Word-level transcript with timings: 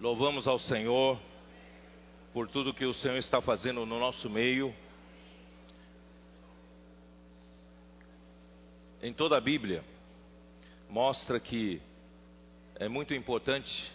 Louvamos 0.00 0.48
ao 0.48 0.58
Senhor 0.58 1.20
por 2.32 2.48
tudo 2.48 2.72
que 2.72 2.86
o 2.86 2.94
Senhor 2.94 3.18
está 3.18 3.42
fazendo 3.42 3.84
no 3.84 3.98
nosso 3.98 4.30
meio. 4.30 4.74
Em 9.02 9.12
toda 9.12 9.36
a 9.36 9.40
Bíblia, 9.42 9.84
mostra 10.88 11.38
que 11.38 11.82
é 12.76 12.88
muito 12.88 13.12
importante 13.12 13.92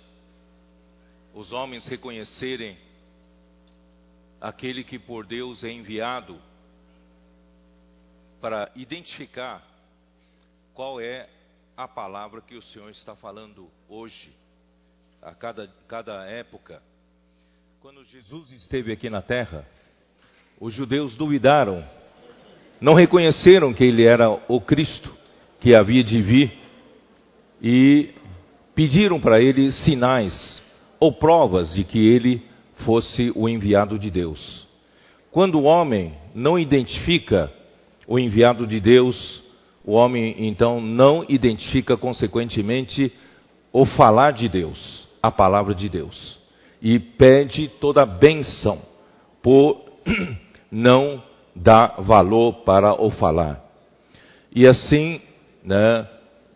os 1.33 1.51
homens 1.51 1.87
reconhecerem 1.87 2.77
aquele 4.39 4.83
que 4.83 4.99
por 4.99 5.25
Deus 5.25 5.63
é 5.63 5.71
enviado 5.71 6.39
para 8.39 8.71
identificar 8.75 9.67
qual 10.71 11.01
é 11.01 11.27
a 11.75 11.87
palavra 11.87 12.41
que 12.41 12.53
o 12.53 12.61
Senhor 12.61 12.91
está 12.91 13.15
falando 13.15 13.71
hoje, 13.89 14.44
a 15.25 15.33
cada, 15.33 15.67
cada 15.87 16.23
época. 16.25 16.83
Quando 17.81 18.05
Jesus 18.05 18.51
esteve 18.51 18.91
aqui 18.91 19.09
na 19.09 19.23
terra, 19.23 19.65
os 20.61 20.71
judeus 20.71 21.15
duvidaram, 21.17 21.83
não 22.79 22.93
reconheceram 22.93 23.73
que 23.73 23.83
ele 23.83 24.03
era 24.03 24.29
o 24.47 24.61
Cristo 24.61 25.11
que 25.59 25.75
havia 25.75 26.03
de 26.03 26.21
vir 26.21 26.53
e 27.59 28.13
pediram 28.75 29.19
para 29.19 29.41
ele 29.41 29.71
sinais 29.71 30.63
ou 30.99 31.11
provas 31.11 31.73
de 31.73 31.83
que 31.83 31.97
ele 31.97 32.43
fosse 32.85 33.31
o 33.35 33.49
enviado 33.49 33.97
de 33.97 34.11
Deus. 34.11 34.67
Quando 35.31 35.55
o 35.55 35.63
homem 35.63 36.13
não 36.35 36.59
identifica 36.59 37.51
o 38.07 38.19
enviado 38.19 38.67
de 38.67 38.79
Deus, 38.79 39.41
o 39.83 39.93
homem 39.93 40.35
então 40.37 40.79
não 40.79 41.25
identifica 41.27 41.97
consequentemente 41.97 43.11
o 43.73 43.85
falar 43.85 44.31
de 44.31 44.47
Deus, 44.47 45.04
a 45.27 45.31
palavra 45.31 45.73
de 45.73 45.89
Deus, 45.89 46.37
e 46.81 46.99
pede 46.99 47.67
toda 47.67 48.03
a 48.03 48.05
benção 48.05 48.81
por 49.41 49.81
não 50.71 51.23
dar 51.55 52.01
valor 52.01 52.63
para 52.65 53.01
o 53.01 53.09
falar. 53.11 53.63
E 54.53 54.67
assim, 54.67 55.21
né, 55.63 56.07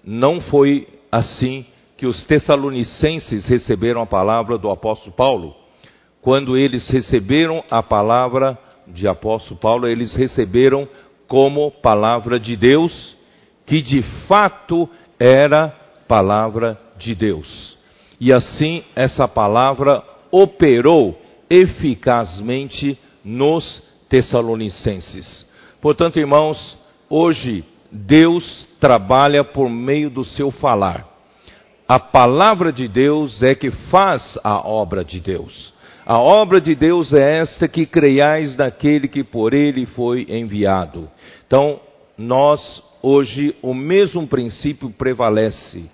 não 0.03 0.41
foi 0.41 0.87
assim 1.11 1.65
que 1.97 2.05
os 2.05 2.25
tessalonicenses 2.25 3.47
receberam 3.47 4.01
a 4.01 4.05
palavra 4.05 4.57
do 4.57 4.69
apóstolo 4.69 5.11
Paulo. 5.11 5.55
Quando 6.21 6.57
eles 6.57 6.89
receberam 6.89 7.63
a 7.69 7.83
palavra 7.83 8.57
de 8.87 9.07
apóstolo 9.07 9.59
Paulo, 9.59 9.87
eles 9.87 10.15
receberam 10.15 10.87
como 11.27 11.71
palavra 11.71 12.39
de 12.39 12.55
Deus, 12.55 13.15
que 13.65 13.81
de 13.81 14.01
fato 14.27 14.89
era 15.19 15.69
palavra 16.07 16.79
de 16.97 17.13
Deus. 17.13 17.77
E 18.19 18.33
assim 18.33 18.83
essa 18.95 19.27
palavra 19.27 20.03
operou 20.31 21.19
eficazmente 21.49 22.97
nos 23.23 23.81
Tessalonicenses. 24.09 25.47
Portanto, 25.81 26.19
irmãos, 26.19 26.77
hoje 27.09 27.63
Deus 27.91 28.67
trabalha 28.79 29.43
por 29.43 29.69
meio 29.69 30.09
do 30.09 30.25
seu 30.25 30.51
falar. 30.51 31.07
A 31.87 31.99
palavra 31.99 32.71
de 32.71 32.87
Deus 32.87 33.41
é 33.41 33.55
que 33.55 33.71
faz 33.71 34.37
a 34.43 34.67
obra 34.67 35.03
de 35.03 35.19
Deus. 35.19 35.73
A 36.05 36.19
obra 36.19 36.59
de 36.59 36.75
Deus 36.75 37.13
é 37.13 37.37
esta 37.37 37.67
que 37.67 37.85
creiais 37.85 38.55
naquele 38.57 39.07
que 39.07 39.23
por 39.23 39.53
ele 39.53 39.85
foi 39.85 40.25
enviado. 40.29 41.09
Então, 41.45 41.79
nós 42.17 42.83
hoje 43.01 43.55
o 43.61 43.73
mesmo 43.73 44.27
princípio 44.27 44.89
prevalece. 44.89 45.89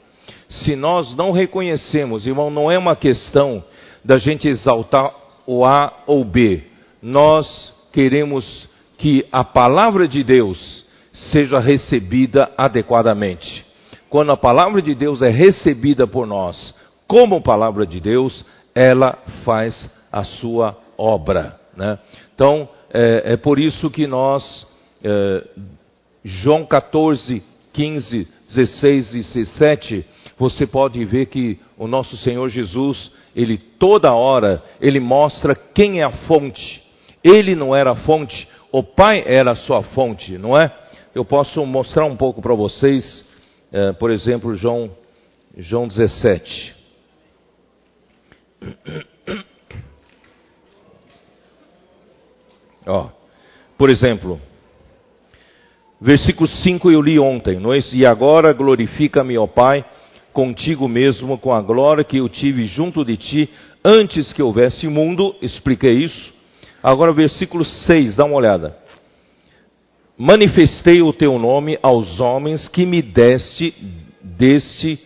Se 0.64 0.76
nós 0.76 1.16
não 1.16 1.32
reconhecemos, 1.32 2.26
irmão, 2.26 2.50
não 2.50 2.72
é 2.72 2.78
uma 2.78 2.96
questão 2.96 3.64
da 4.04 4.18
gente 4.18 4.48
exaltar 4.48 5.12
o 5.48 5.66
A 5.66 5.92
ou 6.08 6.24
B. 6.24 6.64
Nós 7.02 7.74
queremos 7.92 8.68
que 8.98 9.26
a 9.32 9.44
palavra 9.44 10.08
de 10.08 10.24
Deus 10.24 10.86
seja 11.32 11.60
recebida 11.60 12.52
adequadamente. 12.58 13.66
Quando 14.10 14.32
a 14.32 14.38
palavra 14.38 14.82
de 14.82 14.94
Deus 14.94 15.22
é 15.22 15.30
recebida 15.30 16.08
por 16.08 16.26
nós 16.26 16.74
como 17.08 17.42
palavra 17.42 17.86
de 17.86 18.00
Deus, 18.00 18.46
ela 18.74 19.18
faz 19.44 19.90
a 20.12 20.24
sua 20.24 20.78
obra. 20.98 21.60
Né? 21.76 22.00
Então, 22.34 22.68
é, 22.94 23.34
é, 23.34 23.38
por 23.38 23.60
isso 23.60 23.90
que 23.90 24.08
nós, 24.08 24.66
é, 25.04 25.44
João 26.24 26.66
14, 26.66 27.44
15, 27.74 28.28
16 28.48 29.16
e 29.16 29.18
17, 29.18 30.06
você 30.38 30.68
pode 30.68 31.04
ver 31.06 31.28
que 31.28 31.60
o 31.78 31.88
nosso 31.88 32.18
Senhor 32.18 32.50
Jesus, 32.50 33.12
ele 33.36 33.58
toda 33.58 34.14
hora, 34.14 34.62
ele 34.82 35.00
mostra 35.00 35.56
quem 35.56 36.02
é 36.02 36.04
a 36.04 36.12
fonte. 36.28 36.84
Ele 37.24 37.56
não 37.56 37.76
era 37.76 37.92
a 37.92 37.96
fonte, 37.96 38.48
o 38.72 38.84
Pai 38.84 39.24
era 39.26 39.52
a 39.52 39.56
sua 39.56 39.82
fonte, 39.84 40.38
não 40.38 40.52
é? 40.56 40.72
Eu 41.14 41.24
posso 41.24 41.66
mostrar 41.66 42.06
um 42.06 42.18
pouco 42.18 42.42
para 42.42 42.54
vocês, 42.54 43.26
é, 43.72 43.94
por 43.94 44.12
exemplo, 44.12 44.54
João, 44.54 44.92
João 45.58 45.88
17. 45.88 46.76
Ó, 52.86 53.10
por 53.78 53.90
exemplo, 53.90 54.40
versículo 56.00 56.48
5 56.48 56.92
eu 56.92 57.02
li 57.02 57.18
ontem, 57.18 57.60
não 57.60 57.74
é? 57.74 57.80
E 57.94 58.06
agora 58.06 58.54
glorifica-me, 58.54 59.38
ó 59.38 59.48
Pai, 59.48 59.84
contigo 60.36 60.86
mesmo, 60.86 61.38
com 61.38 61.54
a 61.54 61.62
glória 61.62 62.04
que 62.04 62.18
eu 62.18 62.28
tive 62.28 62.66
junto 62.66 63.06
de 63.06 63.16
ti, 63.16 63.50
antes 63.84 64.34
que 64.34 64.44
houvesse 64.44 64.86
mundo, 64.86 65.34
expliquei 65.42 66.04
isso. 66.04 66.34
Agora, 66.84 67.14
versículo 67.14 67.64
6, 67.64 68.18
dá 68.18 68.26
uma 68.26 68.36
olhada. 68.36 68.78
Manifestei 70.18 71.02
o 71.02 71.14
teu 71.14 71.40
nome 71.40 71.80
aos 71.82 72.20
homens 72.20 72.68
que 72.68 72.86
me 72.86 73.02
deste 73.02 73.74
deste. 74.22 75.00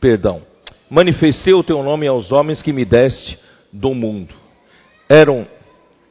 Perdão. 0.00 0.42
Manifestei 0.88 1.52
o 1.52 1.62
teu 1.62 1.82
nome 1.82 2.06
aos 2.06 2.32
homens 2.32 2.62
que 2.62 2.72
me 2.72 2.86
deste 2.86 3.38
do 3.70 3.94
mundo. 3.94 4.34
Eram 5.08 5.46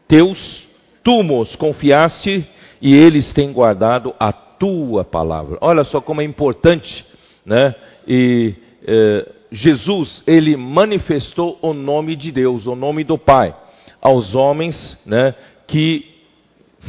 teus, 0.08 0.64
tu 1.03 1.24
nos 1.24 1.56
confiaste 1.56 2.47
e 2.80 2.96
eles 2.96 3.34
têm 3.34 3.52
guardado 3.52 4.14
a 4.20 4.31
tua 4.59 5.03
palavra. 5.03 5.58
Olha 5.62 5.84
só 5.84 6.02
como 6.02 6.22
é 6.22 6.24
importante, 6.24 7.06
né? 7.46 7.74
E 8.08 8.53
eh, 8.86 9.28
Jesus, 9.52 10.24
ele 10.28 10.56
manifestou 10.56 11.58
o 11.62 11.74
nome 11.74 12.16
de 12.16 12.31
Deus, 12.31 12.68
o 12.68 12.75
nome 12.75 13.03
do 13.03 13.18
Pai, 13.18 13.56
aos 14.02 14.36
homens, 14.36 15.00
né? 15.06 15.34
Que 15.68 16.06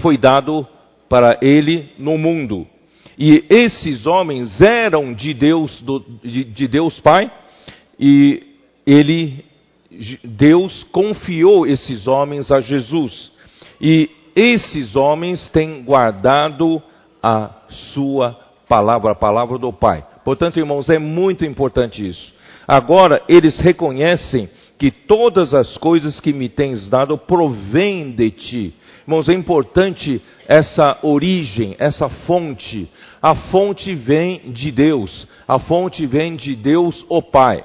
foi 0.03 0.19
dado 0.19 0.67
para 1.09 1.39
ele 1.41 1.91
no 1.99 2.19
mundo. 2.19 2.67
E 3.19 3.45
esses 3.51 4.07
homens 4.07 4.61
eram 4.61 5.13
de 5.13 5.35
Deus, 5.35 5.81
do, 5.83 6.01
de, 6.23 6.45
de 6.45 6.69
Deus 6.69 6.99
Pai, 7.01 7.31
e 7.99 8.43
ele 8.87 9.45
Deus 10.23 10.85
confiou 10.85 11.67
esses 11.67 12.07
homens 12.07 12.51
a 12.51 12.61
Jesus. 12.61 13.33
E 13.81 14.09
esses 14.37 14.95
homens 14.95 15.49
têm 15.51 15.83
guardado 15.83 16.81
a 17.23 17.60
sua 17.71 18.39
palavra, 18.69 19.13
a 19.13 19.17
palavra 19.17 19.59
do 19.59 19.73
Pai. 19.73 20.05
Portanto, 20.25 20.59
irmãos, 20.59 20.89
é 20.89 20.99
muito 20.99 21.45
importante 21.45 22.07
isso. 22.07 22.33
Agora, 22.67 23.21
eles 23.29 23.59
reconhecem 23.59 24.49
que 24.79 24.91
todas 24.91 25.53
as 25.53 25.77
coisas 25.77 26.21
que 26.21 26.33
me 26.33 26.49
tens 26.49 26.89
dado 26.89 27.19
provêm 27.19 28.13
de 28.13 28.31
ti. 28.31 28.75
Irmãos, 29.03 29.29
é 29.29 29.35
importante 29.35 30.23
essa 30.47 30.99
origem, 31.03 31.75
essa 31.79 32.09
fonte. 32.09 32.89
A 33.21 33.35
fonte 33.35 33.95
vem 33.95 34.53
de 34.53 34.71
Deus. 34.71 35.27
A 35.49 35.59
fonte 35.59 36.07
vem 36.07 36.37
de 36.37 36.55
Deus, 36.55 37.05
o 37.09 37.21
Pai. 37.21 37.65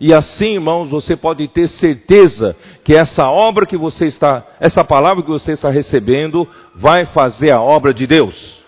E 0.00 0.12
assim, 0.14 0.54
irmãos, 0.54 0.88
você 0.88 1.16
pode 1.16 1.46
ter 1.48 1.68
certeza 1.68 2.56
que 2.84 2.94
essa 2.94 3.28
obra 3.28 3.66
que 3.66 3.76
você 3.76 4.06
está, 4.06 4.46
essa 4.60 4.84
palavra 4.84 5.22
que 5.22 5.30
você 5.30 5.52
está 5.52 5.70
recebendo, 5.70 6.48
vai 6.74 7.06
fazer 7.06 7.50
a 7.50 7.60
obra 7.60 7.92
de 7.92 8.06
Deus. 8.06 8.63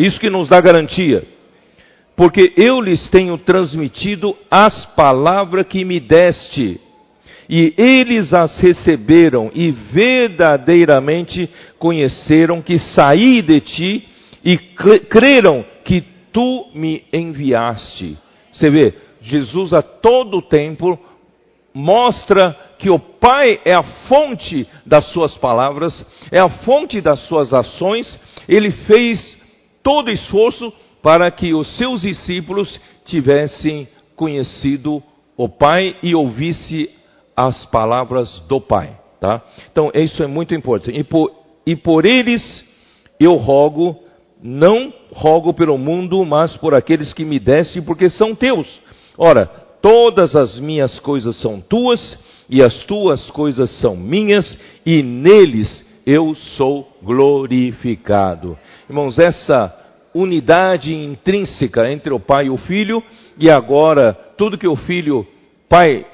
Isso 0.00 0.18
que 0.18 0.30
nos 0.30 0.48
dá 0.48 0.60
garantia. 0.60 1.24
Porque 2.16 2.52
eu 2.56 2.80
lhes 2.80 3.08
tenho 3.08 3.36
transmitido 3.38 4.36
as 4.50 4.86
palavras 4.94 5.66
que 5.66 5.84
me 5.84 6.00
deste, 6.00 6.80
e 7.48 7.74
eles 7.76 8.32
as 8.32 8.58
receberam 8.60 9.50
e 9.54 9.70
verdadeiramente 9.70 11.50
conheceram 11.78 12.62
que 12.62 12.78
saí 12.78 13.42
de 13.42 13.60
ti 13.60 14.08
e 14.44 14.56
creram 14.56 15.64
que 15.84 16.02
tu 16.32 16.70
me 16.74 17.02
enviaste. 17.12 18.16
Você 18.52 18.70
vê, 18.70 18.94
Jesus 19.22 19.72
a 19.72 19.82
todo 19.82 20.42
tempo 20.42 20.98
mostra 21.74 22.56
que 22.78 22.88
o 22.88 22.98
Pai 22.98 23.60
é 23.64 23.74
a 23.74 23.82
fonte 23.82 24.66
das 24.86 25.06
suas 25.06 25.36
palavras, 25.36 26.06
é 26.30 26.40
a 26.40 26.48
fonte 26.48 27.00
das 27.00 27.20
suas 27.26 27.52
ações. 27.52 28.18
Ele 28.48 28.70
fez 28.70 29.39
todo 29.82 30.10
esforço 30.10 30.72
para 31.02 31.30
que 31.30 31.54
os 31.54 31.76
seus 31.76 32.02
discípulos 32.02 32.80
tivessem 33.04 33.88
conhecido 34.14 35.02
o 35.36 35.48
Pai 35.48 35.96
e 36.02 36.14
ouvisse 36.14 36.90
as 37.36 37.64
palavras 37.66 38.40
do 38.48 38.60
Pai. 38.60 38.98
Tá? 39.18 39.42
Então, 39.70 39.90
isso 39.94 40.22
é 40.22 40.26
muito 40.26 40.54
importante. 40.54 40.98
E 40.98 41.04
por, 41.04 41.30
e 41.66 41.76
por 41.76 42.06
eles 42.06 42.64
eu 43.18 43.36
rogo, 43.36 43.96
não 44.42 44.92
rogo 45.12 45.52
pelo 45.52 45.76
mundo, 45.76 46.24
mas 46.24 46.56
por 46.56 46.74
aqueles 46.74 47.12
que 47.12 47.24
me 47.24 47.38
deste, 47.38 47.82
porque 47.82 48.08
são 48.08 48.34
teus. 48.34 48.66
Ora, 49.16 49.46
todas 49.82 50.34
as 50.34 50.58
minhas 50.58 50.98
coisas 51.00 51.36
são 51.40 51.60
tuas, 51.60 52.18
e 52.48 52.62
as 52.62 52.84
tuas 52.84 53.30
coisas 53.30 53.70
são 53.80 53.96
minhas, 53.96 54.58
e 54.84 55.02
neles 55.02 55.84
eu 56.06 56.34
sou 56.56 56.88
glorificado. 57.02 58.58
Irmãos, 58.90 59.20
essa 59.20 59.72
unidade 60.12 60.92
intrínseca 60.92 61.88
entre 61.92 62.12
o 62.12 62.18
pai 62.18 62.46
e 62.46 62.50
o 62.50 62.56
filho, 62.56 63.00
e 63.38 63.48
agora 63.48 64.12
tudo 64.36 64.58
que 64.58 64.66
o 64.66 64.74
filho, 64.74 65.24
pai, 65.68 66.04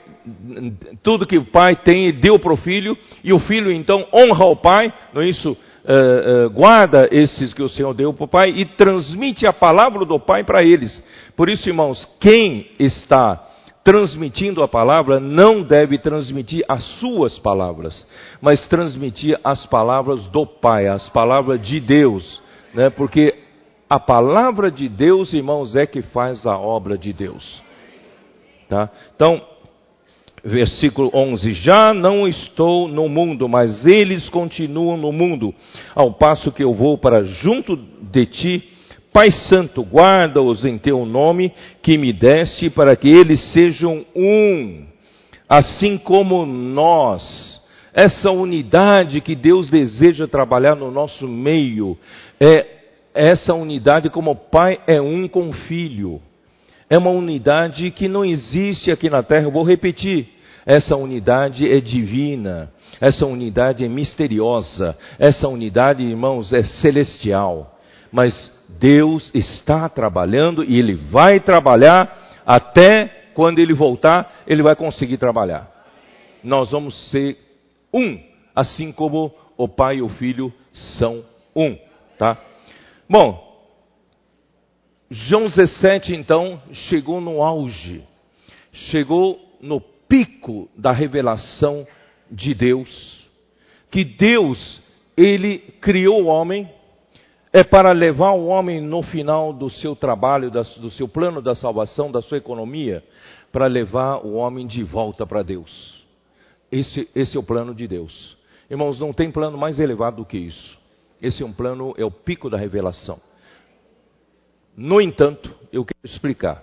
tudo 1.03 1.27
que 1.27 1.39
o 1.39 1.47
pai 1.47 1.75
tem, 1.75 2.13
deu 2.13 2.39
para 2.39 2.53
o 2.53 2.57
filho, 2.59 2.95
e 3.25 3.33
o 3.33 3.39
filho 3.39 3.73
então 3.73 4.07
honra 4.13 4.45
o 4.49 4.57
pai, 4.57 4.93
não 5.15 5.23
é 5.23 5.27
isso? 5.27 5.53
Uh, 5.53 6.49
uh, 6.49 6.51
guarda 6.51 7.09
esses 7.11 7.55
que 7.55 7.63
o 7.63 7.69
Senhor 7.71 7.95
deu 7.95 8.13
para 8.13 8.25
o 8.25 8.29
pai 8.29 8.51
e 8.51 8.67
transmite 8.67 9.47
a 9.47 9.55
palavra 9.55 10.05
do 10.05 10.21
pai 10.21 10.45
para 10.45 10.63
eles. 10.63 11.03
Por 11.35 11.49
isso, 11.49 11.67
irmãos, 11.67 12.07
quem 12.21 12.73
está 12.79 13.43
transmitindo 13.83 14.63
a 14.63 14.69
palavra 14.69 15.19
não 15.19 15.63
deve 15.63 15.97
transmitir 15.97 16.63
as 16.69 16.85
suas 17.01 17.39
palavras, 17.39 18.07
mas 18.39 18.67
transmitir 18.67 19.41
as 19.43 19.65
palavras 19.65 20.27
do 20.27 20.45
Pai, 20.45 20.89
as 20.89 21.09
palavras 21.11 21.63
de 21.63 21.79
Deus, 21.79 22.45
né? 22.77 22.91
porque 22.91 23.35
a 23.91 23.99
palavra 23.99 24.71
de 24.71 24.89
Deus, 24.89 25.33
irmãos, 25.33 25.75
é 25.75 25.87
que 25.87 26.03
faz 26.03 26.47
a 26.47 26.57
obra 26.57 26.97
de 26.97 27.13
Deus. 27.13 27.63
Tá? 28.69 28.89
Então, 29.15 29.41
versículo 30.45 31.11
11: 31.13 31.55
Já 31.55 31.93
não 31.93 32.29
estou 32.29 32.87
no 32.87 33.09
mundo, 33.09 33.49
mas 33.49 33.85
eles 33.85 34.29
continuam 34.29 34.97
no 34.97 35.11
mundo, 35.11 35.53
ao 35.95 36.13
passo 36.13 36.53
que 36.53 36.63
eu 36.63 36.73
vou 36.73 36.97
para 36.99 37.25
junto 37.25 37.77
de 37.77 38.27
ti 38.27 38.77
Pai 39.17 39.31
Santo, 39.31 39.83
guarda-os 39.83 40.63
em 40.67 40.77
teu 40.77 41.07
nome 41.07 41.51
que 41.81 41.97
me 41.97 42.13
deste, 42.13 42.69
para 42.69 42.95
que 42.95 43.09
eles 43.09 43.41
sejam 43.51 44.05
um, 44.15 44.85
assim 45.49 45.97
como 45.97 46.45
nós. 46.45 47.59
Essa 47.95 48.31
unidade 48.31 49.23
que 49.23 49.35
Deus 49.35 49.71
deseja 49.71 50.29
trabalhar 50.29 50.75
no 50.75 50.91
nosso 50.91 51.27
meio 51.27 51.97
é 52.41 52.67
essa 53.15 53.55
unidade 53.55 54.11
como 54.11 54.33
o 54.33 54.37
Pai 54.37 54.79
é 54.87 55.01
um 55.01 55.27
com 55.27 55.49
o 55.49 55.53
Filho. 55.53 56.21
É 56.89 56.99
uma 56.99 57.11
unidade 57.11 57.91
que 57.91 58.09
não 58.09 58.25
existe 58.25 58.91
aqui 58.91 59.09
na 59.09 59.23
terra. 59.23 59.45
Eu 59.45 59.51
vou 59.51 59.65
repetir. 59.65 60.29
Essa 60.65 60.97
unidade 60.97 61.67
é 61.67 61.81
divina. 61.81 62.71
Essa 63.01 63.25
unidade 63.25 63.85
é 63.85 63.89
misteriosa. 63.89 64.97
Essa 65.19 65.49
unidade, 65.49 66.05
irmãos, 66.05 66.53
é 66.53 66.63
celestial. 66.63 67.79
Mas 68.13 68.53
Deus 68.79 69.31
está 69.35 69.89
trabalhando 69.89 70.63
e 70.63 70.79
Ele 70.79 70.95
vai 70.95 71.41
trabalhar 71.41 72.43
até 72.45 73.31
quando 73.35 73.59
Ele 73.59 73.75
voltar, 73.75 74.43
Ele 74.47 74.63
vai 74.63 74.77
conseguir 74.77 75.17
trabalhar. 75.17 75.71
Nós 76.43 76.71
vamos 76.71 77.11
ser 77.11 77.37
um, 77.93 78.19
assim 78.55 78.93
como 78.93 79.33
o 79.57 79.67
Pai 79.69 79.97
e 79.97 80.03
o 80.03 80.09
Filho 80.09 80.53
são 80.73 81.23
um, 81.55 81.77
tá? 82.19 82.39
Bom, 83.09 83.47
João 85.11 85.47
17 85.47 86.15
então 86.15 86.61
chegou 86.73 87.21
no 87.21 87.43
auge, 87.43 88.03
chegou 88.73 89.41
no 89.61 89.81
pico 89.81 90.69
da 90.77 90.93
revelação 90.93 91.87
de 92.31 92.55
Deus, 92.55 93.29
que 93.91 94.05
Deus, 94.05 94.81
Ele 95.17 95.59
criou 95.81 96.25
o 96.25 96.27
homem, 96.27 96.69
é 97.53 97.63
para 97.63 97.93
levar 97.93 98.33
o 98.33 98.47
homem 98.47 98.81
no 98.81 99.03
final 99.03 99.53
do 99.53 99.71
seu 99.71 99.95
trabalho, 99.95 100.51
do 100.51 100.91
seu 100.91 101.09
plano 101.09 101.41
da 101.41 101.55
salvação, 101.55 102.11
da 102.11 102.21
sua 102.21 102.39
economia, 102.39 103.03
para 103.53 103.67
levar 103.67 104.27
o 104.27 104.35
homem 104.35 104.67
de 104.67 104.83
volta 104.83 105.25
para 105.25 105.43
Deus. 105.43 106.05
Esse, 106.71 107.09
esse 107.15 107.37
é 107.37 107.41
o 107.41 107.45
plano 107.45 107.75
de 107.75 107.87
Deus. 107.87 108.37
Irmãos, 108.69 108.99
não 108.99 109.13
tem 109.13 109.31
plano 109.31 109.57
mais 109.57 109.79
elevado 109.79 110.17
do 110.17 110.25
que 110.27 110.37
isso. 110.37 110.77
Esse 111.21 111.43
é 111.43 111.47
um 111.47 111.53
plano, 111.53 111.95
é 111.97 112.05
o 112.05 112.11
pico 112.11 112.51
da 112.51 112.57
revelação. 112.57 113.21
No 114.77 115.01
entanto, 115.01 115.55
eu 115.73 115.85
quero 115.85 116.01
explicar 116.05 116.63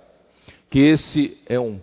que 0.70 0.80
esse 0.80 1.38
é, 1.48 1.60
um, 1.60 1.80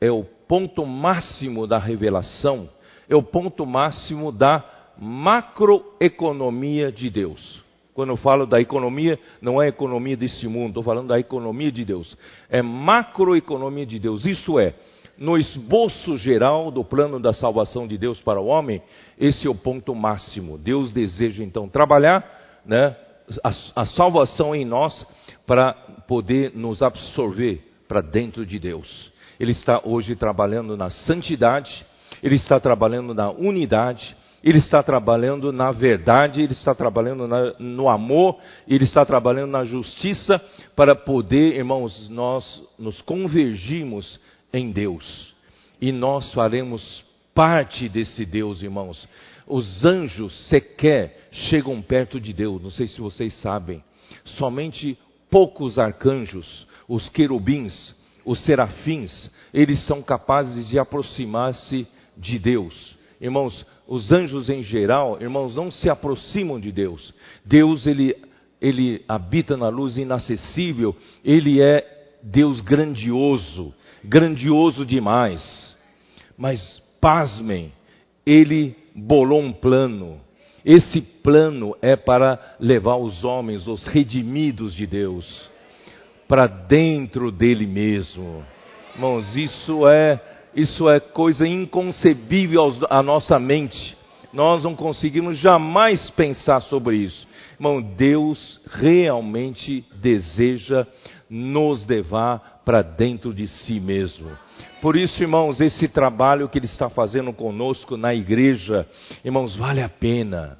é 0.00 0.10
o 0.10 0.24
ponto 0.24 0.84
máximo 0.84 1.66
da 1.66 1.78
revelação, 1.78 2.68
é 3.08 3.14
o 3.14 3.22
ponto 3.22 3.64
máximo 3.64 4.32
da 4.32 4.64
macroeconomia 4.98 6.90
de 6.90 7.10
Deus. 7.10 7.64
Quando 7.94 8.10
eu 8.10 8.16
falo 8.16 8.44
da 8.44 8.60
economia, 8.60 9.18
não 9.40 9.62
é 9.62 9.68
economia 9.68 10.16
desse 10.16 10.46
mundo, 10.46 10.68
estou 10.68 10.82
falando 10.82 11.08
da 11.08 11.18
economia 11.18 11.72
de 11.72 11.84
Deus. 11.84 12.16
É 12.50 12.60
macroeconomia 12.60 13.86
de 13.86 13.98
Deus. 13.98 14.26
Isso 14.26 14.58
é, 14.58 14.74
no 15.18 15.36
esboço 15.36 16.16
geral 16.16 16.70
do 16.70 16.84
plano 16.84 17.18
da 17.18 17.32
salvação 17.32 17.86
de 17.86 17.96
Deus 17.96 18.20
para 18.20 18.40
o 18.40 18.46
homem, 18.46 18.82
esse 19.18 19.46
é 19.46 19.50
o 19.50 19.54
ponto 19.54 19.94
máximo. 19.94 20.58
Deus 20.58 20.92
deseja 20.92 21.42
então 21.42 21.68
trabalhar 21.68 22.24
né, 22.64 22.96
a, 23.42 23.82
a 23.82 23.86
salvação 23.86 24.54
em 24.54 24.64
nós 24.64 25.06
para 25.46 25.72
poder 26.06 26.52
nos 26.54 26.82
absorver 26.82 27.62
para 27.88 28.00
dentro 28.00 28.44
de 28.44 28.58
Deus. 28.58 29.10
Ele 29.38 29.52
está 29.52 29.80
hoje 29.84 30.16
trabalhando 30.16 30.76
na 30.76 30.90
santidade, 30.90 31.84
ele 32.22 32.36
está 32.36 32.58
trabalhando 32.58 33.14
na 33.14 33.30
unidade, 33.30 34.16
ele 34.42 34.58
está 34.58 34.82
trabalhando 34.82 35.52
na 35.52 35.72
verdade, 35.72 36.40
ele 36.40 36.52
está 36.52 36.74
trabalhando 36.74 37.26
na, 37.26 37.54
no 37.58 37.88
amor, 37.88 38.38
ele 38.66 38.84
está 38.84 39.04
trabalhando 39.04 39.50
na 39.50 39.64
justiça 39.64 40.40
para 40.74 40.94
poder, 40.94 41.56
irmãos, 41.56 42.08
nós 42.08 42.62
nos 42.78 43.00
convergirmos 43.02 44.20
em 44.52 44.70
Deus. 44.70 45.34
E 45.80 45.92
nós 45.92 46.32
faremos 46.32 47.04
parte 47.34 47.88
desse 47.88 48.24
Deus, 48.24 48.62
irmãos. 48.62 49.06
Os 49.46 49.84
anjos 49.84 50.34
sequer 50.48 51.28
chegam 51.30 51.80
perto 51.82 52.20
de 52.20 52.32
Deus, 52.32 52.62
não 52.62 52.70
sei 52.70 52.86
se 52.86 53.00
vocês 53.00 53.34
sabem. 53.40 53.84
Somente 54.24 54.98
poucos 55.30 55.78
arcanjos, 55.78 56.66
os 56.88 57.08
querubins, 57.08 57.94
os 58.24 58.40
serafins, 58.44 59.30
eles 59.52 59.84
são 59.86 60.02
capazes 60.02 60.68
de 60.68 60.78
aproximar-se 60.78 61.86
de 62.16 62.38
Deus. 62.38 62.96
Irmãos, 63.20 63.64
os 63.86 64.10
anjos 64.10 64.50
em 64.50 64.62
geral, 64.62 65.18
irmãos, 65.20 65.54
não 65.54 65.70
se 65.70 65.88
aproximam 65.88 66.58
de 66.58 66.72
Deus. 66.72 67.14
Deus, 67.44 67.86
ele, 67.86 68.16
ele 68.60 69.04
habita 69.08 69.56
na 69.56 69.68
luz 69.68 69.96
inacessível, 69.96 70.96
ele 71.24 71.60
é 71.60 71.84
Deus 72.22 72.60
grandioso, 72.60 73.72
grandioso 74.04 74.84
demais. 74.84 75.76
Mas, 76.36 76.82
pasmem, 77.00 77.72
ele 78.24 78.76
bolou 78.94 79.40
um 79.40 79.52
plano. 79.52 80.20
Esse 80.64 81.00
plano 81.00 81.76
é 81.80 81.94
para 81.94 82.56
levar 82.58 82.96
os 82.96 83.24
homens, 83.24 83.66
os 83.68 83.86
redimidos 83.86 84.74
de 84.74 84.86
Deus, 84.86 85.50
para 86.26 86.46
dentro 86.46 87.30
dele 87.30 87.66
mesmo. 87.66 88.44
Irmãos, 88.94 89.36
isso 89.36 89.86
é 89.88 90.20
isso 90.56 90.88
é 90.88 90.98
coisa 90.98 91.46
inconcebível 91.46 92.74
à 92.88 93.02
nossa 93.02 93.38
mente. 93.38 93.94
Nós 94.32 94.64
não 94.64 94.74
conseguimos 94.74 95.38
jamais 95.38 96.10
pensar 96.10 96.60
sobre 96.62 96.96
isso. 96.96 97.28
Irmão, 97.60 97.82
Deus 97.82 98.58
realmente 98.66 99.84
deseja 100.00 100.86
nos 101.28 101.86
levar 101.86 102.55
para 102.66 102.82
dentro 102.82 103.32
de 103.32 103.46
si 103.46 103.78
mesmo. 103.78 104.28
Por 104.82 104.96
isso, 104.96 105.22
irmãos, 105.22 105.60
esse 105.60 105.86
trabalho 105.86 106.48
que 106.48 106.58
Ele 106.58 106.66
está 106.66 106.90
fazendo 106.90 107.32
conosco 107.32 107.96
na 107.96 108.12
igreja, 108.12 108.84
irmãos, 109.24 109.54
vale 109.54 109.80
a 109.80 109.88
pena. 109.88 110.58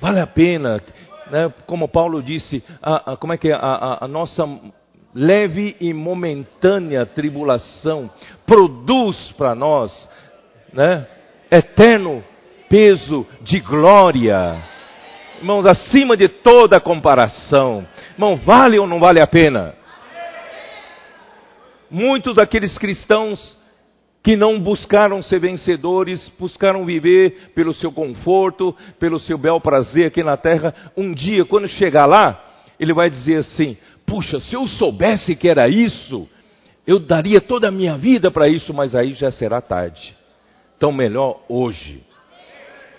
Vale 0.00 0.20
a 0.20 0.26
pena. 0.26 0.82
Né? 1.30 1.52
Como 1.66 1.86
Paulo 1.86 2.22
disse, 2.22 2.64
a, 2.82 3.12
a, 3.12 3.16
como 3.18 3.34
é 3.34 3.36
que 3.36 3.48
é? 3.48 3.52
a, 3.52 3.98
a 4.00 4.08
nossa 4.08 4.48
leve 5.14 5.76
e 5.78 5.92
momentânea 5.92 7.04
tribulação 7.04 8.10
produz 8.46 9.32
para 9.32 9.54
nós, 9.54 10.08
né, 10.72 11.06
eterno 11.50 12.24
peso 12.70 13.26
de 13.42 13.60
glória. 13.60 14.62
Irmãos, 15.38 15.66
acima 15.66 16.16
de 16.16 16.26
toda 16.26 16.80
comparação. 16.80 17.86
Irmão, 18.14 18.34
vale 18.34 18.78
ou 18.78 18.86
não 18.86 18.98
vale 18.98 19.20
a 19.20 19.26
pena? 19.26 19.83
Muitos 21.94 22.34
daqueles 22.34 22.76
cristãos 22.76 23.56
que 24.20 24.34
não 24.34 24.58
buscaram 24.58 25.22
ser 25.22 25.38
vencedores, 25.38 26.28
buscaram 26.40 26.84
viver 26.84 27.52
pelo 27.54 27.72
seu 27.72 27.92
conforto, 27.92 28.74
pelo 28.98 29.20
seu 29.20 29.38
bel 29.38 29.60
prazer 29.60 30.08
aqui 30.08 30.20
na 30.20 30.36
terra, 30.36 30.74
um 30.96 31.14
dia, 31.14 31.44
quando 31.44 31.68
chegar 31.68 32.06
lá, 32.06 32.44
ele 32.80 32.92
vai 32.92 33.08
dizer 33.08 33.36
assim: 33.36 33.76
puxa, 34.04 34.40
se 34.40 34.56
eu 34.56 34.66
soubesse 34.66 35.36
que 35.36 35.48
era 35.48 35.68
isso, 35.68 36.28
Eu 36.86 36.98
daria 36.98 37.40
toda 37.40 37.68
a 37.68 37.70
minha 37.70 37.96
vida 37.96 38.30
para 38.30 38.48
isso, 38.48 38.74
mas 38.74 38.94
aí 38.94 39.14
já 39.14 39.30
será 39.30 39.60
tarde. 39.60 40.14
Então, 40.76 40.92
melhor 40.92 41.40
hoje, 41.48 42.02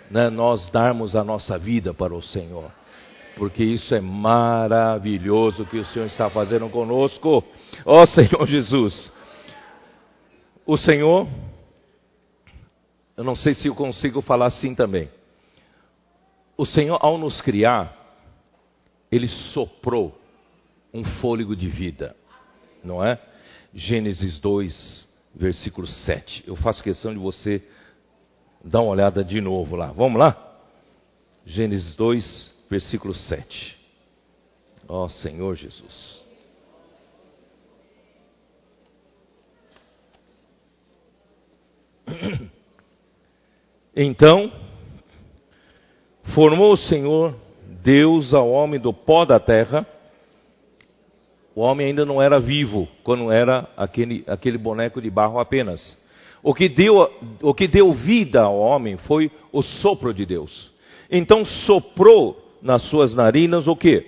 né, 0.09 0.29
nós 0.29 0.69
darmos 0.71 1.15
a 1.15 1.23
nossa 1.23 1.57
vida 1.57 1.93
para 1.93 2.13
o 2.13 2.21
Senhor. 2.21 2.71
Porque 3.35 3.63
isso 3.63 3.93
é 3.93 3.99
maravilhoso 3.99 5.65
que 5.65 5.77
o 5.77 5.85
Senhor 5.85 6.05
está 6.05 6.29
fazendo 6.29 6.69
conosco. 6.69 7.43
Ó 7.85 8.03
oh, 8.03 8.07
Senhor 8.07 8.47
Jesus. 8.47 9.11
O 10.65 10.77
Senhor, 10.77 11.27
eu 13.17 13.23
não 13.23 13.35
sei 13.35 13.53
se 13.53 13.67
eu 13.67 13.75
consigo 13.75 14.21
falar 14.21 14.47
assim 14.47 14.73
também. 14.73 15.09
O 16.57 16.65
Senhor, 16.65 16.97
ao 17.01 17.17
nos 17.17 17.41
criar, 17.41 17.93
Ele 19.11 19.27
soprou 19.27 20.17
um 20.93 21.03
fôlego 21.03 21.55
de 21.55 21.67
vida, 21.67 22.15
não 22.81 23.03
é? 23.03 23.19
Gênesis 23.73 24.39
2, 24.39 25.07
versículo 25.35 25.85
7. 25.85 26.45
Eu 26.47 26.55
faço 26.55 26.81
questão 26.81 27.11
de 27.11 27.19
você 27.19 27.61
dar 28.63 28.79
uma 28.81 28.91
olhada 28.91 29.23
de 29.23 29.41
novo 29.41 29.75
lá. 29.75 29.87
Vamos 29.87 30.19
lá? 30.19 30.35
Gênesis 31.45 31.93
2, 31.95 32.54
versículo 32.69 33.13
7. 33.13 33.77
Ó 34.87 35.05
oh, 35.05 35.09
Senhor 35.09 35.55
Jesus. 35.55 36.23
Então, 43.97 44.51
formou 46.33 46.73
o 46.73 46.77
Senhor 46.77 47.33
Deus 47.81 48.33
ao 48.33 48.51
homem 48.51 48.77
do 48.77 48.91
pó 48.91 49.23
da 49.23 49.39
terra 49.39 49.87
o 51.55 51.61
homem 51.61 51.87
ainda 51.87 52.05
não 52.05 52.21
era 52.21 52.37
vivo 52.37 52.85
quando 53.01 53.31
era 53.31 53.69
aquele, 53.77 54.25
aquele 54.27 54.57
boneco 54.57 55.01
de 55.01 55.09
barro 55.09 55.39
apenas. 55.39 55.97
O 56.43 56.53
que, 56.53 56.67
deu, 56.67 57.09
o 57.41 57.53
que 57.53 57.65
deu 57.65 57.93
vida 57.93 58.41
ao 58.41 58.59
homem 58.59 58.97
foi 58.97 59.31
o 59.53 59.63
sopro 59.63 60.13
de 60.13 60.25
Deus. 60.25 60.71
Então 61.09 61.45
soprou 61.45 62.44
nas 62.65 62.81
suas 62.89 63.13
narinas 63.13 63.67
o 63.67 63.75
que? 63.75 64.03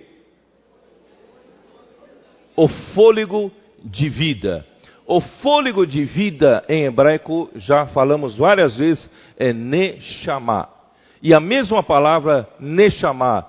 O 2.55 2.67
fôlego 2.67 3.51
de 3.83 4.09
vida. 4.09 4.65
O 5.05 5.21
fôlego 5.21 5.85
de 5.85 6.03
vida 6.03 6.65
em 6.67 6.85
hebraico, 6.85 7.49
já 7.55 7.85
falamos 7.85 8.35
várias 8.35 8.75
vezes, 8.75 9.09
é 9.37 9.53
Neshama. 9.53 10.67
E 11.21 11.35
a 11.35 11.39
mesma 11.39 11.83
palavra 11.83 12.49
Neshama, 12.59 13.45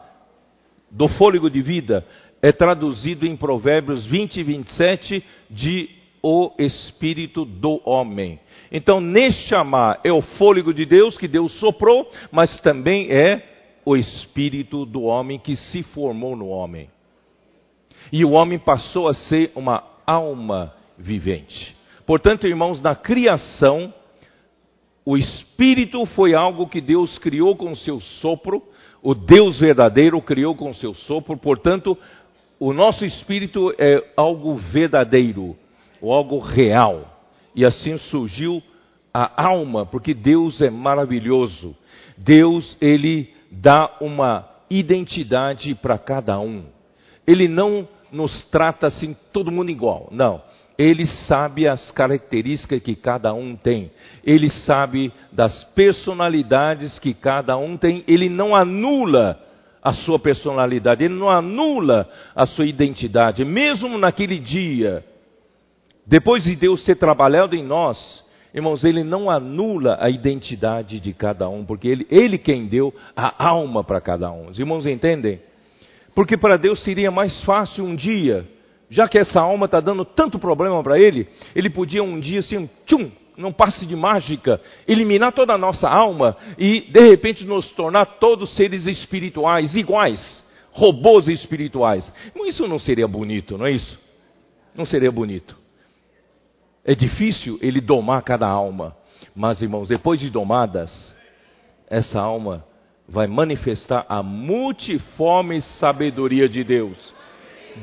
do 0.91 1.09
fôlego 1.09 1.49
de 1.49 1.63
vida, 1.63 2.07
é 2.43 2.53
traduzido 2.53 3.27
em 3.27 3.35
Provérbios 3.35 4.05
20 4.07 4.37
e 4.37 4.43
27 4.43 5.25
de 5.51 5.91
o 6.23 6.53
espírito 6.59 7.47
do 7.47 7.81
homem. 7.85 8.39
Então, 8.71 9.01
Neshama 9.01 9.99
é 10.05 10.13
o 10.13 10.21
fôlego 10.21 10.75
de 10.75 10.85
Deus 10.85 11.17
que 11.17 11.27
Deus 11.27 11.53
soprou, 11.59 12.11
mas 12.31 12.61
também 12.61 13.11
é 13.11 13.58
o 13.89 13.97
espírito 13.97 14.85
do 14.85 15.05
homem 15.05 15.39
que 15.39 15.57
se 15.57 15.83
formou 15.83 16.37
no 16.37 16.49
homem. 16.49 16.91
E 18.13 18.23
o 18.23 18.33
homem 18.33 18.59
passou 18.59 19.09
a 19.09 19.15
ser 19.15 19.51
uma 19.57 19.83
alma 20.07 20.75
vivente. 20.99 21.75
Portanto, 22.05 22.47
irmãos, 22.47 22.83
na 22.83 22.95
criação, 22.95 23.93
o 25.07 25.17
espírito 25.17 26.05
foi 26.05 26.35
algo 26.35 26.69
que 26.69 26.83
Deus 26.83 27.17
criou 27.17 27.57
com 27.57 27.75
seu 27.75 27.99
sopro, 27.99 28.63
o 29.03 29.15
Deus 29.15 29.59
verdadeiro 29.59 30.21
criou 30.21 30.55
com 30.55 30.75
seu 30.75 30.93
sopro, 30.93 31.39
portanto, 31.39 31.97
o 32.61 32.75
nosso 32.75 33.07
espírito 33.07 33.73
é 33.79 34.05
algo 34.15 34.55
verdadeiro, 34.57 35.57
ou 35.99 36.13
algo 36.13 36.39
real. 36.41 37.23
E 37.55 37.65
assim 37.65 37.97
surgiu 37.97 38.63
a 39.15 39.47
alma, 39.47 39.87
porque 39.87 40.13
Deus 40.13 40.61
é 40.61 40.69
maravilhoso. 40.69 41.75
Deus, 42.19 42.77
ele 42.83 43.38
dá 43.51 43.97
uma 44.01 44.49
identidade 44.71 45.75
para 45.75 45.99
cada 45.99 46.39
um. 46.39 46.65
Ele 47.27 47.49
não 47.49 47.89
nos 48.13 48.43
trata 48.45 48.87
assim 48.87 49.17
todo 49.33 49.51
mundo 49.51 49.71
igual. 49.71 50.09
Não. 50.11 50.43
Ele 50.79 51.07
sabe 51.07 51.67
as 51.67 51.91
características 51.91 52.81
que 52.81 52.95
cada 52.95 53.33
um 53.35 53.57
tem. 53.57 53.91
Ele 54.25 54.49
sabe 54.49 55.13
das 55.33 55.65
personalidades 55.75 56.99
que 56.99 57.13
cada 57.13 57.57
um 57.57 57.77
tem. 57.77 58.05
Ele 58.07 58.29
não 58.29 58.55
anula 58.55 59.41
a 59.83 59.93
sua 59.93 60.19
personalidade, 60.19 61.05
ele 61.05 61.15
não 61.15 61.31
anula 61.31 62.09
a 62.35 62.47
sua 62.47 62.67
identidade, 62.67 63.45
mesmo 63.45 63.97
naquele 63.97 64.39
dia. 64.39 65.05
Depois 66.07 66.45
de 66.45 66.57
Deus 66.57 66.85
ter 66.85 66.97
trabalhado 66.97 67.55
em 67.55 67.65
nós, 67.65 68.25
irmãos, 68.59 68.85
ele 68.85 69.03
não 69.03 69.31
anula 69.31 69.97
a 70.01 70.11
identidade 70.11 71.01
de 71.01 71.13
cada 71.13 71.49
um, 71.49 71.65
porque 71.65 71.89
ele, 71.89 72.07
ele 72.11 72.39
quem 72.39 72.67
deu 72.67 72.95
a 73.17 73.47
alma 73.47 73.83
para 73.83 74.01
cada 74.01 74.31
um. 74.31 74.49
Os 74.49 74.59
irmãos 74.59 74.87
entendem? 74.87 75.41
Porque 76.15 76.37
para 76.37 76.57
Deus 76.57 76.83
seria 76.85 77.11
mais 77.11 77.43
fácil 77.45 77.85
um 77.85 77.95
dia, 77.95 78.47
já 78.91 79.09
que 79.09 79.19
essa 79.19 79.41
alma 79.41 79.67
está 79.67 79.81
dando 79.81 80.05
tanto 80.05 80.39
problema 80.39 80.83
para 80.83 80.99
ele, 80.99 81.29
ele 81.55 81.71
podia 81.71 82.03
um 82.03 82.19
dia 82.19 82.41
assim, 82.41 82.69
tchum, 82.87 83.11
num 83.37 83.53
passe 83.53 83.87
de 83.87 83.95
mágica, 83.95 84.61
eliminar 84.87 85.33
toda 85.33 85.55
a 85.55 85.59
nossa 85.59 85.89
alma 85.89 86.37
e, 86.59 86.81
de 86.81 87.09
repente, 87.09 87.45
nos 87.45 87.71
tornar 87.73 88.19
todos 88.19 88.57
seres 88.57 88.87
espirituais, 88.87 89.77
iguais, 89.77 90.45
robôs 90.73 91.29
espirituais. 91.29 92.13
Isso 92.47 92.67
não 92.67 92.79
seria 92.79 93.07
bonito, 93.07 93.57
não 93.57 93.67
é 93.67 93.71
isso? 93.71 93.99
Não 94.75 94.85
seria 94.85 95.13
bonito. 95.13 95.57
É 96.89 96.95
difícil 96.95 97.59
ele 97.61 97.83
domar 97.83 98.23
cada 98.23 98.49
alma, 98.49 98.97
mas, 99.37 99.61
irmãos, 99.61 99.89
depois 99.89 100.19
de 100.19 100.31
domadas, 100.31 101.15
essa 101.87 102.19
alma 102.19 102.65
vai 103.07 103.27
manifestar 103.27 104.07
a 104.09 104.23
multiforme 104.23 105.61
sabedoria 105.61 106.49
de 106.49 106.65
Deus. 106.65 106.97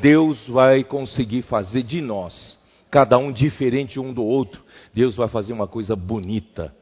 Deus 0.01 0.47
vai 0.47 0.83
conseguir 0.83 1.43
fazer 1.43 1.83
de 1.83 2.01
nós 2.01 2.57
cada 2.89 3.15
um 3.19 3.31
diferente 3.31 3.99
um 3.99 4.11
do 4.11 4.23
outro, 4.23 4.63
Deus 4.91 5.15
vai 5.15 5.27
fazer 5.27 5.53
uma 5.53 5.67
coisa 5.67 5.95
bonita, 5.95 6.73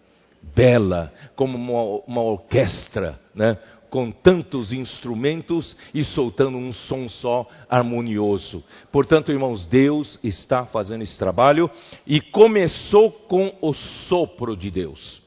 bela, 0.55 1.11
como 1.35 1.57
uma, 1.57 2.03
uma 2.07 2.21
orquestra, 2.21 3.19
né? 3.35 3.57
Com 3.93 4.09
tantos 4.11 4.73
instrumentos 4.73 5.77
e 5.93 6.03
soltando 6.03 6.57
um 6.57 6.73
som 6.73 7.07
só 7.07 7.47
harmonioso. 7.69 8.63
Portanto, 8.91 9.31
irmãos, 9.31 9.67
Deus 9.67 10.17
está 10.23 10.65
fazendo 10.65 11.03
esse 11.03 11.15
trabalho 11.15 11.69
e 12.07 12.19
começou 12.19 13.11
com 13.11 13.55
o 13.61 13.71
sopro 14.09 14.57
de 14.57 14.71
Deus. 14.71 15.21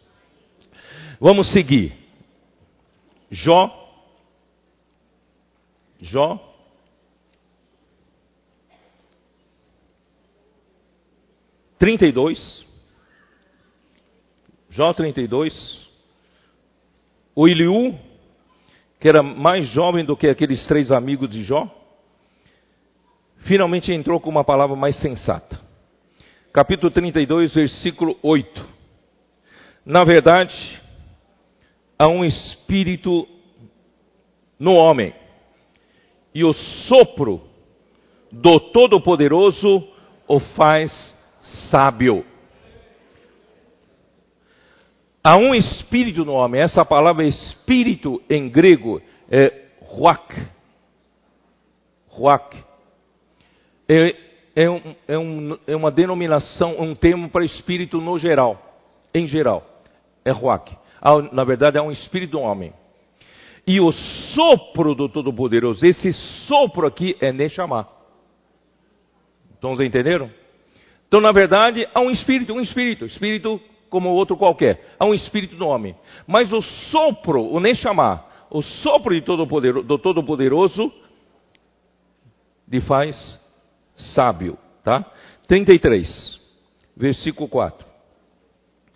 Vamos 1.21 1.53
seguir. 1.53 1.95
Jó. 3.31 3.85
Jó 6.01 6.53
32, 11.79 12.67
Jó 14.71 14.93
32, 14.93 15.89
o 17.33 17.49
Eliú, 17.49 17.97
que 18.99 19.09
era 19.09 19.23
mais 19.23 19.69
jovem 19.69 20.05
do 20.05 20.17
que 20.17 20.29
aqueles 20.29 20.67
três 20.67 20.91
amigos 20.91 21.29
de 21.31 21.43
Jó, 21.43 21.69
finalmente 23.39 23.93
entrou 23.93 24.21
com 24.21 24.31
uma 24.31 24.45
palavra 24.45 24.75
mais 24.75 24.97
sensata. 24.97 25.61
Capítulo 26.53 26.91
32, 26.91 27.55
versículo 27.55 28.17
8. 28.23 28.67
Na 29.85 30.05
verdade, 30.05 30.55
há 31.99 32.09
um 32.09 32.25
espírito 32.25 33.29
no 34.59 34.73
homem, 34.73 35.15
e 36.35 36.45
o 36.45 36.53
sopro 36.53 37.43
do 38.33 38.59
Todo-Poderoso 38.59 39.87
o 40.27 40.41
faz 40.41 40.93
sábio. 41.71 42.25
Há 45.29 45.37
um 45.39 45.53
espírito 45.53 46.25
no 46.25 46.35
homem, 46.35 46.61
essa 46.61 46.85
palavra 46.85 47.25
espírito 47.25 48.23
em 48.31 48.49
grego 48.49 49.03
é 49.29 49.53
ruach. 49.81 50.53
Ruach. 52.07 52.65
É, 53.89 54.11
é, 54.55 54.65
é, 55.09 55.19
um, 55.19 55.59
é 55.67 55.75
uma 55.75 55.91
denominação, 55.91 56.81
um 56.81 56.95
termo 56.95 57.29
para 57.29 57.45
espírito 57.45 58.01
no 58.01 58.17
geral, 58.17 58.79
em 59.13 59.27
geral. 59.27 59.67
É 60.25 60.31
ruach. 60.31 60.79
Na 61.33 61.43
verdade, 61.43 61.77
é 61.77 61.83
um 61.83 61.91
espírito 61.91 62.31
do 62.31 62.41
homem. 62.41 62.73
E 63.67 63.81
o 63.81 63.91
sopro 63.91 64.95
do 64.95 65.09
Todo-Poderoso, 65.09 65.85
esse 65.85 66.13
sopro 66.47 66.87
aqui 66.87 67.17
é 67.21 67.33
Neshama. 67.33 67.89
Então, 69.59 69.75
vocês 69.75 69.89
entenderam? 69.89 70.31
Então, 71.09 71.21
na 71.21 71.33
verdade, 71.33 71.85
há 71.93 72.01
um 72.01 72.13
espírito, 72.13 72.53
um 72.53 72.61
espírito, 72.61 73.07
espírito 73.07 73.61
como 73.97 74.11
outro 74.11 74.37
qualquer. 74.37 74.95
Há 74.99 75.07
um 75.07 75.15
espírito 75.15 75.57
no 75.57 75.69
homem. 75.69 75.97
Mas 76.27 76.53
o 76.53 76.61
sopro, 76.61 77.43
o 77.51 77.59
Neshama, 77.59 78.23
o 78.51 78.61
sopro 78.61 79.15
de 79.15 79.23
todo 79.23 79.47
poderoso, 79.47 79.87
do 79.87 79.97
Todo-Poderoso, 79.97 80.93
lhe 82.71 82.79
faz 82.83 83.41
sábio, 83.97 84.59
tá? 84.85 85.03
33, 85.49 86.39
versículo 86.95 87.49
4. 87.49 87.87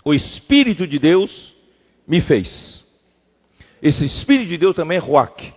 O 0.04 0.12
Espírito 0.12 0.86
de 0.86 0.98
Deus 0.98 1.54
me 2.06 2.20
fez. 2.20 2.84
Esse 3.80 4.04
Espírito 4.04 4.50
de 4.50 4.58
Deus 4.58 4.76
também 4.76 4.98
é 4.98 5.00
Ruach. 5.00 5.54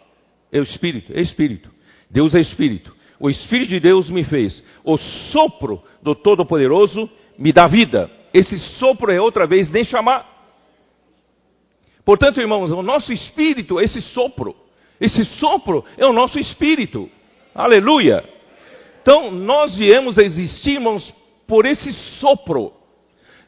É 0.54 0.60
o 0.60 0.64
Espírito, 0.64 1.12
é 1.14 1.20
Espírito. 1.20 1.70
Deus 2.10 2.34
é 2.34 2.40
Espírito. 2.40 2.96
O 3.20 3.30
Espírito 3.30 3.72
de 3.72 3.82
Deus 3.82 4.10
me 4.10 4.24
fez. 4.24 4.64
O 4.86 4.96
sopro 4.98 5.84
do 6.02 6.16
Todo-Poderoso 6.16 7.10
me 7.38 7.52
dá 7.52 7.68
vida. 7.68 8.10
Esse 8.34 8.58
sopro 8.80 9.12
é 9.12 9.22
outra 9.22 9.46
vez 9.46 9.70
nem 9.70 9.84
chamar. 9.84 10.28
Portanto, 12.04 12.42
irmãos, 12.42 12.72
o 12.72 12.82
nosso 12.82 13.14
espírito, 13.14 13.80
esse 13.80 14.02
sopro, 14.02 14.56
esse 15.00 15.24
sopro 15.38 15.86
é 15.98 16.06
o 16.06 16.14
nosso 16.14 16.40
espírito. 16.40 17.10
Aleluia. 17.54 18.28
Então, 19.02 19.32
nós 19.32 19.76
viemos 19.76 20.18
a 20.18 20.24
existir, 20.24 20.76
irmãos, 20.76 21.14
por 21.48 21.66
esse 21.66 21.94
sopro. 22.20 22.74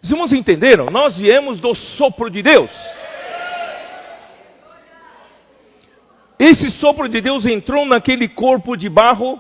Os 0.04 0.12
irmãos 0.12 0.32
entenderam? 0.32 0.86
Nós 0.88 1.18
viemos 1.18 1.60
do 1.60 1.74
sopro 1.74 2.30
de 2.30 2.42
Deus. 2.44 2.70
Esse 6.38 6.70
sopro 6.72 7.08
de 7.08 7.22
Deus 7.22 7.46
entrou 7.46 7.86
naquele 7.86 8.28
corpo 8.28 8.76
de 8.76 8.90
barro, 8.90 9.40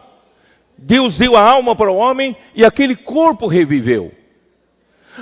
Deus 0.77 1.17
deu 1.17 1.35
a 1.35 1.41
alma 1.41 1.75
para 1.75 1.91
o 1.91 1.95
homem 1.97 2.35
e 2.55 2.65
aquele 2.65 2.95
corpo 2.95 3.47
reviveu. 3.47 4.11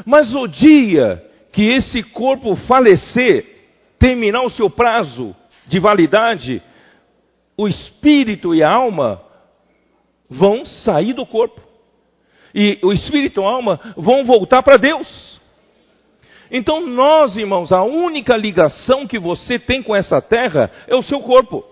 Mas 0.06 0.34
o 0.34 0.48
dia 0.48 1.24
que 1.52 1.64
esse 1.68 2.02
corpo 2.02 2.56
falecer, 2.56 3.46
terminar 4.00 4.42
o 4.42 4.50
seu 4.50 4.70
prazo 4.70 5.36
de 5.68 5.80
validade, 5.80 6.62
o 7.56 7.68
espírito 7.68 8.56
e 8.56 8.64
a 8.64 8.72
alma 8.72 9.22
vão 10.30 10.66
sair 10.66 11.14
do 11.14 11.26
corpo. 11.26 11.62
E 12.56 12.80
o 12.84 12.92
espírito 12.92 13.42
e 13.42 13.44
a 13.44 13.48
alma 13.48 13.80
vão 13.96 14.26
voltar 14.26 14.64
para 14.64 14.78
Deus. 14.78 15.40
Então, 16.52 16.86
nós, 16.86 17.36
irmãos, 17.36 17.72
a 17.72 17.84
única 17.84 18.36
ligação 18.36 19.08
que 19.08 19.18
você 19.18 19.58
tem 19.58 19.82
com 19.82 19.96
essa 19.96 20.22
terra 20.22 20.70
é 20.88 20.96
o 20.96 21.02
seu 21.04 21.20
corpo. 21.22 21.64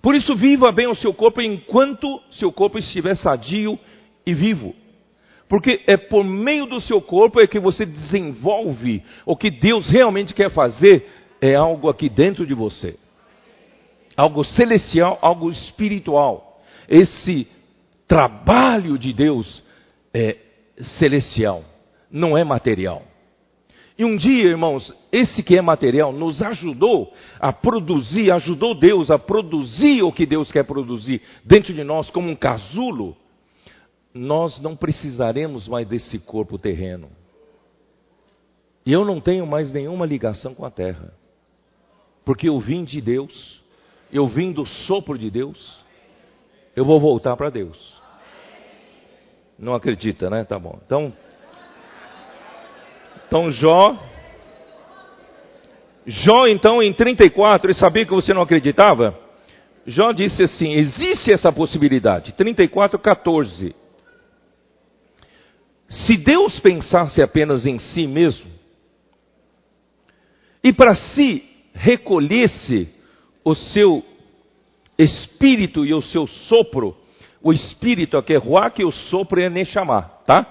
Por 0.00 0.14
isso, 0.14 0.34
viva 0.34 0.70
bem 0.70 0.86
o 0.86 0.94
seu 0.94 1.12
corpo 1.12 1.40
enquanto 1.40 2.20
seu 2.32 2.52
corpo 2.52 2.78
estiver 2.78 3.16
sadio 3.16 3.78
e 4.26 4.34
vivo. 4.34 4.74
Porque 5.48 5.82
é 5.86 5.96
por 5.96 6.24
meio 6.24 6.66
do 6.66 6.80
seu 6.80 7.00
corpo 7.00 7.40
é 7.40 7.46
que 7.46 7.60
você 7.60 7.84
desenvolve 7.84 9.02
o 9.26 9.36
que 9.36 9.50
Deus 9.50 9.88
realmente 9.90 10.34
quer 10.34 10.50
fazer, 10.50 11.06
é 11.40 11.54
algo 11.54 11.88
aqui 11.88 12.08
dentro 12.08 12.46
de 12.46 12.54
você. 12.54 12.96
Algo 14.16 14.44
celestial, 14.44 15.18
algo 15.20 15.50
espiritual. 15.50 16.62
Esse 16.88 17.46
trabalho 18.06 18.98
de 18.98 19.12
Deus 19.12 19.62
é 20.12 20.36
celestial 20.98 21.64
não 22.14 22.38
é 22.38 22.44
material. 22.44 23.02
E 23.98 24.04
um 24.04 24.16
dia, 24.16 24.44
irmãos, 24.44 24.92
esse 25.10 25.42
que 25.42 25.58
é 25.58 25.62
material 25.62 26.12
nos 26.12 26.40
ajudou 26.40 27.12
a 27.40 27.52
produzir, 27.52 28.30
ajudou 28.30 28.78
Deus 28.78 29.10
a 29.10 29.18
produzir 29.18 30.02
o 30.02 30.12
que 30.12 30.24
Deus 30.24 30.50
quer 30.50 30.64
produzir 30.64 31.20
dentro 31.44 31.74
de 31.74 31.82
nós 31.82 32.10
como 32.10 32.30
um 32.30 32.36
casulo. 32.36 33.16
Nós 34.14 34.60
não 34.60 34.76
precisaremos 34.76 35.66
mais 35.66 35.88
desse 35.88 36.20
corpo 36.20 36.56
terreno. 36.56 37.10
E 38.86 38.92
eu 38.92 39.04
não 39.04 39.20
tenho 39.20 39.44
mais 39.44 39.72
nenhuma 39.72 40.06
ligação 40.06 40.54
com 40.54 40.64
a 40.64 40.70
terra. 40.70 41.12
Porque 42.24 42.48
eu 42.48 42.60
vim 42.60 42.84
de 42.84 43.00
Deus, 43.00 43.60
eu 44.12 44.26
vim 44.28 44.52
do 44.52 44.64
sopro 44.64 45.18
de 45.18 45.30
Deus, 45.30 45.84
eu 46.76 46.84
vou 46.84 47.00
voltar 47.00 47.36
para 47.36 47.50
Deus. 47.50 47.76
Não 49.58 49.74
acredita, 49.74 50.30
né? 50.30 50.44
Tá 50.44 50.58
bom. 50.58 50.78
Então, 50.86 51.12
então 53.26 53.50
Jó, 53.50 53.98
Jó 56.06 56.46
então 56.46 56.82
em 56.82 56.92
34, 56.92 57.70
ele 57.70 57.78
sabia 57.78 58.04
que 58.04 58.12
você 58.12 58.32
não 58.32 58.42
acreditava? 58.42 59.18
Jó 59.86 60.12
disse 60.12 60.42
assim: 60.42 60.72
existe 60.72 61.32
essa 61.32 61.52
possibilidade. 61.52 62.32
34, 62.32 62.98
14. 62.98 63.74
Se 65.94 66.16
Deus 66.16 66.58
pensasse 66.60 67.22
apenas 67.22 67.66
em 67.66 67.78
si 67.78 68.06
mesmo, 68.06 68.50
e 70.62 70.72
para 70.72 70.94
si 70.94 71.44
recolhesse 71.72 72.88
o 73.44 73.54
seu 73.54 74.04
espírito 74.98 75.84
e 75.84 75.94
o 75.94 76.02
seu 76.02 76.26
sopro, 76.26 76.96
o 77.42 77.52
espírito 77.52 78.16
aqui 78.16 78.34
é 78.34 78.38
Ruach 78.38 78.80
e 78.80 78.84
o 78.84 78.90
sopro 78.90 79.40
é 79.40 79.48
Neshama, 79.48 80.02
tá? 80.26 80.46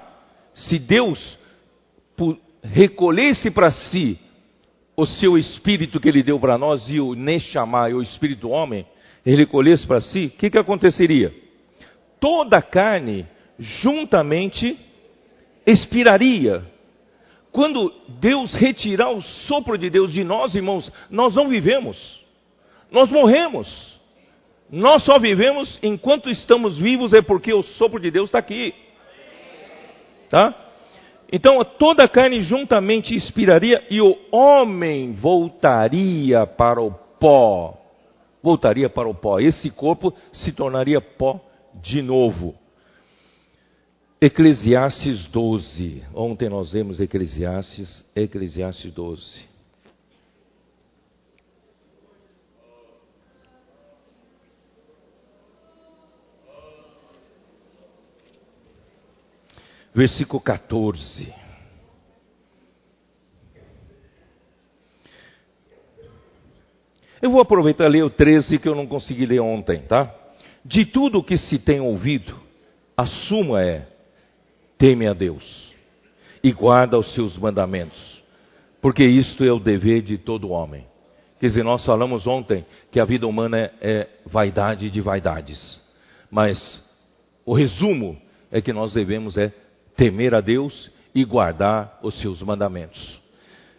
Se 0.54 0.78
Deus 0.78 1.38
recolhesse 2.62 3.52
para 3.52 3.72
si 3.72 4.20
o 4.96 5.06
seu 5.06 5.38
espírito 5.38 6.00
que 6.00 6.08
ele 6.08 6.24
deu 6.24 6.40
para 6.40 6.58
nós 6.58 6.88
e 6.90 7.00
o 7.00 7.16
Neshama, 7.16 7.88
o 7.88 8.02
espírito 8.02 8.50
homem, 8.50 8.86
ele 9.26 9.38
recolhesse 9.38 9.86
para 9.88 10.00
si, 10.00 10.28
o 10.28 10.38
que, 10.38 10.50
que 10.52 10.58
aconteceria? 10.58 11.34
Toda 12.20 12.60
a 12.60 12.62
carne 12.62 13.26
juntamente 13.58 14.78
expiraria. 15.66 16.64
Quando 17.52 17.94
Deus 18.20 18.54
retirar 18.56 19.12
o 19.12 19.22
sopro 19.22 19.78
de 19.78 19.90
Deus 19.90 20.12
de 20.12 20.24
nós, 20.24 20.56
irmãos, 20.56 20.92
nós 21.10 21.36
não 21.36 21.48
vivemos. 21.48 21.98
Nós 22.92 23.10
morremos. 23.10 23.94
Nós 24.72 25.04
só 25.04 25.20
vivemos 25.20 25.78
enquanto 25.84 26.30
estamos 26.30 26.78
vivos 26.78 27.14
é 27.14 27.22
porque 27.22 27.54
o 27.54 27.62
sopro 27.62 28.00
de 28.00 28.10
Deus 28.10 28.30
está 28.30 28.40
aqui. 28.40 28.74
Tá? 30.30 30.52
Então 31.32 31.64
toda 31.64 32.06
a 32.06 32.08
carne 32.08 32.42
juntamente 32.42 33.16
expiraria 33.16 33.84
e 33.90 34.02
o 34.02 34.18
homem 34.32 35.14
voltaria 35.14 36.48
para 36.48 36.82
o 36.82 36.92
pó. 37.20 37.78
Voltaria 38.42 38.90
para 38.90 39.08
o 39.08 39.14
pó. 39.14 39.40
Esse 39.40 39.70
corpo 39.70 40.14
se 40.32 40.52
tornaria 40.52 41.00
pó 41.00 41.40
de 41.82 42.02
novo. 42.02 42.56
Eclesiastes 44.26 45.26
12. 45.26 46.02
Ontem 46.16 46.48
nós 46.48 46.72
vemos 46.72 46.98
Eclesiastes, 47.02 48.06
Eclesiastes 48.16 48.90
12. 48.94 49.52
versículo 59.94 60.42
14. 60.42 61.34
Eu 67.22 67.30
vou 67.30 67.42
aproveitar 67.42 67.88
e 67.88 67.90
ler 67.90 68.04
o 68.04 68.10
13 68.10 68.58
que 68.58 68.70
eu 68.70 68.74
não 68.74 68.88
consegui 68.88 69.26
ler 69.26 69.42
ontem, 69.42 69.82
tá? 69.82 70.16
De 70.64 70.86
tudo 70.86 71.20
o 71.20 71.24
que 71.24 71.36
se 71.38 71.60
tem 71.60 71.82
ouvido, 71.82 72.40
a 72.98 73.06
suma 73.06 73.62
é: 73.62 73.93
teme 74.84 75.08
a 75.08 75.14
Deus 75.14 75.72
e 76.44 76.52
guarda 76.52 77.00
os 77.00 77.14
seus 77.14 77.38
mandamentos, 77.38 78.22
porque 78.82 79.06
isto 79.08 79.42
é 79.46 79.50
o 79.50 79.58
dever 79.58 80.02
de 80.02 80.18
todo 80.18 80.50
homem. 80.50 80.84
Quer 81.40 81.48
dizer, 81.48 81.64
nós 81.64 81.86
falamos 81.86 82.28
ontem 82.28 82.66
que 82.92 83.00
a 83.00 83.06
vida 83.06 83.26
humana 83.26 83.72
é, 83.80 84.10
vaidade 84.26 84.90
de 84.90 85.00
vaidades, 85.00 85.82
mas 86.30 86.60
o 87.46 87.54
resumo 87.54 88.22
é 88.52 88.60
que 88.60 88.74
nós 88.74 88.94
devemos 88.94 89.38
é 89.38 89.54
temer 89.96 90.36
a 90.36 90.42
Deus 90.42 90.92
e 91.16 91.24
guardar 91.24 92.00
os 92.04 92.20
seus 92.20 92.42
mandamentos. 92.42 93.22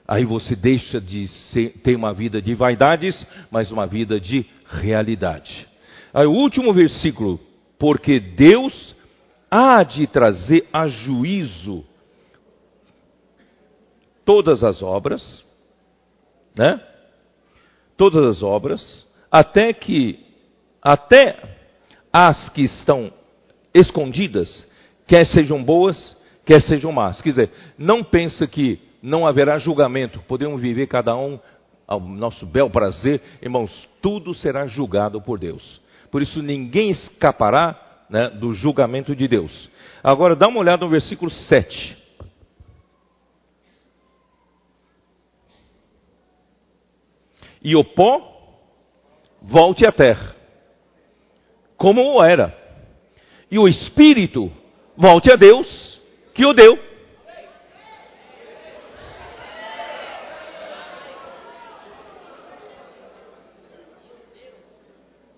Aí 0.08 0.24
você 0.24 0.56
deixa 0.56 1.02
de 1.02 1.28
ser, 1.28 1.80
ter 1.82 1.96
uma 1.96 2.14
vida 2.14 2.40
de 2.40 2.54
vaidades, 2.54 3.26
mas 3.50 3.70
uma 3.70 3.86
vida 3.86 4.18
de 4.18 4.46
realidade. 4.66 5.68
Aí 6.14 6.24
o 6.24 6.32
último 6.32 6.72
versículo, 6.72 7.38
porque 7.78 8.18
Deus 8.18 8.94
há 9.50 9.82
de 9.82 10.06
trazer 10.06 10.66
a 10.72 10.88
juízo 10.88 11.84
todas 14.24 14.64
as 14.64 14.82
obras, 14.82 15.44
né? 16.56 16.80
Todas 17.96 18.24
as 18.24 18.42
obras, 18.42 19.06
até 19.30 19.72
que 19.72 20.18
até 20.82 21.36
as 22.12 22.48
que 22.50 22.62
estão 22.62 23.12
escondidas 23.72 24.68
quer 25.06 25.26
sejam 25.26 25.62
boas, 25.62 26.16
quer 26.44 26.60
sejam 26.62 26.92
más. 26.92 27.20
Quer 27.20 27.30
dizer, 27.30 27.50
não 27.78 28.02
pensa 28.02 28.46
que 28.46 28.80
não 29.02 29.26
haverá 29.26 29.58
julgamento, 29.58 30.20
podemos 30.26 30.60
viver 30.60 30.86
cada 30.86 31.16
um 31.16 31.38
ao 31.86 32.00
nosso 32.00 32.46
bel 32.46 32.70
prazer, 32.70 33.20
irmãos, 33.42 33.88
tudo 34.00 34.34
será 34.34 34.66
julgado 34.66 35.20
por 35.20 35.38
Deus. 35.38 35.80
Por 36.10 36.22
isso 36.22 36.42
ninguém 36.42 36.90
escapará 36.90 37.83
né, 38.14 38.30
do 38.30 38.54
julgamento 38.54 39.16
de 39.16 39.26
Deus. 39.26 39.68
Agora 40.00 40.36
dá 40.36 40.46
uma 40.46 40.60
olhada 40.60 40.84
no 40.84 40.90
versículo 40.90 41.32
7. 41.32 41.98
E 47.60 47.74
o 47.74 47.82
pó 47.82 48.60
volte 49.42 49.84
à 49.88 49.90
terra, 49.90 50.36
como 51.76 52.22
era 52.24 52.56
e 53.50 53.58
o 53.58 53.66
espírito 53.66 54.52
volte 54.96 55.32
a 55.32 55.36
Deus 55.36 56.00
que 56.34 56.46
o 56.46 56.52
deu. 56.52 56.78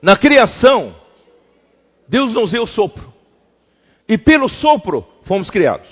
Na 0.03 0.15
criação, 0.15 0.95
Deus 2.09 2.33
nos 2.33 2.53
deu 2.53 2.67
sopro. 2.67 3.13
E 4.09 4.17
pelo 4.17 4.49
sopro 4.49 5.07
fomos 5.25 5.51
criados. 5.51 5.89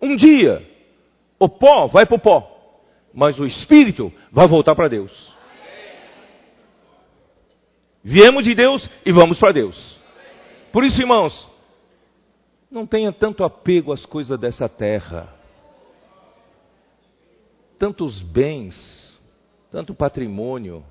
Um 0.00 0.16
dia, 0.16 0.66
o 1.38 1.48
pó 1.48 1.86
vai 1.86 2.06
para 2.06 2.16
o 2.16 2.20
pó, 2.20 2.80
mas 3.12 3.38
o 3.38 3.46
espírito 3.46 4.12
vai 4.30 4.48
voltar 4.48 4.74
para 4.74 4.88
Deus. 4.88 5.34
Viemos 8.02 8.44
de 8.44 8.54
Deus 8.54 8.88
e 9.04 9.12
vamos 9.12 9.38
para 9.38 9.52
Deus. 9.52 9.98
Por 10.72 10.84
isso, 10.84 11.00
irmãos, 11.00 11.48
não 12.70 12.86
tenha 12.86 13.12
tanto 13.12 13.44
apego 13.44 13.92
às 13.92 14.04
coisas 14.04 14.38
dessa 14.38 14.68
terra. 14.68 15.32
Tantos 17.78 18.20
bens, 18.20 19.18
tanto 19.70 19.94
patrimônio, 19.94 20.84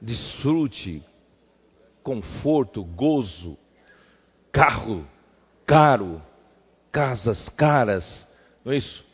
desfrute, 0.00 1.02
conforto, 2.02 2.84
gozo, 2.84 3.56
carro 4.50 5.06
caro, 5.66 6.20
casas 6.90 7.48
caras, 7.50 8.28
não 8.64 8.72
é 8.72 8.76
isso? 8.76 9.04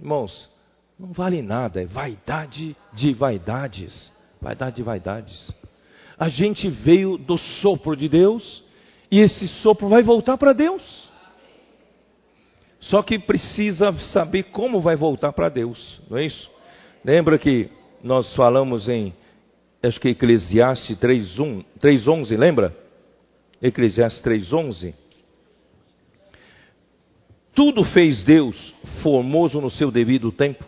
Irmãos, 0.00 0.50
não 0.98 1.12
vale 1.12 1.42
nada, 1.42 1.82
é 1.82 1.84
vaidade 1.86 2.76
de 2.92 3.12
vaidades. 3.12 4.12
Vaidade 4.40 4.76
de 4.76 4.82
vaidades. 4.82 5.50
A 6.18 6.28
gente 6.28 6.68
veio 6.68 7.18
do 7.18 7.36
sopro 7.36 7.96
de 7.96 8.08
Deus 8.08 8.62
e 9.10 9.18
esse 9.20 9.48
sopro 9.48 9.88
vai 9.88 10.02
voltar 10.02 10.36
para 10.36 10.52
Deus. 10.52 10.82
Só 12.80 13.02
que 13.02 13.18
precisa 13.18 13.92
saber 14.12 14.44
como 14.44 14.80
vai 14.80 14.96
voltar 14.96 15.32
para 15.32 15.48
Deus, 15.48 16.00
não 16.08 16.18
é 16.18 16.26
isso? 16.26 16.50
Lembra 17.04 17.38
que 17.38 17.70
nós 18.02 18.34
falamos 18.34 18.88
em 18.88 19.14
acho 19.86 20.00
que 20.00 20.10
Eclesiastes 20.10 20.96
3:11, 20.98 22.36
lembra? 22.36 22.76
Eclesiastes 23.60 24.22
3:11. 24.22 24.94
Tudo 27.54 27.84
fez 27.84 28.22
Deus 28.24 28.74
formoso 29.02 29.60
no 29.60 29.70
seu 29.70 29.90
devido 29.90 30.32
tempo. 30.32 30.64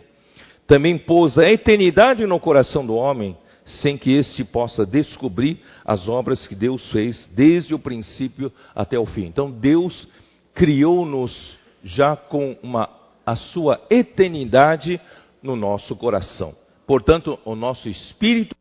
Também 0.65 0.97
pôs 0.97 1.37
a 1.37 1.49
eternidade 1.49 2.25
no 2.25 2.39
coração 2.39 2.85
do 2.85 2.95
homem, 2.95 3.37
sem 3.65 3.97
que 3.97 4.11
este 4.11 4.43
possa 4.43 4.85
descobrir 4.85 5.59
as 5.83 6.07
obras 6.07 6.47
que 6.47 6.55
Deus 6.55 6.89
fez 6.91 7.25
desde 7.35 7.73
o 7.73 7.79
princípio 7.79 8.51
até 8.73 8.97
o 8.97 9.05
fim. 9.05 9.25
Então 9.25 9.51
Deus 9.51 10.07
criou-nos 10.53 11.57
já 11.83 12.15
com 12.15 12.57
uma, 12.63 12.89
a 13.25 13.35
sua 13.35 13.81
eternidade 13.89 14.99
no 15.43 15.55
nosso 15.55 15.95
coração. 15.95 16.55
Portanto, 16.85 17.37
o 17.43 17.55
nosso 17.55 17.89
espírito 17.89 18.55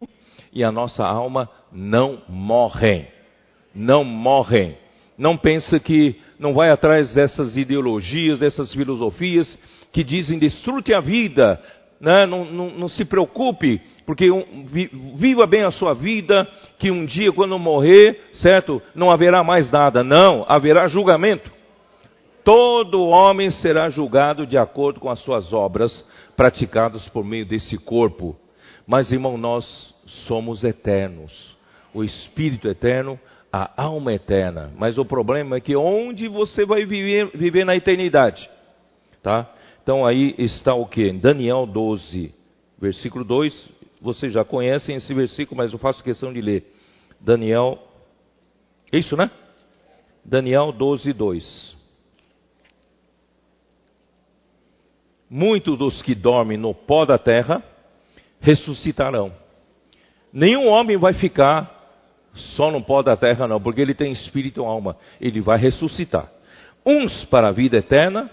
e 0.57 0.65
a 0.65 0.73
nossa 0.73 1.05
alma 1.05 1.51
não 1.71 2.23
morrem. 2.27 3.07
Não 3.75 4.03
morrem. 4.03 4.75
Não 5.19 5.37
pensa 5.37 5.79
que 5.79 6.17
não 6.39 6.55
vai 6.55 6.71
atrás 6.71 7.13
dessas 7.13 7.59
ideologias, 7.59 8.39
dessas 8.39 8.73
filosofias 8.73 9.59
que 9.93 10.03
dizem 10.03 10.39
destrute 10.39 10.95
a 10.95 11.01
vida, 11.01 11.61
né? 12.01 12.25
não, 12.25 12.47
não, 12.47 12.71
não, 12.71 12.89
se 12.89 13.05
preocupe, 13.05 13.83
porque 14.07 14.31
um, 14.31 14.65
viva 15.17 15.47
bem 15.47 15.63
a 15.63 15.71
sua 15.71 15.93
vida, 15.93 16.49
que 16.79 16.91
um 16.91 17.05
dia 17.05 17.31
quando 17.33 17.59
morrer, 17.59 18.19
certo, 18.33 18.81
não 18.95 19.11
haverá 19.11 19.45
mais 19.45 19.71
nada. 19.71 20.03
Não, 20.03 20.43
haverá 20.49 20.89
julgamento. 20.89 21.53
Todo 22.43 23.09
homem 23.09 23.51
será 23.51 23.91
julgado 23.91 24.47
de 24.47 24.57
acordo 24.57 25.01
com 25.01 25.11
as 25.11 25.21
suas 25.21 25.53
obras 25.53 25.93
praticadas 26.35 27.07
por 27.11 27.23
meio 27.27 27.45
desse 27.45 27.77
corpo. 27.77 28.35
Mas, 28.87 29.13
irmão, 29.13 29.37
nós 29.37 29.95
somos 30.07 30.65
eternos. 30.65 31.57
O 31.93 32.05
Espírito 32.05 32.69
eterno, 32.69 33.19
a 33.53 33.83
alma 33.83 34.13
eterna. 34.13 34.73
Mas 34.77 34.99
o 34.99 35.05
problema 35.05 35.57
é 35.57 35.61
que 35.61 35.77
onde 35.77 36.29
você 36.29 36.65
vai 36.65 36.85
viver, 36.85 37.31
viver 37.35 37.65
na 37.65 37.75
eternidade? 37.77 38.49
Tá? 39.23 39.51
Então 39.83 40.07
aí 40.07 40.35
está 40.39 40.75
o 40.75 40.87
que? 40.87 41.13
Daniel 41.13 41.67
12, 41.67 42.35
versículo 42.79 43.25
2. 43.25 43.71
Vocês 44.01 44.33
já 44.33 44.45
conhecem 44.45 44.97
esse 44.97 45.13
versículo, 45.13 45.57
mas 45.57 45.73
eu 45.73 45.79
faço 45.79 46.05
questão 46.05 46.33
de 46.33 46.41
ler. 46.41 46.73
Daniel, 47.21 47.79
isso 48.93 49.17
né? 49.17 49.31
Daniel 50.25 50.73
12, 50.73 51.13
2. 51.13 51.77
Muitos 55.31 55.79
dos 55.79 56.03
que 56.03 56.15
dormem 56.15 56.59
no 56.59 56.75
pó 56.75 57.05
da 57.05 57.19
terra 57.19 57.63
ressuscitarão. 58.41 59.33
Nenhum 60.37 60.69
homem 60.69 60.99
vai 60.99 61.15
ficar 61.15 61.75
só 62.35 62.71
no 62.71 62.83
pó 62.83 63.03
da 63.03 63.17
terra, 63.17 63.49
não, 63.49 63.59
porque 63.59 63.81
ele 63.81 63.95
tem 63.95 64.13
espírito 64.13 64.61
e 64.61 64.67
alma. 64.67 64.95
Ele 65.19 65.41
vai 65.41 65.57
ressuscitar. 65.57 66.31
Uns 66.85 67.25
para 67.25 67.49
a 67.49 67.53
vida 67.53 67.79
eterna 67.79 68.31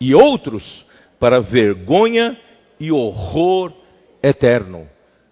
e 0.00 0.12
outros 0.12 0.84
para 1.20 1.38
vergonha 1.38 2.36
e 2.80 2.90
horror 2.90 3.72
eterno. 4.20 4.88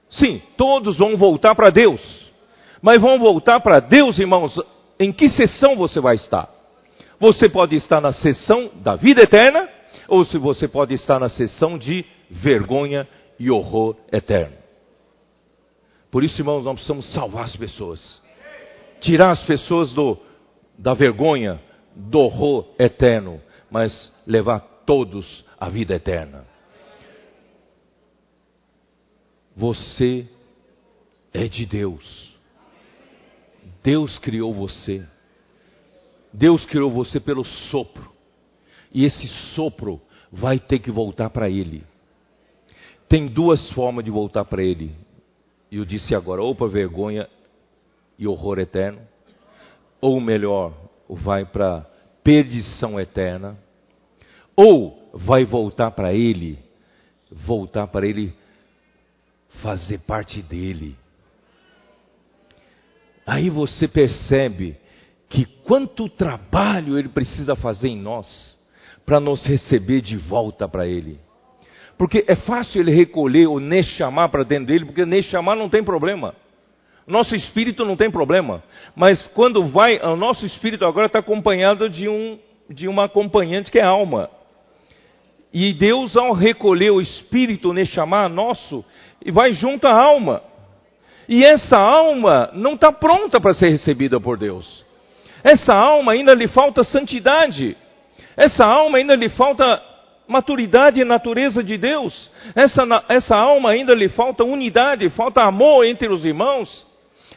Sim, 0.09 0.41
todos 0.57 0.99
vão 0.99 1.17
voltar 1.17 1.53
para 1.57 1.71
Deus. 1.71 2.01
Mas 2.81 3.03
vão 3.03 3.19
voltar 3.19 3.59
para 3.59 3.81
Deus, 3.81 4.17
irmãos, 4.17 4.57
em 5.01 5.13
que 5.13 5.29
sessão 5.29 5.75
você 5.75 5.99
vai 5.99 6.15
estar? 6.15 6.49
Você 7.19 7.49
pode 7.49 7.75
estar 7.75 8.01
na 8.01 8.13
sessão 8.13 8.71
da 8.77 8.95
vida 8.95 9.25
eterna, 9.25 9.69
ou 10.07 10.25
se 10.25 10.39
você 10.39 10.69
pode 10.69 10.95
estar 10.95 11.19
na 11.19 11.29
sessão 11.29 11.77
de 11.77 12.05
vergonha 12.31 13.05
e 13.37 13.51
horror 13.51 13.97
eterno. 14.13 14.64
Por 16.15 16.23
isso, 16.23 16.41
irmãos, 16.41 16.65
nós 16.65 16.75
precisamos 16.75 17.13
salvar 17.13 17.43
as 17.43 17.57
pessoas. 17.57 18.23
Tirar 19.01 19.33
as 19.33 19.43
pessoas 19.43 19.93
do, 19.93 20.17
da 20.79 20.95
vergonha, 20.95 21.61
do 21.93 22.21
horror 22.21 22.73
eterno, 22.79 23.43
mas 23.69 24.15
levar 24.25 24.61
todos 24.87 25.45
à 25.59 25.69
vida 25.69 25.93
eterna. 25.97 26.47
Você 29.57 30.29
é 31.33 31.49
de 31.49 31.67
Deus. 31.67 32.39
Deus 33.83 34.17
criou 34.21 34.55
você. 34.55 35.05
Deus 36.33 36.65
criou 36.65 36.93
você 36.93 37.19
pelo 37.19 37.45
sopro. 37.45 38.13
E 38.93 39.05
esse 39.05 39.27
sopro 39.57 40.01
vai 40.31 40.61
ter 40.61 40.79
que 40.79 40.93
voltar 40.93 41.31
para 41.31 41.51
Ele. 41.51 41.85
Tem 43.09 43.27
duas 43.27 43.69
formas 43.73 44.05
de 44.05 44.13
voltar 44.13 44.45
para 44.45 44.63
Ele. 44.63 44.95
E 45.75 45.77
eu 45.77 45.85
disse 45.85 46.15
agora, 46.15 46.41
ou 46.41 46.55
para 46.55 46.69
vergonha 46.69 47.29
e 48.17 48.29
horror 48.29 48.61
eterno, 48.61 49.01
ou 50.01 50.21
melhor, 50.21 50.73
vai 51.09 51.45
para 51.45 51.85
perdição 52.23 53.01
eterna, 53.01 53.59
ou 54.55 55.11
vai 55.13 55.45
voltar 55.45 55.91
para 55.91 56.15
Ele, 56.15 56.61
voltar 57.29 57.89
para 57.89 58.07
Ele 58.07 58.33
fazer 59.65 59.99
parte 60.07 60.41
dele. 60.43 60.97
Aí 63.27 63.51
você 63.51 63.89
percebe 63.89 64.77
que 65.29 65.45
quanto 65.45 66.09
trabalho 66.09 66.97
Ele 66.97 67.09
precisa 67.09 67.57
fazer 67.57 67.89
em 67.89 67.99
nós 68.01 68.57
para 69.05 69.19
nos 69.19 69.45
receber 69.45 70.03
de 70.03 70.17
volta 70.17 70.69
para 70.69 70.87
Ele. 70.87 71.19
Porque 71.97 72.25
é 72.27 72.35
fácil 72.35 72.81
ele 72.81 72.91
recolher 72.91 73.47
o 73.47 73.61
chamar 73.83 74.29
para 74.29 74.43
dentro 74.43 74.67
dele, 74.67 74.85
porque 74.85 75.23
chamar 75.23 75.57
não 75.57 75.69
tem 75.69 75.83
problema. 75.83 76.35
Nosso 77.07 77.35
espírito 77.35 77.85
não 77.85 77.97
tem 77.97 78.11
problema. 78.11 78.63
Mas 78.97 79.27
quando 79.29 79.65
vai, 79.69 79.99
o 80.01 80.17
nosso 80.17 80.45
espírito 80.47 80.85
agora 80.85 81.07
está 81.07 81.19
acompanhado 81.19 81.89
de, 81.89 82.09
um, 82.09 82.39
de 82.69 82.89
uma 82.89 83.05
acompanhante 83.05 83.71
que 83.71 83.79
é 83.79 83.85
alma. 83.85 84.31
E 85.53 85.73
Deus, 85.73 86.17
ao 86.17 86.33
recolher 86.33 86.91
o 86.91 87.01
espírito 87.01 87.73
chamar 87.87 88.29
nosso, 88.29 88.85
vai 89.33 89.53
junto 89.53 89.87
à 89.87 90.03
alma. 90.03 90.43
E 91.29 91.43
essa 91.43 91.79
alma 91.79 92.51
não 92.55 92.75
está 92.75 92.91
pronta 92.91 93.41
para 93.41 93.55
ser 93.55 93.71
recebida 93.71 94.19
por 94.19 94.37
Deus. 94.37 94.85
Essa 95.45 95.75
alma 95.75 96.13
ainda 96.13 96.35
lhe 96.35 96.49
falta 96.49 96.83
santidade. 96.83 97.77
Essa 98.37 98.67
alma 98.67 98.99
ainda 98.99 99.15
lhe 99.15 99.29
falta 99.29 99.81
maturidade 100.27 101.01
e 101.01 101.05
natureza 101.05 101.63
de 101.63 101.77
Deus. 101.77 102.31
Essa, 102.55 102.83
essa 103.09 103.37
alma 103.37 103.71
ainda 103.71 103.95
lhe 103.95 104.09
falta 104.09 104.45
unidade, 104.45 105.09
falta 105.11 105.43
amor 105.43 105.85
entre 105.85 106.09
os 106.09 106.25
irmãos. 106.25 106.87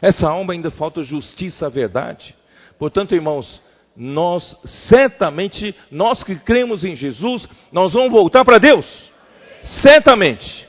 Essa 0.00 0.28
alma 0.28 0.52
ainda 0.52 0.70
falta 0.70 1.02
justiça, 1.02 1.68
verdade. 1.68 2.34
Portanto, 2.78 3.14
irmãos, 3.14 3.60
nós 3.96 4.56
certamente, 4.88 5.74
nós 5.90 6.22
que 6.22 6.36
cremos 6.36 6.84
em 6.84 6.94
Jesus, 6.94 7.48
nós 7.72 7.92
vamos 7.92 8.12
voltar 8.12 8.44
para 8.44 8.58
Deus. 8.58 8.86
Certamente. 9.82 10.68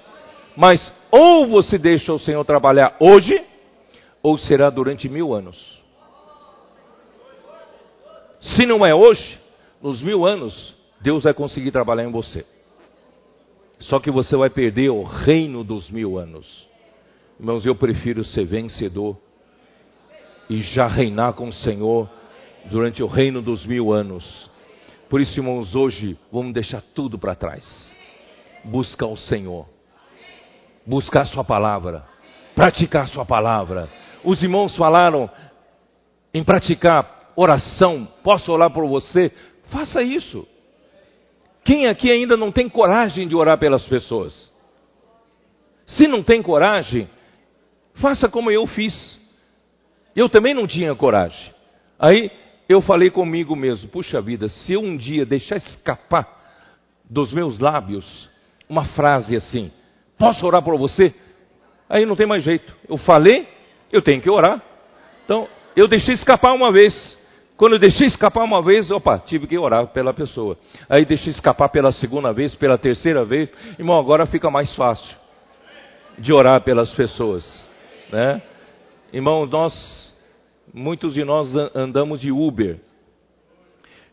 Mas 0.56 0.92
ou 1.12 1.48
você 1.48 1.78
deixa 1.78 2.12
o 2.12 2.20
Senhor 2.20 2.44
trabalhar 2.44 2.96
hoje, 3.00 3.42
ou 4.22 4.38
será 4.38 4.70
durante 4.70 5.08
mil 5.08 5.34
anos. 5.34 5.80
Se 8.42 8.66
não 8.66 8.86
é 8.86 8.94
hoje, 8.94 9.40
nos 9.82 10.02
mil 10.02 10.26
anos, 10.26 10.76
Deus 11.02 11.24
vai 11.24 11.34
conseguir 11.34 11.72
trabalhar 11.72 12.04
em 12.04 12.12
você. 12.12 12.46
Só 13.80 14.00
que 14.00 14.12
você 14.12 14.36
vai 14.36 14.50
perder 14.50 14.90
o 14.90 15.04
reino 15.04 15.64
dos 15.64 15.90
mil 15.90 16.18
anos. 16.18 16.68
Irmãos, 17.40 17.66
eu 17.66 17.74
prefiro 17.74 18.24
ser 18.24 18.44
vencedor 18.44 19.18
e 20.50 20.62
já 20.62 20.88
reinar 20.88 21.34
com 21.34 21.48
o 21.48 21.54
Senhor 21.54 22.10
durante 22.66 23.02
o 23.02 23.08
reino 23.08 23.42
dos 23.42 23.66
mil 23.66 23.94
anos. 23.94 24.50
Por 25.10 25.22
isso, 25.22 25.40
irmãos, 25.40 25.74
hoje 25.74 26.20
vamos 26.32 26.54
deixar 26.54 26.82
tudo 26.94 27.18
para 27.18 27.36
trás. 27.36 27.92
Buscar 28.66 29.08
o 29.08 29.16
Senhor, 29.16 29.66
buscar 30.86 31.26
Sua 31.26 31.46
palavra, 31.46 32.06
praticar 32.54 33.06
a 33.06 33.08
Sua 33.08 33.26
palavra. 33.26 33.90
Os 34.22 34.44
irmãos 34.44 34.76
falaram 34.76 35.30
em 36.34 36.44
praticar 36.44 37.32
oração. 37.38 38.06
Posso 38.22 38.52
orar 38.52 38.70
por 38.70 38.86
você? 38.86 39.32
Faça 39.70 40.04
isso. 40.04 40.46
Quem 41.70 41.86
aqui 41.86 42.12
ainda 42.12 42.36
não 42.36 42.52
tem 42.52 42.68
coragem 42.68 43.28
de 43.28 43.36
orar 43.36 43.56
pelas 43.60 43.84
pessoas? 43.86 44.52
Se 45.86 46.08
não 46.08 46.24
tem 46.24 46.42
coragem, 46.42 47.08
faça 47.94 48.28
como 48.28 48.50
eu 48.50 48.66
fiz. 48.66 49.20
Eu 50.16 50.28
também 50.28 50.56
não 50.56 50.66
tinha 50.66 50.96
coragem. 50.96 51.54
Aí 52.00 52.32
eu 52.68 52.82
falei 52.82 53.12
comigo 53.12 53.56
mesmo: 53.56 53.88
puxa 53.88 54.20
vida, 54.20 54.50
se 54.50 54.74
eu 54.74 54.82
um 54.82 54.98
dia 54.98 55.28
deixar 55.28 55.58
escapar 55.58 56.28
dos 57.08 57.32
meus 57.32 57.60
lábios 57.60 58.28
uma 58.68 58.86
frase 58.86 59.36
assim, 59.36 59.72
posso 60.18 60.44
orar 60.48 60.64
por 60.64 60.76
você? 60.76 61.14
Aí 61.88 62.04
não 62.04 62.16
tem 62.16 62.26
mais 62.26 62.44
jeito. 62.44 62.76
Eu 62.90 62.98
falei, 62.98 63.48
eu 63.92 64.02
tenho 64.02 64.20
que 64.20 64.30
orar. 64.32 64.60
Então, 65.24 65.48
eu 65.76 65.88
deixei 65.88 66.16
escapar 66.16 66.52
uma 66.52 66.72
vez. 66.72 67.19
Quando 67.60 67.74
eu 67.74 67.80
deixei 67.80 68.08
escapar 68.08 68.46
uma 68.46 68.62
vez, 68.62 68.90
opa, 68.90 69.20
tive 69.20 69.46
que 69.46 69.58
orar 69.58 69.88
pela 69.88 70.14
pessoa. 70.14 70.58
Aí 70.88 71.04
deixei 71.04 71.30
escapar 71.30 71.68
pela 71.68 71.92
segunda 71.92 72.32
vez, 72.32 72.56
pela 72.56 72.78
terceira 72.78 73.26
vez. 73.26 73.52
Irmão, 73.78 74.00
agora 74.00 74.26
fica 74.26 74.50
mais 74.50 74.74
fácil 74.78 75.14
de 76.18 76.32
orar 76.32 76.64
pelas 76.64 76.90
pessoas. 76.94 77.68
Né? 78.10 78.42
Irmão, 79.12 79.46
nós, 79.46 80.16
muitos 80.74 81.16
de 81.16 81.26
nós 81.26 81.54
andamos 81.76 82.22
de 82.22 82.32
Uber. 82.32 82.80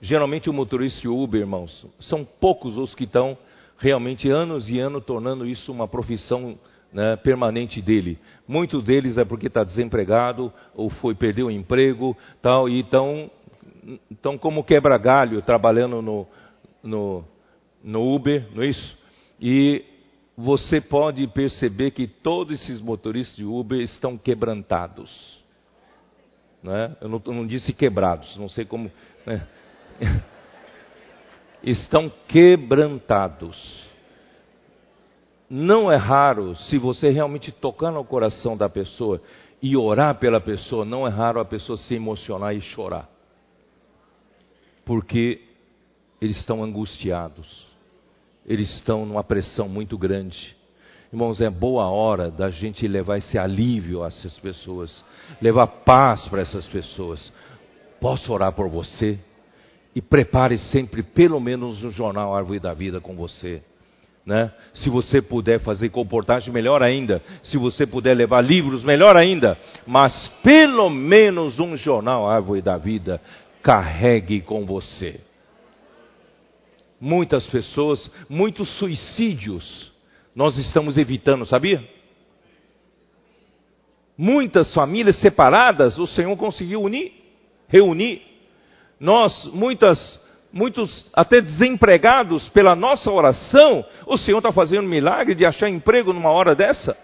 Geralmente 0.03 0.51
o 0.51 0.53
motorista 0.53 1.09
Uber, 1.09 1.41
irmãos, 1.41 1.87
são 2.01 2.25
poucos 2.25 2.77
os 2.77 2.97
que 2.97 3.05
estão 3.05 3.39
realmente 3.79 4.29
anos 4.29 4.69
e 4.69 4.81
anos 4.81 5.05
tornando 5.05 5.47
isso 5.47 5.71
uma 5.71 5.87
profissão 5.87 6.59
né, 6.97 7.15
permanente 7.15 7.83
dele. 7.83 8.19
Muitos 8.49 8.83
deles 8.83 9.19
é 9.19 9.25
porque 9.25 9.49
está 9.49 9.63
desempregado 9.63 10.51
ou 10.75 10.89
foi 10.89 11.15
perder 11.15 11.43
o 11.43 11.51
emprego, 11.51 12.17
tal, 12.41 12.71
e 12.71 12.81
estão, 12.81 13.31
estão 14.11 14.39
como 14.39 14.65
quebra-galho 14.65 15.43
trabalhando 15.43 16.01
no, 16.01 16.27
no, 16.83 17.23
no 17.85 18.15
Uber, 18.15 18.49
não 18.55 18.63
é 18.63 18.69
isso? 18.69 18.97
E 19.39 19.85
você 20.35 20.81
pode 20.81 21.27
perceber 21.27 21.91
que 21.91 22.07
todos 22.07 22.63
esses 22.63 22.81
motoristas 22.81 23.37
de 23.37 23.45
Uber 23.45 23.79
estão 23.83 24.17
quebrantados. 24.17 25.45
Não 26.63 26.75
é? 26.75 26.97
Eu, 26.99 27.11
não, 27.11 27.23
não 27.27 27.47
disse 27.47 27.75
quebrados, 27.75 28.35
não 28.39 28.49
sei 28.49 28.65
como. 28.65 28.91
Né? 29.27 29.47
estão 31.63 32.11
quebrantados 32.27 33.86
não 35.49 35.91
é 35.91 35.97
raro, 35.97 36.57
se 36.57 36.77
você 36.77 37.11
realmente 37.11 37.53
tocar 37.53 37.91
no 37.93 38.05
coração 38.05 38.57
da 38.57 38.69
pessoa 38.69 39.21
e 39.63 39.77
orar 39.77 40.19
pela 40.19 40.41
pessoa, 40.41 40.85
não 40.85 41.07
é 41.07 41.11
raro 41.11 41.41
a 41.41 41.45
pessoa 41.45 41.79
se 41.79 41.95
emocionar 41.95 42.55
e 42.55 42.61
chorar. 42.61 43.09
Porque 44.85 45.41
eles 46.21 46.39
estão 46.39 46.63
angustiados, 46.63 47.67
eles 48.45 48.71
estão 48.75 49.07
numa 49.07 49.25
pressão 49.25 49.69
muito 49.69 49.97
grande. 49.97 50.57
Irmãos, 51.13 51.41
é 51.41 51.49
boa 51.49 51.87
hora 51.87 52.31
da 52.31 52.51
gente 52.51 52.87
levar 52.87 53.19
esse 53.19 53.39
alívio 53.39 54.03
a 54.03 54.09
essas 54.09 54.39
pessoas, 54.39 55.05
levar 55.41 55.67
paz 55.67 56.27
para 56.29 56.43
essas 56.43 56.67
pessoas. 56.67 57.33
Posso 58.01 58.33
orar 58.33 58.53
por 58.53 58.69
você? 58.69 59.19
E 59.95 60.03
prepare 60.03 60.59
sempre, 60.59 61.03
pelo 61.03 61.41
menos, 61.41 61.83
um 61.83 61.91
jornal 61.91 62.35
Árvore 62.35 62.61
da 62.61 62.75
Vida 62.75 63.01
com 63.01 63.15
você. 63.17 63.63
Né? 64.27 64.51
Se 64.75 64.91
você 64.91 65.23
puder 65.23 65.61
fazer 65.61 65.89
comportagem, 65.91 66.53
melhor 66.53 66.83
ainda. 66.83 67.23
Se 67.45 67.57
você 67.57 67.87
puder 67.87 68.17
levar 68.17 68.41
livros, 68.41 68.83
melhor 68.83 69.17
ainda. 69.17 69.57
Mas 69.87 70.29
pelo 70.43 70.91
menos 70.91 71.61
um 71.61 71.77
jornal 71.77 72.29
Árvore 72.29 72.61
da 72.61 72.77
Vida 72.77 73.21
carregue 73.63 74.41
com 74.41 74.67
você. 74.67 75.21
Muitas 77.01 77.47
pessoas, 77.47 78.11
muitos 78.29 78.69
suicídios 78.79 79.93
nós 80.35 80.59
estamos 80.59 80.99
evitando, 80.99 81.47
sabia? 81.47 81.83
Muitas 84.19 84.75
famílias 84.75 85.17
separadas, 85.21 85.99
o 85.99 86.07
Senhor 86.07 86.37
conseguiu 86.37 86.83
unir, 86.83 87.13
reunir. 87.69 88.23
Nós, 88.99 89.45
muitas 89.53 89.99
muitos 90.53 91.07
até 91.13 91.41
desempregados 91.41 92.49
pela 92.51 92.75
nossa 92.75 93.11
oração, 93.11 93.85
o 94.07 94.17
Senhor 94.17 94.39
está 94.39 94.53
fazendo 94.53 94.89
milagre 94.89 95.35
de 95.35 95.45
achar 95.45 95.69
emprego 95.69 96.13
numa 96.13 96.31
hora 96.31 96.55
dessa? 96.55 96.97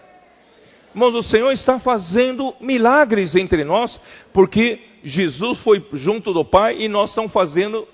Irmãos, 0.93 1.15
o 1.15 1.23
Senhor 1.23 1.51
está 1.51 1.79
fazendo 1.79 2.53
milagres 2.59 3.35
entre 3.35 3.63
nós, 3.63 3.99
porque 4.31 4.79
Jesus 5.03 5.59
foi 5.61 5.85
junto 5.93 6.31
do 6.31 6.45
Pai 6.45 6.81
e 6.81 6.87
nós 6.87 7.09
estamos 7.09 7.31
fazendo 7.31 7.87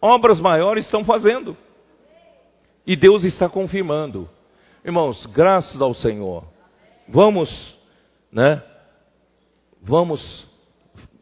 obras 0.00 0.40
maiores, 0.40 0.84
estão 0.84 1.04
fazendo. 1.04 1.56
E 2.86 2.96
Deus 2.96 3.24
está 3.24 3.48
confirmando. 3.48 4.28
Irmãos, 4.84 5.26
graças 5.26 5.80
ao 5.80 5.94
Senhor. 5.94 6.44
Vamos, 7.08 7.76
né? 8.32 8.62
Vamos 9.80 10.48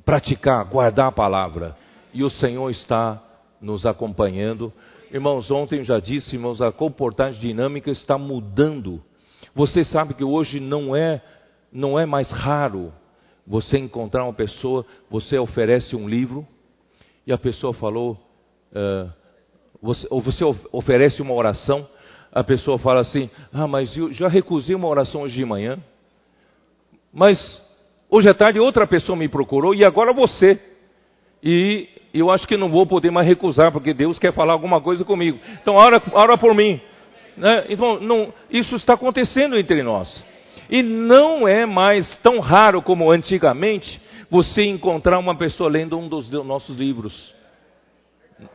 praticar, 0.05 0.65
guardar 0.65 1.09
a 1.09 1.13
palavra. 1.13 1.77
E 2.13 2.23
o 2.25 2.31
Senhor 2.31 2.71
está 2.71 3.23
nos 3.61 3.85
acompanhando. 3.85 4.73
Irmãos, 5.11 5.51
ontem 5.51 5.85
já 5.85 5.99
disse, 5.99 6.37
irmãos, 6.37 6.63
a 6.63 6.73
comportagem 6.73 7.41
dinâmica 7.41 7.91
está 7.91 8.17
mudando. 8.17 9.03
Você 9.55 9.85
sabe 9.85 10.15
que 10.15 10.25
hoje 10.25 10.61
não 10.61 10.95
é, 10.95 11.23
não 11.73 11.99
é 11.99 12.07
mais 12.07 12.31
raro 12.31 12.93
você 13.47 13.79
encontrar 13.79 14.25
uma 14.25 14.33
pessoa, 14.33 14.87
você 15.11 15.39
oferece 15.39 15.97
um 15.97 16.09
livro 16.09 16.47
e 17.27 17.33
a 17.33 17.39
pessoa 17.39 17.75
falou, 17.75 18.17
uh, 18.73 19.11
você, 19.83 20.07
ou 20.11 20.21
você 20.21 20.45
oferece 20.73 21.21
uma 21.21 21.35
oração, 21.35 21.87
a 22.33 22.45
pessoa 22.45 22.79
fala 22.79 23.01
assim: 23.01 23.29
Ah, 23.53 23.67
mas 23.67 23.97
eu 23.97 24.13
já 24.13 24.29
recusei 24.29 24.75
uma 24.75 24.89
oração 24.89 25.23
hoje 25.23 25.37
de 25.37 25.45
manhã, 25.45 25.79
mas 27.13 27.39
hoje 28.09 28.29
à 28.29 28.35
tarde 28.35 28.61
outra 28.61 28.87
pessoa 28.87 29.17
me 29.17 29.29
procurou 29.29 29.75
e 29.75 29.85
agora 29.85 30.13
você. 30.13 30.61
E 31.43 31.89
eu 32.13 32.31
acho 32.31 32.47
que 32.47 32.57
não 32.57 32.69
vou 32.69 32.87
poder 32.87 33.11
mais 33.11 33.27
recusar, 33.27 33.73
porque 33.73 33.95
Deus 33.95 34.19
quer 34.19 34.33
falar 34.33 34.53
alguma 34.53 34.81
coisa 34.81 35.05
comigo. 35.05 35.39
Então, 35.61 35.75
ora, 35.75 36.03
ora 36.13 36.37
por 36.37 36.55
mim. 36.55 36.81
Né? 37.37 37.67
Então, 37.69 38.01
não, 38.01 38.33
isso 38.51 38.77
está 38.77 38.95
acontecendo 38.95 39.59
entre 39.59 39.83
nós. 39.83 40.23
E 40.69 40.83
não 40.83 41.47
é 41.47 41.67
mais 41.67 42.17
tão 42.19 42.39
raro 42.39 42.83
como 42.83 43.11
antigamente 43.11 44.01
você 44.31 44.63
encontrar 44.63 45.19
uma 45.19 45.37
pessoa 45.37 45.69
lendo 45.69 45.99
um 45.99 46.09
dos 46.09 46.31
nossos 46.31 46.77
livros 46.77 47.35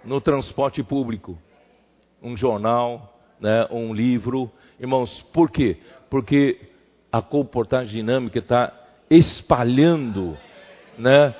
no 0.03 0.19
transporte 0.21 0.81
público, 0.81 1.37
um 2.21 2.35
jornal, 2.35 3.13
né, 3.39 3.67
um 3.69 3.93
livro. 3.93 4.49
Irmãos, 4.79 5.21
por 5.33 5.51
quê? 5.51 5.77
Porque 6.09 6.59
a 7.11 7.21
comportagem 7.21 7.95
dinâmica 7.95 8.39
está 8.39 8.71
espalhando 9.09 10.37
né, 10.97 11.35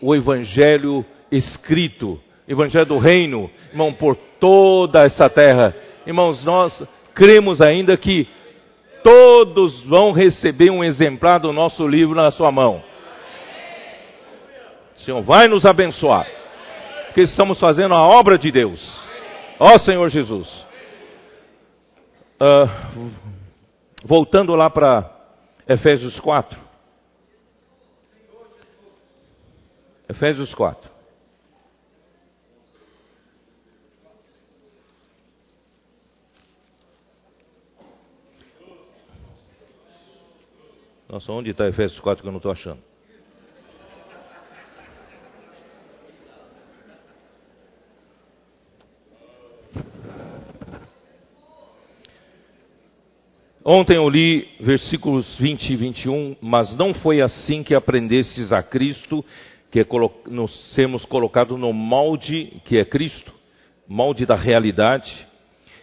o 0.00 0.14
evangelho 0.14 1.04
escrito, 1.36 2.20
Evangelho 2.46 2.86
do 2.86 2.98
Reino, 2.98 3.50
irmão, 3.70 3.92
por 3.94 4.16
toda 4.38 5.02
essa 5.02 5.28
terra. 5.28 5.74
Irmãos, 6.06 6.44
nós 6.44 6.86
cremos 7.14 7.60
ainda 7.60 7.96
que 7.96 8.28
todos 9.02 9.82
vão 9.84 10.12
receber 10.12 10.70
um 10.70 10.84
exemplar 10.84 11.40
do 11.40 11.52
nosso 11.52 11.86
livro 11.86 12.14
na 12.14 12.30
sua 12.30 12.52
mão. 12.52 12.82
O 14.96 15.00
Senhor 15.00 15.22
vai 15.22 15.46
nos 15.48 15.64
abençoar, 15.66 16.26
porque 17.06 17.22
estamos 17.22 17.58
fazendo 17.58 17.94
a 17.94 18.06
obra 18.06 18.38
de 18.38 18.50
Deus. 18.50 18.80
Ó 19.58 19.78
Senhor 19.78 20.08
Jesus. 20.08 20.48
Uh, 22.40 23.10
voltando 24.04 24.54
lá 24.54 24.68
para 24.68 25.10
Efésios 25.68 26.18
4. 26.20 26.58
Efésios 30.08 30.54
4. 30.54 30.93
Nossa, 41.08 41.30
onde 41.30 41.50
está 41.50 41.68
Efésios 41.68 42.00
4 42.00 42.22
que 42.22 42.28
eu 42.28 42.32
não 42.32 42.38
estou 42.38 42.50
achando? 42.50 42.80
Ontem 53.66 53.96
eu 53.96 54.08
li 54.08 54.46
versículos 54.60 55.38
20 55.38 55.70
e 55.70 55.76
21, 55.76 56.36
mas 56.40 56.76
não 56.76 56.92
foi 56.92 57.22
assim 57.22 57.62
que 57.62 57.74
aprendestes 57.74 58.52
a 58.52 58.62
Cristo, 58.62 59.24
que 59.70 59.80
é 59.80 59.86
nos 60.28 60.74
sermos 60.74 61.04
colocados 61.06 61.58
no 61.58 61.72
molde 61.72 62.60
que 62.64 62.78
é 62.78 62.84
Cristo, 62.84 63.32
molde 63.88 64.26
da 64.26 64.36
realidade, 64.36 65.10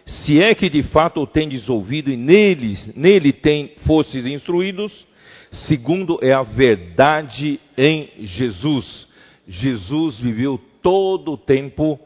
se 0.04 0.40
é 0.40 0.54
que 0.54 0.68
de 0.68 0.82
fato 0.84 1.20
o 1.20 1.26
tendes 1.26 1.68
ouvido 1.68 2.10
e 2.10 2.16
neles, 2.16 2.94
nele 2.96 3.32
tem, 3.32 3.72
fostes 3.84 4.26
instruídos, 4.26 5.06
segundo 5.52 6.18
é 6.22 6.32
a 6.32 6.42
verdade 6.42 7.60
em 7.76 8.10
Jesus. 8.20 9.06
Jesus 9.46 10.18
viveu 10.18 10.60
todo 10.82 11.32
o 11.32 11.38
tempo 11.38 11.98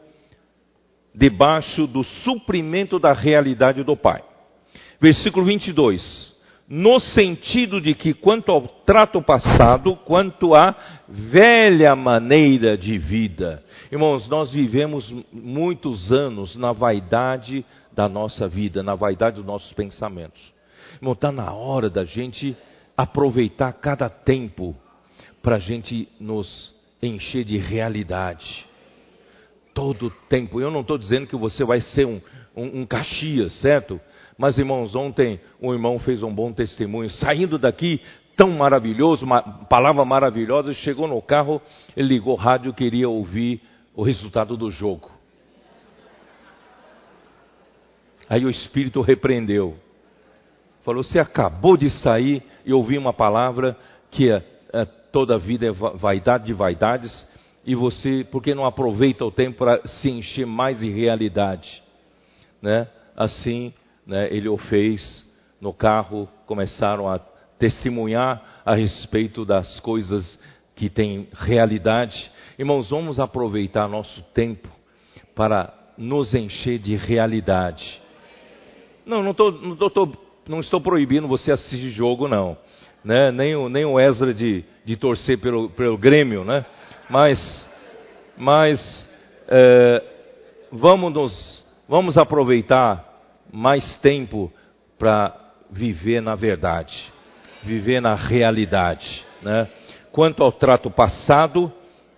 debaixo 1.13 1.87
do 1.87 2.03
suprimento 2.03 2.99
da 2.99 3.13
realidade 3.13 3.83
do 3.83 3.95
Pai. 3.95 4.23
Versículo 4.99 5.45
22. 5.45 6.35
No 6.69 6.99
sentido 6.99 7.79
de 7.79 7.95
que, 7.95 8.13
quanto 8.13 8.51
ao 8.51 8.67
trato 8.67 9.21
passado, 9.21 9.95
quanto 9.95 10.53
à 10.53 10.75
velha 11.07 11.95
maneira 11.95 12.77
de 12.77 12.97
vida. 12.97 13.63
Irmãos, 13.89 14.27
nós 14.27 14.51
vivemos 14.51 15.09
muitos 15.31 16.11
anos 16.11 16.57
na 16.57 16.73
vaidade 16.73 17.65
da 17.93 18.09
nossa 18.09 18.49
vida, 18.49 18.83
na 18.83 18.95
vaidade 18.95 19.37
dos 19.37 19.45
nossos 19.45 19.71
pensamentos. 19.71 20.41
Irmão, 20.95 21.13
está 21.13 21.31
na 21.31 21.53
hora 21.53 21.89
da 21.89 22.03
gente 22.03 22.55
aproveitar 22.97 23.71
cada 23.73 24.09
tempo 24.09 24.75
para 25.41 25.57
a 25.57 25.59
gente 25.59 26.09
nos 26.19 26.73
encher 27.01 27.45
de 27.45 27.57
realidade. 27.57 28.65
Todo 29.73 30.09
tempo. 30.27 30.59
Eu 30.59 30.71
não 30.71 30.81
estou 30.81 30.97
dizendo 30.97 31.27
que 31.27 31.35
você 31.35 31.63
vai 31.63 31.79
ser 31.79 32.07
um, 32.07 32.19
um, 32.55 32.81
um 32.81 32.85
Caxias, 32.85 33.53
certo? 33.61 34.01
Mas, 34.35 34.57
irmãos, 34.57 34.95
ontem 34.95 35.39
um 35.61 35.71
irmão 35.71 35.99
fez 35.99 36.23
um 36.23 36.33
bom 36.33 36.51
testemunho. 36.51 37.09
Saindo 37.11 37.59
daqui, 37.59 38.01
tão 38.35 38.51
maravilhoso, 38.51 39.23
uma 39.23 39.41
palavra 39.41 40.03
maravilhosa, 40.03 40.73
chegou 40.73 41.07
no 41.07 41.21
carro, 41.21 41.61
ligou 41.95 42.33
o 42.33 42.37
rádio, 42.37 42.73
queria 42.73 43.07
ouvir 43.07 43.61
o 43.95 44.01
resultado 44.01 44.57
do 44.57 44.71
jogo. 44.71 45.11
Aí 48.29 48.45
o 48.45 48.49
Espírito 48.49 49.01
repreendeu. 49.01 49.77
Falou: 50.87 51.03
Você 51.03 51.19
acabou 51.19 51.75
de 51.75 51.89
sair 51.89 52.41
e 52.65 52.71
ouvir 52.71 52.97
uma 52.97 53.11
palavra 53.11 53.75
que 54.09 54.31
é, 54.31 54.41
é, 54.71 54.85
toda 54.85 55.35
a 55.35 55.37
vida 55.37 55.67
é 55.67 55.71
vaidade 55.71 56.45
de 56.45 56.53
vaidades, 56.53 57.27
e 57.65 57.75
você, 57.75 58.25
por 58.31 58.41
que 58.41 58.55
não 58.55 58.63
aproveita 58.63 59.25
o 59.25 59.29
tempo 59.29 59.57
para 59.57 59.85
se 59.85 60.09
encher 60.09 60.45
mais 60.45 60.79
de 60.79 60.89
realidade? 60.89 61.83
Né? 62.61 62.87
Assim, 63.17 63.73
né, 64.05 64.33
ele 64.33 64.47
o 64.47 64.55
fez 64.55 65.29
no 65.59 65.73
carro, 65.73 66.25
começaram 66.45 67.09
a 67.09 67.19
testemunhar 67.59 68.61
a 68.65 68.73
respeito 68.73 69.43
das 69.43 69.81
coisas 69.81 70.39
que 70.73 70.89
têm 70.89 71.27
realidade. 71.33 72.31
Irmãos, 72.57 72.89
vamos 72.89 73.19
aproveitar 73.19 73.89
nosso 73.89 74.21
tempo 74.33 74.69
para 75.35 75.73
nos 75.97 76.33
encher 76.33 76.79
de 76.79 76.95
realidade. 76.95 78.01
Não, 79.05 79.21
não, 79.21 79.33
tô, 79.33 79.51
não, 80.47 80.59
estou 80.59 80.79
proibindo 80.79 81.27
você 81.27 81.51
assistir 81.51 81.89
jogo, 81.91 82.27
não. 82.27 82.57
Né? 83.03 83.31
Nem, 83.31 83.55
o, 83.55 83.69
nem 83.69 83.85
o 83.85 83.99
Ezra 83.99 84.33
de, 84.33 84.63
de 84.85 84.95
torcer 84.95 85.37
pelo, 85.39 85.69
pelo 85.69 85.97
Grêmio, 85.97 86.43
né? 86.43 86.65
Mas, 87.09 87.69
mas 88.37 89.09
é, 89.47 90.03
vamos, 90.71 91.13
nos, 91.13 91.65
vamos 91.87 92.17
aproveitar 92.17 93.05
mais 93.51 93.97
tempo 93.97 94.51
para 94.99 95.33
viver 95.71 96.21
na 96.21 96.35
verdade, 96.35 96.93
viver 97.63 98.01
na 98.01 98.15
realidade. 98.15 99.25
Né? 99.41 99.67
Quanto 100.11 100.43
ao 100.43 100.51
trato 100.51 100.89
passado, 100.89 101.71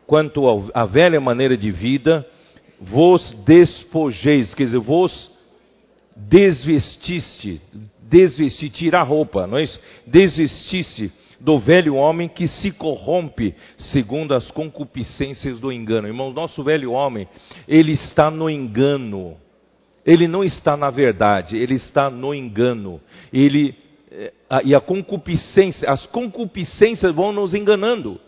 quanto 0.08 0.72
à 0.74 0.86
velha 0.86 1.20
maneira 1.20 1.56
de 1.58 1.72
vida, 1.72 2.26
vos 2.80 3.34
despojeis, 3.46 4.54
quer 4.56 4.64
dizer, 4.66 4.80
vos 4.80 5.32
desvestiste, 6.28 7.62
desvestir, 8.02 8.70
tirar 8.70 9.04
roupa, 9.04 9.48
não 9.48 9.58
é 9.58 9.64
isso? 9.64 9.80
Desvestiste 10.06 11.12
do 11.40 11.58
velho 11.58 11.96
homem 11.96 12.28
que 12.28 12.48
se 12.48 12.72
corrompe 12.72 13.56
segundo 13.78 14.34
as 14.34 14.52
concupiscências 14.52 15.60
do 15.60 15.72
engano. 15.72 16.08
Irmãos, 16.08 16.34
nosso 16.34 16.64
velho 16.64 16.92
homem, 16.92 17.28
ele 17.68 17.94
está 17.94 18.30
no 18.30 18.50
engano. 18.50 19.38
Ele 20.06 20.28
não 20.28 20.44
está 20.44 20.76
na 20.76 20.90
verdade, 20.90 21.56
ele 21.56 21.76
está 21.76 22.10
no 22.10 22.34
engano. 22.34 23.00
Ele 23.32 23.76
eh, 24.12 24.34
e 24.66 24.76
a 24.76 24.82
concupiscência, 24.82 25.90
as 25.90 26.06
concupiscências 26.08 27.14
vão 27.14 27.32
nos 27.32 27.54
enganando. 27.54 28.20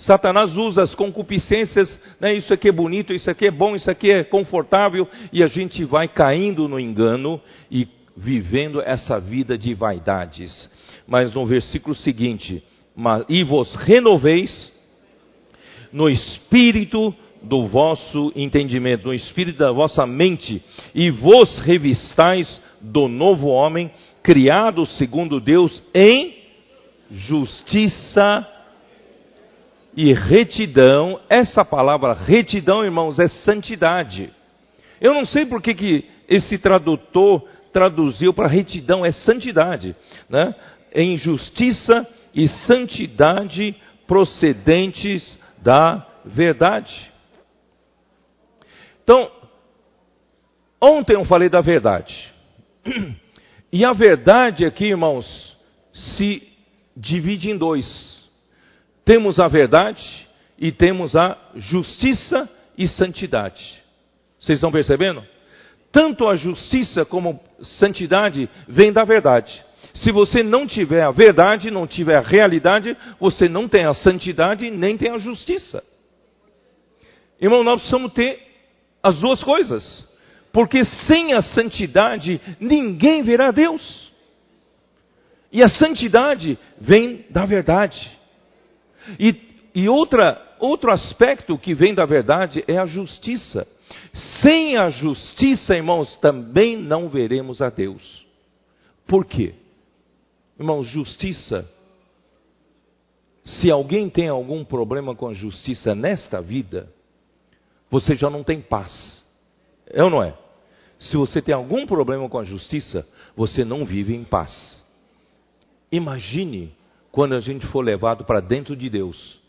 Satanás 0.00 0.56
usa 0.56 0.82
as 0.82 0.94
concupiscências, 0.94 2.00
né, 2.18 2.34
isso 2.34 2.52
aqui 2.54 2.68
é 2.68 2.72
bonito, 2.72 3.12
isso 3.12 3.30
aqui 3.30 3.46
é 3.46 3.50
bom, 3.50 3.76
isso 3.76 3.90
aqui 3.90 4.10
é 4.10 4.24
confortável, 4.24 5.06
e 5.32 5.42
a 5.42 5.46
gente 5.46 5.84
vai 5.84 6.08
caindo 6.08 6.68
no 6.68 6.80
engano 6.80 7.40
e 7.70 7.86
vivendo 8.16 8.80
essa 8.80 9.20
vida 9.20 9.58
de 9.58 9.74
vaidades. 9.74 10.70
Mas 11.06 11.34
no 11.34 11.44
versículo 11.46 11.94
seguinte, 11.94 12.62
e 13.28 13.44
vos 13.44 13.74
renoveis 13.76 14.72
no 15.92 16.08
espírito 16.08 17.14
do 17.42 17.66
vosso 17.66 18.32
entendimento, 18.36 19.08
no 19.08 19.14
espírito 19.14 19.58
da 19.58 19.72
vossa 19.72 20.06
mente, 20.06 20.62
e 20.94 21.10
vos 21.10 21.58
revistais 21.60 22.60
do 22.80 23.08
novo 23.08 23.48
homem, 23.48 23.90
criado 24.22 24.86
segundo 24.86 25.40
Deus 25.40 25.82
em 25.94 26.36
justiça 27.10 28.46
e 29.96 30.12
retidão. 30.12 31.20
Essa 31.28 31.64
palavra 31.64 32.12
retidão, 32.12 32.84
irmãos, 32.84 33.18
é 33.18 33.28
santidade. 33.28 34.30
Eu 35.00 35.14
não 35.14 35.24
sei 35.24 35.46
por 35.46 35.62
que, 35.62 35.74
que 35.74 36.04
esse 36.28 36.58
tradutor 36.58 37.46
traduziu 37.72 38.34
para 38.34 38.48
retidão, 38.48 39.04
é 39.04 39.10
santidade, 39.12 39.94
né? 40.28 40.54
Em 40.94 41.16
justiça 41.16 42.06
e 42.34 42.48
santidade 42.48 43.74
procedentes 44.06 45.38
da 45.58 46.06
verdade. 46.24 47.10
Então, 49.02 49.30
ontem 50.80 51.14
eu 51.14 51.24
falei 51.24 51.48
da 51.48 51.60
verdade. 51.60 52.32
E 53.72 53.84
a 53.84 53.92
verdade 53.92 54.64
aqui, 54.64 54.86
irmãos, 54.86 55.56
se 55.92 56.42
divide 56.96 57.50
em 57.50 57.56
dois. 57.56 58.19
Temos 59.10 59.40
a 59.40 59.48
verdade 59.48 60.28
e 60.56 60.70
temos 60.70 61.16
a 61.16 61.36
justiça 61.56 62.48
e 62.78 62.86
santidade. 62.86 63.82
Vocês 64.38 64.58
estão 64.58 64.70
percebendo? 64.70 65.20
Tanto 65.90 66.28
a 66.28 66.36
justiça 66.36 67.04
como 67.04 67.40
a 67.58 67.64
santidade 67.64 68.48
vem 68.68 68.92
da 68.92 69.02
verdade. 69.02 69.64
Se 69.94 70.12
você 70.12 70.44
não 70.44 70.64
tiver 70.64 71.02
a 71.02 71.10
verdade, 71.10 71.72
não 71.72 71.88
tiver 71.88 72.18
a 72.18 72.20
realidade, 72.20 72.96
você 73.18 73.48
não 73.48 73.66
tem 73.66 73.84
a 73.84 73.94
santidade 73.94 74.70
nem 74.70 74.96
tem 74.96 75.10
a 75.10 75.18
justiça. 75.18 75.82
Irmão, 77.40 77.64
nós 77.64 77.80
precisamos 77.80 78.12
ter 78.12 78.40
as 79.02 79.18
duas 79.18 79.42
coisas. 79.42 80.08
Porque 80.52 80.84
sem 80.84 81.32
a 81.32 81.42
santidade 81.42 82.40
ninguém 82.60 83.24
verá 83.24 83.50
Deus. 83.50 84.12
E 85.50 85.64
a 85.64 85.68
santidade 85.68 86.56
vem 86.80 87.26
da 87.28 87.44
verdade. 87.44 88.19
E, 89.18 89.34
e 89.74 89.88
outra, 89.88 90.40
outro 90.58 90.90
aspecto 90.90 91.56
que 91.58 91.74
vem 91.74 91.94
da 91.94 92.04
verdade 92.04 92.64
é 92.66 92.78
a 92.78 92.86
justiça. 92.86 93.66
Sem 94.40 94.76
a 94.76 94.90
justiça, 94.90 95.74
irmãos, 95.74 96.16
também 96.16 96.76
não 96.76 97.08
veremos 97.08 97.60
a 97.60 97.70
Deus. 97.70 98.26
Por 99.06 99.24
quê? 99.24 99.54
Irmãos, 100.58 100.86
justiça. 100.86 101.68
Se 103.44 103.70
alguém 103.70 104.08
tem 104.08 104.28
algum 104.28 104.64
problema 104.64 105.14
com 105.14 105.28
a 105.28 105.34
justiça 105.34 105.94
nesta 105.94 106.40
vida, 106.40 106.92
você 107.90 108.14
já 108.14 108.30
não 108.30 108.44
tem 108.44 108.60
paz. 108.60 109.24
É 109.86 110.04
ou 110.04 110.10
não 110.10 110.22
é? 110.22 110.34
Se 110.98 111.16
você 111.16 111.40
tem 111.40 111.54
algum 111.54 111.86
problema 111.86 112.28
com 112.28 112.38
a 112.38 112.44
justiça, 112.44 113.08
você 113.34 113.64
não 113.64 113.84
vive 113.84 114.14
em 114.14 114.22
paz. 114.22 114.82
Imagine 115.90 116.72
quando 117.10 117.34
a 117.34 117.40
gente 117.40 117.66
for 117.66 117.80
levado 117.80 118.24
para 118.24 118.40
dentro 118.40 118.76
de 118.76 118.88
Deus. 118.88 119.40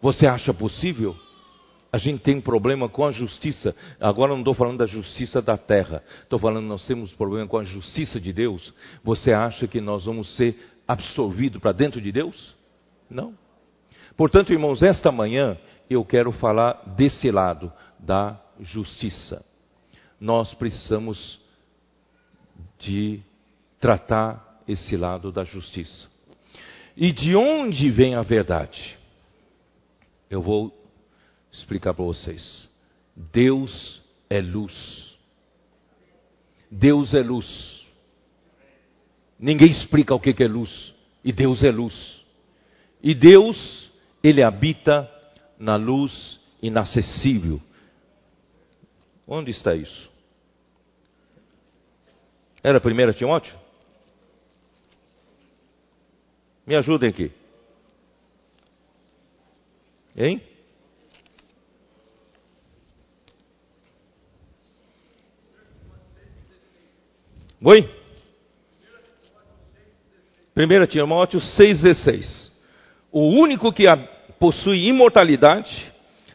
Você 0.00 0.26
acha 0.26 0.52
possível? 0.52 1.16
A 1.92 1.98
gente 1.98 2.20
tem 2.20 2.40
problema 2.40 2.88
com 2.88 3.04
a 3.04 3.10
justiça. 3.10 3.74
Agora 3.98 4.32
não 4.32 4.40
estou 4.40 4.54
falando 4.54 4.78
da 4.78 4.86
justiça 4.86 5.40
da 5.40 5.56
terra. 5.56 6.02
Estou 6.22 6.38
falando 6.38 6.66
nós 6.66 6.86
temos 6.86 7.12
problema 7.12 7.48
com 7.48 7.58
a 7.58 7.64
justiça 7.64 8.20
de 8.20 8.32
Deus. 8.32 8.74
Você 9.02 9.32
acha 9.32 9.66
que 9.66 9.80
nós 9.80 10.04
vamos 10.04 10.36
ser 10.36 10.58
absorvidos 10.86 11.60
para 11.60 11.72
dentro 11.72 12.00
de 12.00 12.12
Deus? 12.12 12.54
Não. 13.08 13.34
Portanto, 14.16 14.52
irmãos, 14.52 14.82
esta 14.82 15.10
manhã 15.10 15.56
eu 15.88 16.04
quero 16.04 16.32
falar 16.32 16.82
desse 16.96 17.30
lado 17.30 17.72
da 17.98 18.38
justiça. 18.60 19.44
Nós 20.20 20.52
precisamos 20.54 21.40
de 22.78 23.20
tratar 23.80 24.62
esse 24.66 24.96
lado 24.96 25.30
da 25.30 25.44
justiça. 25.44 26.15
E 26.96 27.12
de 27.12 27.36
onde 27.36 27.90
vem 27.90 28.14
a 28.14 28.22
verdade? 28.22 28.96
Eu 30.30 30.40
vou 30.40 30.72
explicar 31.52 31.92
para 31.92 32.04
vocês. 32.04 32.68
Deus 33.14 34.02
é 34.30 34.40
luz. 34.40 35.16
Deus 36.70 37.12
é 37.14 37.20
luz. 37.20 37.86
Ninguém 39.38 39.70
explica 39.70 40.14
o 40.14 40.20
que 40.20 40.42
é 40.42 40.48
luz. 40.48 40.94
E 41.22 41.32
Deus 41.32 41.62
é 41.62 41.70
luz. 41.70 42.24
E 43.02 43.14
Deus, 43.14 43.92
Ele 44.22 44.42
habita 44.42 45.10
na 45.58 45.76
luz 45.76 46.40
inacessível. 46.62 47.60
Onde 49.26 49.50
está 49.50 49.74
isso? 49.74 50.10
Era 52.62 52.78
1 52.78 53.12
Timóteo? 53.12 53.65
Me 56.66 56.74
ajudem 56.74 57.10
aqui. 57.10 57.30
Hein? 60.16 60.42
Oi? 67.62 67.88
1 70.56 70.86
Timóteo 70.88 71.38
6,16. 71.38 72.50
O 73.12 73.28
único 73.28 73.72
que 73.72 73.84
possui 74.40 74.88
imortalidade, 74.88 75.92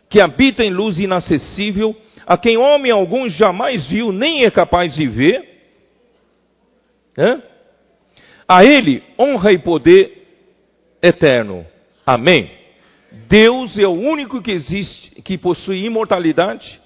que 0.09 0.21
habita 0.21 0.63
em 0.63 0.71
luz 0.71 0.97
inacessível, 0.97 1.95
a 2.25 2.37
quem 2.37 2.57
homem 2.57 2.91
algum 2.91 3.27
jamais 3.27 3.89
viu, 3.89 4.13
nem 4.13 4.45
é 4.45 4.51
capaz 4.51 4.95
de 4.95 5.07
ver, 5.07 5.51
a 8.47 8.63
ele 8.63 9.03
honra 9.19 9.51
e 9.51 9.59
poder 9.59 10.20
eterno. 11.01 11.65
Amém. 12.05 12.51
Deus 13.27 13.77
é 13.77 13.85
o 13.85 13.91
único 13.91 14.41
que 14.41 14.51
existe, 14.51 15.21
que 15.21 15.37
possui 15.37 15.83
imortalidade. 15.85 16.79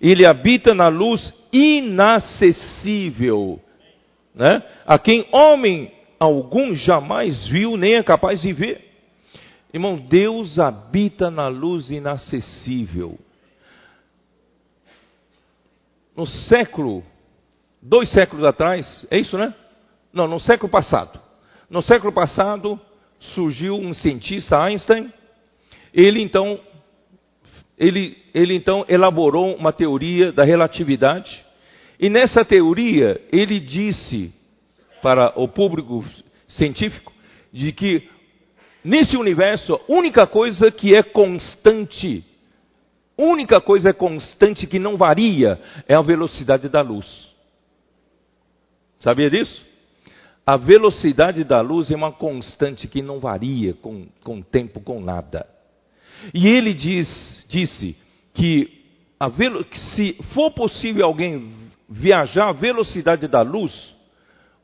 Ele 0.00 0.26
habita 0.26 0.74
na 0.74 0.88
luz 0.88 1.32
inacessível, 1.52 2.40
né? 4.34 4.62
A 4.86 4.98
quem 4.98 5.26
homem 5.32 5.92
algum 6.18 6.74
jamais 6.74 7.46
viu, 7.48 7.76
nem 7.76 7.94
é 7.94 8.02
capaz 8.02 8.40
de 8.40 8.52
ver. 8.52 8.84
Irmão, 9.72 9.96
Deus 9.96 10.58
habita 10.58 11.30
na 11.30 11.48
luz 11.48 11.90
inacessível. 11.90 13.18
No 16.16 16.26
século, 16.26 17.02
dois 17.82 18.08
séculos 18.10 18.44
atrás, 18.44 19.04
é 19.10 19.18
isso, 19.18 19.36
né? 19.36 19.52
Não, 20.12 20.28
no 20.28 20.38
século 20.38 20.70
passado. 20.70 21.20
No 21.68 21.82
século 21.82 22.12
passado 22.12 22.80
surgiu 23.32 23.76
um 23.76 23.94
cientista, 23.94 24.62
Einstein. 24.62 25.12
Ele 25.92 26.20
então, 26.22 26.60
ele, 27.78 28.16
ele 28.34 28.54
então 28.54 28.84
elaborou 28.88 29.54
uma 29.56 29.72
teoria 29.72 30.32
da 30.32 30.44
relatividade. 30.44 31.44
E 31.98 32.10
nessa 32.10 32.44
teoria 32.44 33.20
ele 33.32 33.60
disse 33.60 34.32
para 35.02 35.32
o 35.38 35.46
público 35.46 36.04
científico 36.48 37.12
de 37.52 37.72
que 37.72 38.08
nesse 38.84 39.16
universo 39.16 39.74
a 39.74 39.80
única 39.92 40.26
coisa 40.26 40.70
que 40.70 40.96
é 40.96 41.02
constante, 41.02 42.24
única 43.16 43.60
coisa 43.60 43.94
constante 43.94 44.66
que 44.66 44.78
não 44.78 44.96
varia 44.96 45.60
é 45.88 45.96
a 45.96 46.02
velocidade 46.02 46.68
da 46.68 46.82
luz. 46.82 47.06
Sabia 48.98 49.30
disso? 49.30 49.73
A 50.46 50.56
velocidade 50.58 51.42
da 51.42 51.60
luz 51.62 51.90
é 51.90 51.96
uma 51.96 52.12
constante 52.12 52.86
que 52.86 53.00
não 53.00 53.18
varia 53.18 53.72
com, 53.74 54.06
com 54.22 54.42
tempo, 54.42 54.78
com 54.80 55.00
nada. 55.00 55.46
E 56.34 56.46
ele 56.46 56.74
diz, 56.74 57.46
disse 57.48 57.96
que, 58.34 58.70
que 59.70 59.78
se 59.78 60.12
for 60.34 60.50
possível 60.50 61.06
alguém 61.06 61.50
viajar 61.88 62.50
à 62.50 62.52
velocidade 62.52 63.26
da 63.26 63.40
luz, 63.40 63.94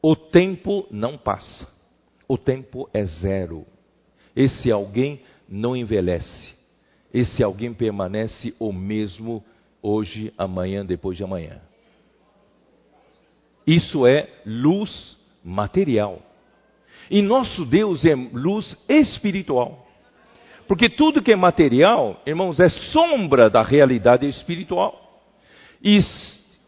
o 0.03 0.14
tempo 0.14 0.87
não 0.91 1.16
passa. 1.16 1.66
O 2.28 2.37
tempo 2.37 2.89
é 2.93 3.05
zero. 3.05 3.66
Esse 4.37 4.70
alguém 4.70 5.22
não 5.49 5.74
envelhece. 5.74 6.55
Esse 7.12 7.43
alguém 7.43 7.72
permanece 7.72 8.55
o 8.59 8.70
mesmo 8.70 9.43
hoje, 9.83 10.33
amanhã, 10.37 10.85
depois 10.85 11.16
de 11.16 11.24
amanhã. 11.24 11.61
Isso 13.66 14.07
é 14.07 14.28
luz 14.45 15.18
material. 15.45 16.20
E 17.11 17.22
nosso 17.22 17.64
Deus 17.64 18.05
é 18.05 18.14
luz 18.14 18.76
espiritual. 18.88 19.86
Porque 20.68 20.88
tudo 20.88 21.22
que 21.22 21.32
é 21.32 21.36
material, 21.36 22.22
irmãos, 22.24 22.61
é 22.61 22.68
sombra 22.68 23.51
da 23.51 23.62
realidade 23.62 24.28
espiritual. 24.28 25.22
E 25.82 26.01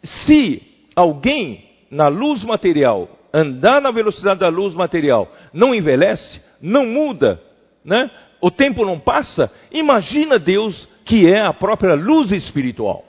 se 0.02 0.62
alguém 0.96 1.70
na 1.90 2.08
luz 2.08 2.42
material 2.44 3.08
andar 3.32 3.80
na 3.80 3.90
velocidade 3.90 4.40
da 4.40 4.48
luz 4.48 4.74
material 4.74 5.30
não 5.52 5.74
envelhece, 5.74 6.42
não 6.60 6.84
muda, 6.86 7.40
né? 7.84 8.10
o 8.40 8.50
tempo 8.50 8.84
não 8.84 8.98
passa, 8.98 9.52
imagina 9.70 10.38
Deus 10.38 10.88
que 11.04 11.28
é 11.28 11.40
a 11.40 11.52
própria 11.52 11.94
luz 11.94 12.32
espiritual, 12.32 13.04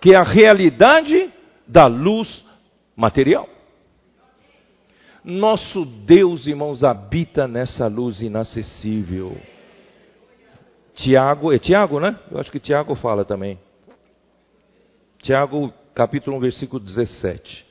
que 0.00 0.14
é 0.14 0.18
a 0.18 0.22
realidade 0.22 1.30
da 1.66 1.86
luz 1.86 2.44
material. 2.96 3.48
Nosso 5.24 5.84
Deus, 5.84 6.46
irmãos, 6.46 6.82
habita 6.82 7.46
nessa 7.46 7.86
luz 7.86 8.22
inacessível. 8.22 9.36
Tiago, 10.94 11.52
é 11.52 11.58
Tiago, 11.58 12.00
né? 12.00 12.18
Eu 12.30 12.38
acho 12.38 12.50
que 12.50 12.58
Tiago 12.58 12.94
fala 12.94 13.24
também. 13.24 13.58
Tiago, 15.18 15.72
capítulo 15.94 16.36
1, 16.38 16.40
versículo 16.40 16.80
17. 16.82 17.66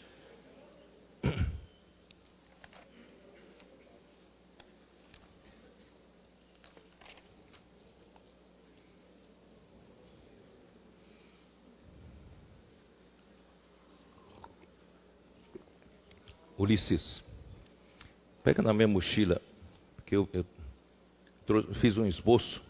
Ulisses. 16.57 17.28
Pega 18.43 18.61
na 18.61 18.73
minha 18.73 18.87
mochila, 18.87 19.41
porque 19.95 20.15
eu, 20.15 20.29
eu 20.31 20.45
trouxe, 21.45 21.73
fiz 21.75 21.97
um 21.97 22.05
esboço, 22.05 22.61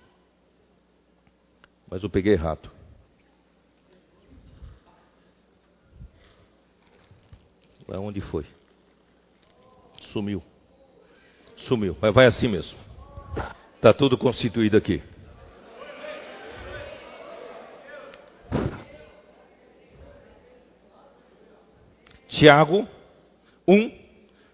mas 1.88 2.02
eu 2.04 2.10
peguei 2.10 2.34
errado. 2.34 2.72
Aonde 7.92 8.22
foi? 8.22 8.46
Sumiu. 10.14 10.44
Sumiu. 11.68 11.98
Mas 12.00 12.14
vai 12.14 12.28
assim 12.28 12.48
mesmo. 12.48 12.78
Está 13.76 13.94
tudo 13.94 14.18
constituído 14.18 14.78
aqui. 14.78 15.02
Tiago 22.28 22.88
1, 23.68 23.92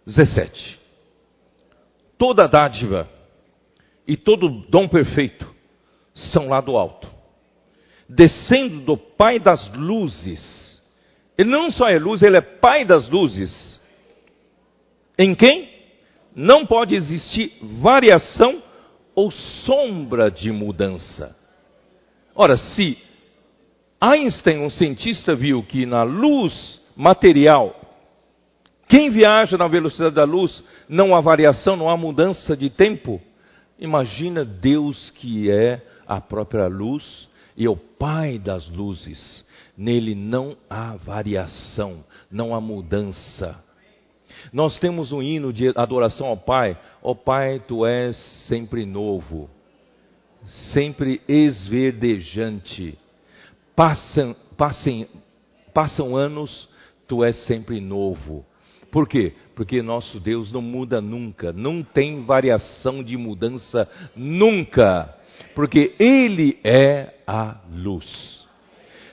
17 0.08 0.85
toda 2.18 2.48
dádiva 2.48 3.10
e 4.08 4.16
todo 4.16 4.50
dom 4.70 4.88
perfeito 4.88 5.54
são 6.14 6.48
lá 6.48 6.62
do 6.62 6.78
alto, 6.78 7.08
descendo 8.08 8.82
do 8.82 8.98
Pai 8.98 9.40
das 9.40 9.72
luzes. 9.74 10.82
Ele 11.38 11.50
não 11.50 11.70
só 11.72 11.88
é 11.90 11.98
luz, 11.98 12.22
ele 12.22 12.38
é 12.38 12.42
Pai 12.42 12.86
das 12.86 13.10
luzes. 13.10 13.82
Em 15.18 15.36
quem 15.36 15.70
não 16.36 16.66
pode 16.66 16.96
existir 16.96 17.54
variação 17.62 18.62
ou 19.14 19.32
sombra 19.32 20.30
de 20.30 20.52
mudança. 20.52 21.36
Ora, 22.36 22.58
se 22.58 22.98
Einstein, 24.00 24.60
um 24.60 24.70
cientista, 24.70 25.34
viu 25.34 25.64
que 25.64 25.86
na 25.86 26.04
luz 26.04 26.82
material 26.96 27.85
quem 28.88 29.10
viaja 29.10 29.58
na 29.58 29.68
velocidade 29.68 30.16
da 30.16 30.24
luz, 30.24 30.64
não 30.88 31.16
há 31.16 31.22
variação, 31.22 31.76
não 31.76 31.90
há 31.90 31.98
mudança 31.98 32.56
de 32.56 32.70
tempo. 32.70 33.20
Imagina 33.80 34.46
Deus 34.46 35.10
que 35.12 35.50
é 35.50 35.84
a 36.08 36.22
própria 36.22 36.68
luz 36.68 37.28
e 37.58 37.66
é 37.66 37.70
o 37.70 37.76
Pai 37.76 38.38
das 38.38 38.70
luzes. 38.70 39.44
Nele 39.76 40.14
não 40.14 40.56
há 40.70 40.96
variação, 40.96 42.06
não 42.30 42.54
há 42.54 42.62
mudança. 42.62 43.60
Nós 44.54 44.78
temos 44.80 45.12
um 45.12 45.22
hino 45.22 45.52
de 45.52 45.74
adoração 45.76 46.28
ao 46.28 46.38
Pai. 46.38 46.78
Ó 47.02 47.12
oh, 47.12 47.16
Pai, 47.16 47.62
tu 47.68 47.86
és 47.86 48.16
sempre 48.48 48.86
novo, 48.86 49.50
sempre 50.74 51.22
esverdejante. 51.28 52.98
Passam, 53.76 54.36
passem, 54.56 55.08
passam 55.74 56.16
anos, 56.16 56.70
tu 57.08 57.24
és 57.24 57.36
sempre 57.46 57.82
novo 57.82 58.46
Por 58.92 59.08
quê? 59.08 59.34
Porque 59.56 59.82
nosso 59.82 60.20
Deus 60.20 60.52
não 60.52 60.62
muda 60.62 61.02
nunca, 61.02 61.52
não 61.52 61.84
tem 61.84 62.24
variação 62.24 63.04
de 63.04 63.18
mudança 63.18 63.90
nunca, 64.16 65.18
porque 65.54 65.96
Ele 66.00 66.60
é 66.64 67.16
a 67.28 67.62
luz. 67.70 68.46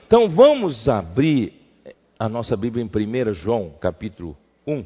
Então 0.06 0.28
vamos 0.28 0.88
abrir 0.88 1.54
a 2.18 2.28
nossa 2.28 2.56
Bíblia 2.56 2.84
em 2.84 3.30
1 3.30 3.34
João, 3.34 3.74
capítulo 3.80 4.36
1. 4.66 4.84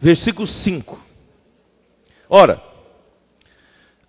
Versículo 0.00 0.46
5. 0.46 0.98
Ora, 2.28 2.62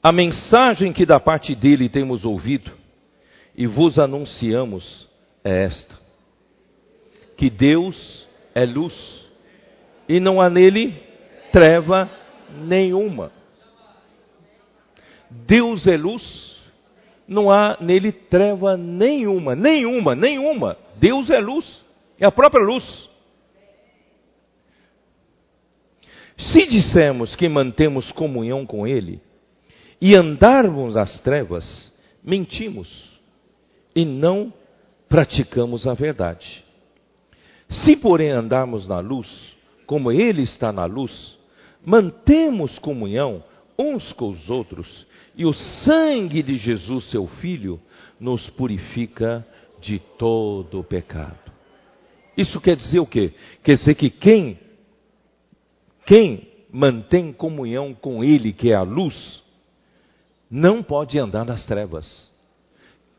a 0.01 0.11
mensagem 0.11 0.93
que 0.93 1.05
da 1.05 1.19
parte 1.19 1.53
dele 1.53 1.89
temos 1.89 2.23
ouvido 2.23 2.71
e 3.55 3.67
vos 3.67 3.99
anunciamos 3.99 5.07
é 5.43 5.65
esta: 5.65 5.99
que 7.35 7.49
Deus 7.49 8.27
é 8.55 8.65
luz 8.65 8.93
e 10.07 10.19
não 10.19 10.39
há 10.39 10.49
nele 10.49 10.93
treva 11.51 12.09
nenhuma. 12.63 13.31
Deus 15.29 15.85
é 15.85 15.95
luz, 15.95 16.57
não 17.27 17.51
há 17.51 17.77
nele 17.79 18.11
treva 18.11 18.75
nenhuma, 18.77 19.53
nenhuma, 19.55 20.15
nenhuma. 20.15 20.77
Deus 20.95 21.29
é 21.29 21.39
luz, 21.39 21.83
é 22.17 22.25
a 22.25 22.31
própria 22.31 22.63
luz. 22.63 23.09
Se 26.37 26.65
dissermos 26.67 27.35
que 27.35 27.49
mantemos 27.49 28.11
comunhão 28.13 28.65
com 28.65 28.87
Ele 28.87 29.21
e 30.01 30.15
andarmos 30.15 30.95
nas 30.95 31.19
trevas, 31.21 31.93
mentimos 32.23 33.19
e 33.95 34.05
não 34.05 34.53
praticamos 35.07 35.87
a 35.87 35.93
verdade. 35.93 36.63
Se, 37.67 37.95
porém, 37.95 38.29
andarmos 38.29 38.87
na 38.87 38.99
luz, 38.99 39.27
como 39.85 40.11
Ele 40.11 40.43
está 40.43 40.71
na 40.71 40.85
luz, 40.85 41.37
mantemos 41.85 42.77
comunhão 42.79 43.43
uns 43.77 44.11
com 44.13 44.29
os 44.29 44.49
outros, 44.49 45.07
e 45.35 45.45
o 45.45 45.53
sangue 45.53 46.43
de 46.43 46.57
Jesus, 46.57 47.09
seu 47.09 47.27
Filho, 47.27 47.79
nos 48.19 48.49
purifica 48.49 49.45
de 49.79 49.99
todo 50.17 50.79
o 50.79 50.83
pecado. 50.83 51.49
Isso 52.35 52.59
quer 52.59 52.75
dizer 52.75 52.99
o 52.99 53.05
quê? 53.05 53.33
Quer 53.63 53.75
dizer 53.75 53.95
que 53.95 54.09
quem 54.09 54.59
quem 56.05 56.47
mantém 56.71 57.31
comunhão 57.31 57.93
com 57.93 58.23
Ele, 58.23 58.51
que 58.51 58.71
é 58.71 58.75
a 58.75 58.81
luz, 58.81 59.43
não 60.49 60.81
pode 60.81 61.19
andar 61.19 61.45
nas 61.45 61.65
trevas. 61.65 62.29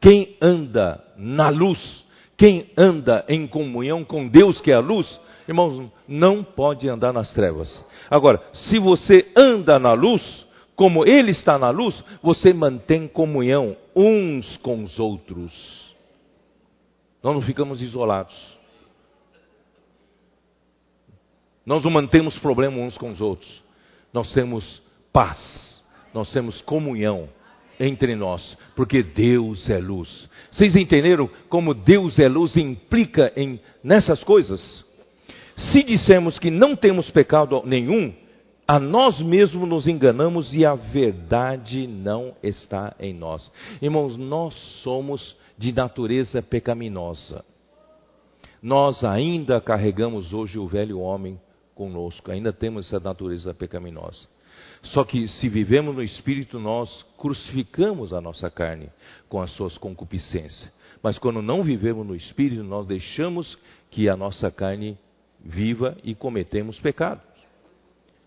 Quem 0.00 0.36
anda 0.40 1.02
na 1.16 1.48
luz, 1.50 2.04
quem 2.36 2.70
anda 2.76 3.24
em 3.28 3.46
comunhão 3.46 4.04
com 4.04 4.26
Deus, 4.26 4.60
que 4.60 4.70
é 4.70 4.74
a 4.74 4.80
luz, 4.80 5.20
irmãos, 5.46 5.90
não 6.08 6.42
pode 6.42 6.88
andar 6.88 7.12
nas 7.12 7.32
trevas. 7.32 7.84
Agora, 8.10 8.42
se 8.52 8.78
você 8.78 9.30
anda 9.36 9.78
na 9.78 9.92
luz, 9.92 10.46
como 10.74 11.06
Ele 11.06 11.30
está 11.30 11.58
na 11.58 11.70
luz, 11.70 12.02
você 12.22 12.54
mantém 12.54 13.06
comunhão 13.06 13.76
uns 13.94 14.56
com 14.58 14.82
os 14.82 14.98
outros. 14.98 15.52
Nós 17.22 17.34
não 17.34 17.42
ficamos 17.42 17.82
isolados. 17.82 18.34
Nós 21.66 21.84
não 21.84 21.90
mantemos 21.90 22.38
problema 22.38 22.78
uns 22.78 22.96
com 22.96 23.10
os 23.10 23.20
outros. 23.20 23.62
Nós 24.12 24.32
temos 24.32 24.82
paz. 25.12 25.79
Nós 26.12 26.30
temos 26.32 26.60
comunhão 26.62 27.28
entre 27.78 28.14
nós, 28.14 28.58
porque 28.76 29.02
Deus 29.02 29.68
é 29.70 29.78
luz. 29.78 30.28
Vocês 30.50 30.76
entenderam 30.76 31.30
como 31.48 31.72
Deus 31.72 32.18
é 32.18 32.28
luz 32.28 32.56
implica 32.56 33.32
em 33.34 33.58
nessas 33.82 34.22
coisas? 34.22 34.84
Se 35.56 35.82
dissermos 35.82 36.38
que 36.38 36.50
não 36.50 36.76
temos 36.76 37.10
pecado 37.10 37.62
nenhum, 37.64 38.12
a 38.66 38.78
nós 38.78 39.20
mesmos 39.20 39.68
nos 39.68 39.88
enganamos 39.88 40.54
e 40.54 40.64
a 40.64 40.74
verdade 40.74 41.86
não 41.86 42.36
está 42.42 42.94
em 43.00 43.12
nós. 43.12 43.50
Irmãos, 43.82 44.16
nós 44.16 44.54
somos 44.82 45.36
de 45.58 45.72
natureza 45.72 46.40
pecaminosa. 46.40 47.44
Nós 48.62 49.02
ainda 49.02 49.60
carregamos 49.60 50.32
hoje 50.32 50.58
o 50.58 50.68
velho 50.68 51.00
homem 51.00 51.40
conosco, 51.74 52.30
ainda 52.30 52.52
temos 52.52 52.86
essa 52.86 53.00
natureza 53.00 53.52
pecaminosa. 53.54 54.28
Só 54.82 55.04
que 55.04 55.28
se 55.28 55.48
vivemos 55.48 55.94
no 55.94 56.02
Espírito, 56.02 56.58
nós 56.58 57.04
crucificamos 57.18 58.12
a 58.12 58.20
nossa 58.20 58.50
carne 58.50 58.88
com 59.28 59.40
as 59.40 59.50
suas 59.52 59.76
concupiscências. 59.76 60.72
Mas 61.02 61.18
quando 61.18 61.42
não 61.42 61.62
vivemos 61.62 62.06
no 62.06 62.14
Espírito, 62.14 62.62
nós 62.62 62.86
deixamos 62.86 63.58
que 63.90 64.08
a 64.08 64.16
nossa 64.16 64.50
carne 64.50 64.98
viva 65.44 65.96
e 66.02 66.14
cometemos 66.14 66.78
pecados. 66.78 67.24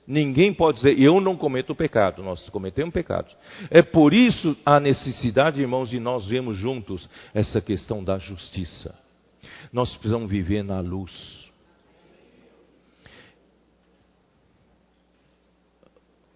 Ninguém 0.05 0.53
pode 0.53 0.77
dizer, 0.77 0.99
eu 0.99 1.21
não 1.21 1.37
cometo 1.37 1.73
pecado, 1.73 2.21
nós 2.21 2.49
cometemos 2.49 2.93
pecados. 2.93 3.35
É 3.69 3.81
por 3.81 4.13
isso 4.13 4.55
a 4.65 4.79
necessidade, 4.79 5.61
irmãos, 5.61 5.89
de 5.89 5.99
nós 5.99 6.25
vermos 6.25 6.57
juntos 6.57 7.09
essa 7.33 7.61
questão 7.61 8.03
da 8.03 8.17
justiça. 8.17 8.93
Nós 9.71 9.91
precisamos 9.95 10.29
viver 10.29 10.63
na 10.63 10.81
luz. 10.81 11.51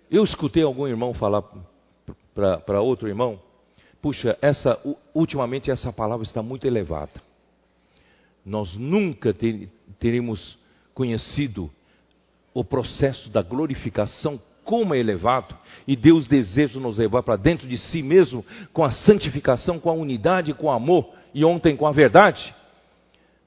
Eu 0.10 0.24
escutei 0.24 0.64
algum 0.64 0.88
irmão 0.88 1.14
falar 1.14 1.44
para 2.66 2.82
outro 2.82 3.08
irmão, 3.08 3.40
puxa, 4.02 4.38
essa, 4.42 4.80
ultimamente 5.14 5.70
essa 5.70 5.92
palavra 5.92 6.26
está 6.26 6.42
muito 6.42 6.66
elevada. 6.66 7.22
Nós 8.46 8.76
nunca 8.76 9.34
ter, 9.34 9.70
teremos 10.00 10.58
conhecido 10.94 11.70
o 12.54 12.64
processo 12.64 13.30
da 13.30 13.42
glorificação 13.42 14.40
como 14.64 14.94
é 14.94 15.00
elevado, 15.00 15.56
e 15.88 15.96
Deus 15.96 16.28
deseja 16.28 16.78
nos 16.80 16.98
levar 16.98 17.24
para 17.24 17.38
dentro 17.38 17.68
de 17.68 17.78
si 17.78 18.02
mesmo 18.02 18.46
com 18.74 18.84
a 18.84 18.92
santificação, 18.92 19.80
com 19.80 19.90
a 19.90 19.94
unidade, 19.94 20.54
com 20.54 20.68
o 20.68 20.72
amor, 20.72 21.10
e 21.34 21.46
ontem 21.46 21.76
com 21.76 21.88
a 21.88 21.92
verdade. 21.92 22.54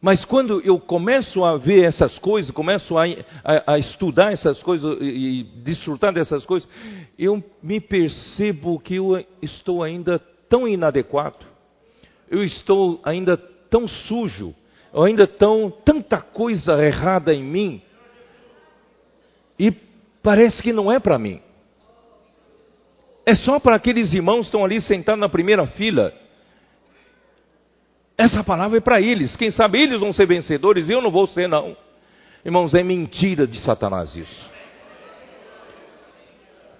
Mas 0.00 0.24
quando 0.24 0.60
eu 0.62 0.80
começo 0.80 1.44
a 1.44 1.58
ver 1.58 1.84
essas 1.84 2.18
coisas, 2.18 2.50
começo 2.50 2.96
a, 2.96 3.04
a, 3.44 3.74
a, 3.74 3.78
estudar 3.78 4.32
essas 4.32 4.62
coisas 4.62 4.96
e 5.00 5.46
desfrutar 5.62 6.12
dessas 6.12 6.46
coisas, 6.46 6.66
eu 7.18 7.44
me 7.62 7.80
percebo 7.80 8.80
que 8.80 8.94
eu 8.94 9.22
estou 9.42 9.82
ainda 9.82 10.18
tão 10.48 10.66
inadequado, 10.66 11.44
eu 12.30 12.42
estou 12.42 12.98
ainda 13.04 13.36
tão 13.36 13.86
sujo, 13.86 14.54
eu 14.92 15.02
ainda 15.02 15.26
tão 15.26 15.70
tanta 15.84 16.22
coisa 16.22 16.82
errada 16.82 17.34
em 17.34 17.44
mim, 17.44 17.82
e 19.58 19.70
parece 20.22 20.62
que 20.62 20.72
não 20.72 20.90
é 20.90 20.98
para 20.98 21.18
mim. 21.18 21.42
É 23.26 23.34
só 23.34 23.60
para 23.60 23.76
aqueles 23.76 24.14
irmãos 24.14 24.40
que 24.40 24.46
estão 24.46 24.64
ali 24.64 24.80
sentados 24.80 25.20
na 25.20 25.28
primeira 25.28 25.66
fila 25.66 26.14
essa 28.20 28.44
palavra 28.44 28.76
é 28.76 28.80
para 28.80 29.00
eles. 29.00 29.34
Quem 29.34 29.50
sabe 29.50 29.80
eles 29.80 29.98
vão 29.98 30.12
ser 30.12 30.26
vencedores 30.26 30.88
e 30.88 30.92
eu 30.92 31.00
não 31.00 31.10
vou 31.10 31.26
ser, 31.26 31.48
não. 31.48 31.74
Irmãos, 32.44 32.74
é 32.74 32.82
mentira 32.82 33.46
de 33.46 33.58
Satanás 33.60 34.14
isso. 34.14 34.50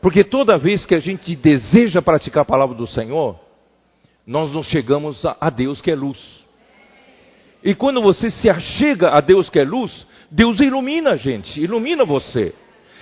Porque 0.03 0.23
toda 0.23 0.59
vez 0.59 0.85
que 0.85 0.95
a 0.95 1.01
gente 1.01 1.35
deseja 1.35 2.03
praticar 2.03 2.43
a 2.43 2.45
palavra 2.45 2.77
do 2.77 2.87
Senhor, 2.87 3.41
nós 4.27 4.53
não 4.53 4.63
chegamos 4.63 5.25
a, 5.25 5.49
Deus 5.49 5.81
que 5.81 5.91
é 5.91 5.95
luz. 5.95 6.19
E 7.65 7.75
quando 7.75 8.03
você 8.03 8.29
se 8.31 8.49
achega 8.49 9.11
a 9.11 9.21
Deus 9.21 9.49
que 9.49 9.59
é 9.59 9.65
luz, 9.65 10.07
Deus 10.31 10.61
ilumina 10.61 11.13
a 11.13 11.17
gente, 11.17 11.59
ilumina 11.59 12.05
você. 12.05 12.55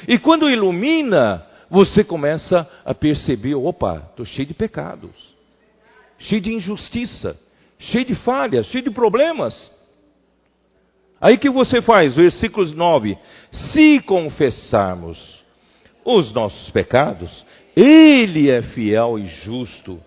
E 0.06 0.16
quando 0.16 0.48
ilumina, 0.48 1.44
você 1.68 2.04
começa 2.04 2.68
a 2.84 2.94
perceber: 2.94 3.56
opa, 3.56 4.08
estou 4.10 4.26
cheio 4.26 4.46
de 4.46 4.54
pecados, 4.54 5.34
cheio 6.18 6.40
de 6.40 6.52
injustiça 6.52 7.36
cheio 7.78 8.04
de 8.04 8.14
falhas, 8.16 8.66
cheio 8.66 8.84
de 8.84 8.90
problemas. 8.90 9.72
Aí 11.20 11.36
que 11.36 11.50
você 11.50 11.82
faz? 11.82 12.16
Versículos 12.16 12.72
9: 12.72 13.16
Se 13.50 14.00
confessarmos 14.00 15.18
os 16.04 16.32
nossos 16.32 16.70
pecados, 16.70 17.44
Ele 17.76 18.50
é 18.50 18.62
fiel 18.62 19.18
e 19.18 19.26
justo 19.26 20.00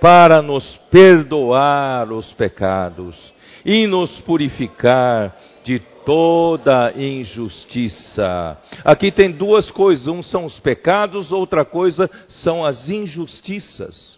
para 0.00 0.42
nos 0.42 0.64
perdoar 0.90 2.10
os 2.12 2.32
pecados 2.34 3.16
e 3.64 3.86
nos 3.86 4.20
purificar 4.20 5.36
de 5.64 5.80
toda 6.04 6.92
injustiça. 6.96 8.56
Aqui 8.84 9.10
tem 9.10 9.30
duas 9.30 9.70
coisas: 9.70 10.06
um 10.06 10.22
são 10.22 10.44
os 10.44 10.58
pecados, 10.60 11.32
outra 11.32 11.64
coisa 11.64 12.08
são 12.28 12.64
as 12.64 12.88
injustiças. 12.88 14.16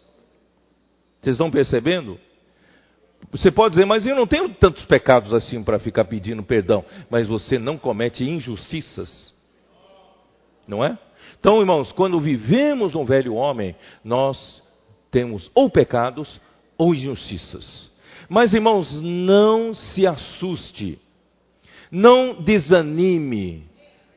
Vocês 1.20 1.34
estão 1.34 1.50
percebendo? 1.50 2.18
Você 3.30 3.50
pode 3.50 3.74
dizer, 3.74 3.84
mas 3.84 4.06
eu 4.06 4.16
não 4.16 4.26
tenho 4.26 4.48
tantos 4.54 4.84
pecados 4.86 5.34
assim 5.34 5.62
para 5.62 5.78
ficar 5.78 6.04
pedindo 6.04 6.42
perdão. 6.42 6.84
Mas 7.10 7.26
você 7.26 7.58
não 7.58 7.76
comete 7.76 8.24
injustiças. 8.24 9.34
Não 10.66 10.84
é? 10.84 10.98
Então, 11.38 11.60
irmãos, 11.60 11.92
quando 11.92 12.18
vivemos 12.20 12.94
um 12.94 13.04
velho 13.04 13.34
homem, 13.34 13.76
nós 14.04 14.62
temos 15.10 15.50
ou 15.54 15.70
pecados 15.70 16.40
ou 16.76 16.94
injustiças. 16.94 17.90
Mas, 18.28 18.52
irmãos, 18.52 19.00
não 19.02 19.74
se 19.74 20.06
assuste, 20.06 20.98
não 21.90 22.42
desanime, 22.42 23.64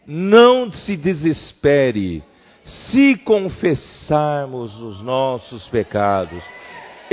não 0.06 0.72
se 0.72 0.98
desespere. 0.98 2.24
Se 2.64 3.16
confessarmos 3.18 4.80
os 4.82 5.02
nossos 5.02 5.68
pecados, 5.70 6.44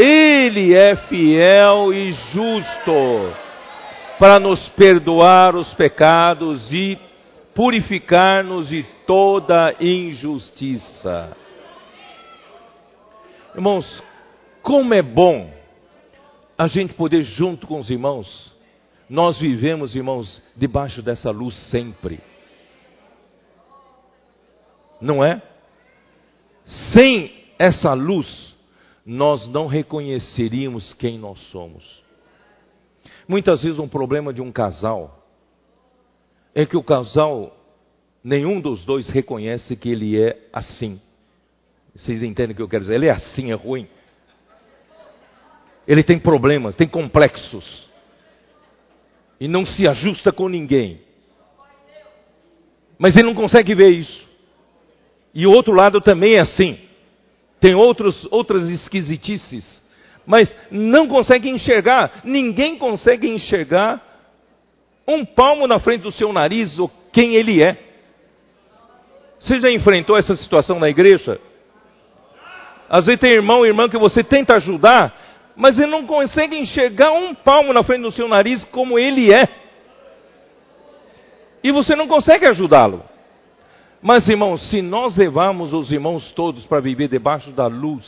Ele 0.00 0.78
é 0.78 0.94
fiel 0.94 1.92
e 1.92 2.12
justo 2.12 3.34
para 4.16 4.38
nos 4.38 4.68
perdoar 4.70 5.56
os 5.56 5.74
pecados 5.74 6.72
e 6.72 6.96
purificar-nos 7.52 8.68
de 8.68 8.84
toda 9.04 9.74
injustiça. 9.80 11.36
Irmãos, 13.52 14.00
como 14.62 14.94
é 14.94 15.02
bom 15.02 15.52
a 16.56 16.68
gente 16.68 16.94
poder, 16.94 17.22
junto 17.22 17.66
com 17.66 17.80
os 17.80 17.90
irmãos, 17.90 18.54
nós 19.10 19.40
vivemos, 19.40 19.96
irmãos, 19.96 20.40
debaixo 20.56 21.02
dessa 21.02 21.32
luz 21.32 21.56
sempre. 21.70 22.20
Não 25.00 25.24
é? 25.24 25.42
Sem 26.94 27.32
essa 27.58 27.94
luz, 27.94 28.54
nós 29.08 29.48
não 29.48 29.66
reconheceríamos 29.66 30.92
quem 30.92 31.18
nós 31.18 31.40
somos. 31.50 31.82
Muitas 33.26 33.62
vezes, 33.62 33.78
um 33.78 33.88
problema 33.88 34.34
de 34.34 34.42
um 34.42 34.52
casal 34.52 35.24
é 36.54 36.66
que 36.66 36.76
o 36.76 36.82
casal, 36.82 37.56
nenhum 38.22 38.60
dos 38.60 38.84
dois 38.84 39.08
reconhece 39.08 39.74
que 39.76 39.88
ele 39.88 40.20
é 40.20 40.38
assim. 40.52 41.00
Vocês 41.96 42.22
entendem 42.22 42.52
o 42.52 42.56
que 42.56 42.60
eu 42.60 42.68
quero 42.68 42.84
dizer? 42.84 42.96
Ele 42.96 43.06
é 43.06 43.12
assim, 43.12 43.50
é 43.50 43.54
ruim. 43.54 43.88
Ele 45.86 46.02
tem 46.04 46.18
problemas, 46.18 46.74
tem 46.74 46.86
complexos. 46.86 47.88
E 49.40 49.48
não 49.48 49.64
se 49.64 49.88
ajusta 49.88 50.30
com 50.30 50.50
ninguém. 50.50 51.00
Mas 52.98 53.16
ele 53.16 53.28
não 53.28 53.34
consegue 53.34 53.74
ver 53.74 53.88
isso. 53.88 54.28
E 55.32 55.46
o 55.46 55.50
outro 55.50 55.72
lado 55.72 55.98
também 55.98 56.34
é 56.34 56.40
assim. 56.40 56.87
Tem 57.60 57.74
outros, 57.74 58.26
outras 58.30 58.68
esquisitices. 58.68 59.82
Mas 60.26 60.54
não 60.70 61.08
consegue 61.08 61.48
enxergar. 61.48 62.20
Ninguém 62.24 62.76
consegue 62.76 63.28
enxergar 63.28 64.02
um 65.06 65.24
palmo 65.24 65.66
na 65.66 65.78
frente 65.78 66.02
do 66.02 66.12
seu 66.12 66.32
nariz 66.32 66.78
ou 66.78 66.90
quem 67.12 67.34
ele 67.34 67.60
é. 67.66 67.76
Você 69.40 69.60
já 69.60 69.70
enfrentou 69.70 70.16
essa 70.16 70.36
situação 70.36 70.78
na 70.78 70.88
igreja? 70.88 71.40
Às 72.88 73.06
vezes 73.06 73.20
tem 73.20 73.32
irmão 73.32 73.64
e 73.64 73.68
irmã 73.68 73.88
que 73.88 73.98
você 73.98 74.24
tenta 74.24 74.56
ajudar, 74.56 75.14
mas 75.56 75.78
ele 75.78 75.90
não 75.90 76.06
consegue 76.06 76.56
enxergar 76.56 77.12
um 77.12 77.34
palmo 77.34 77.72
na 77.72 77.82
frente 77.82 78.02
do 78.02 78.12
seu 78.12 78.28
nariz 78.28 78.64
como 78.66 78.98
ele 78.98 79.32
é. 79.32 79.48
E 81.62 81.72
você 81.72 81.96
não 81.96 82.06
consegue 82.06 82.50
ajudá-lo. 82.50 83.02
Mas, 84.00 84.28
irmãos, 84.28 84.70
se 84.70 84.80
nós 84.80 85.16
levarmos 85.16 85.72
os 85.72 85.90
irmãos 85.90 86.30
todos 86.32 86.64
para 86.66 86.80
viver 86.80 87.08
debaixo 87.08 87.50
da 87.50 87.66
luz, 87.66 88.06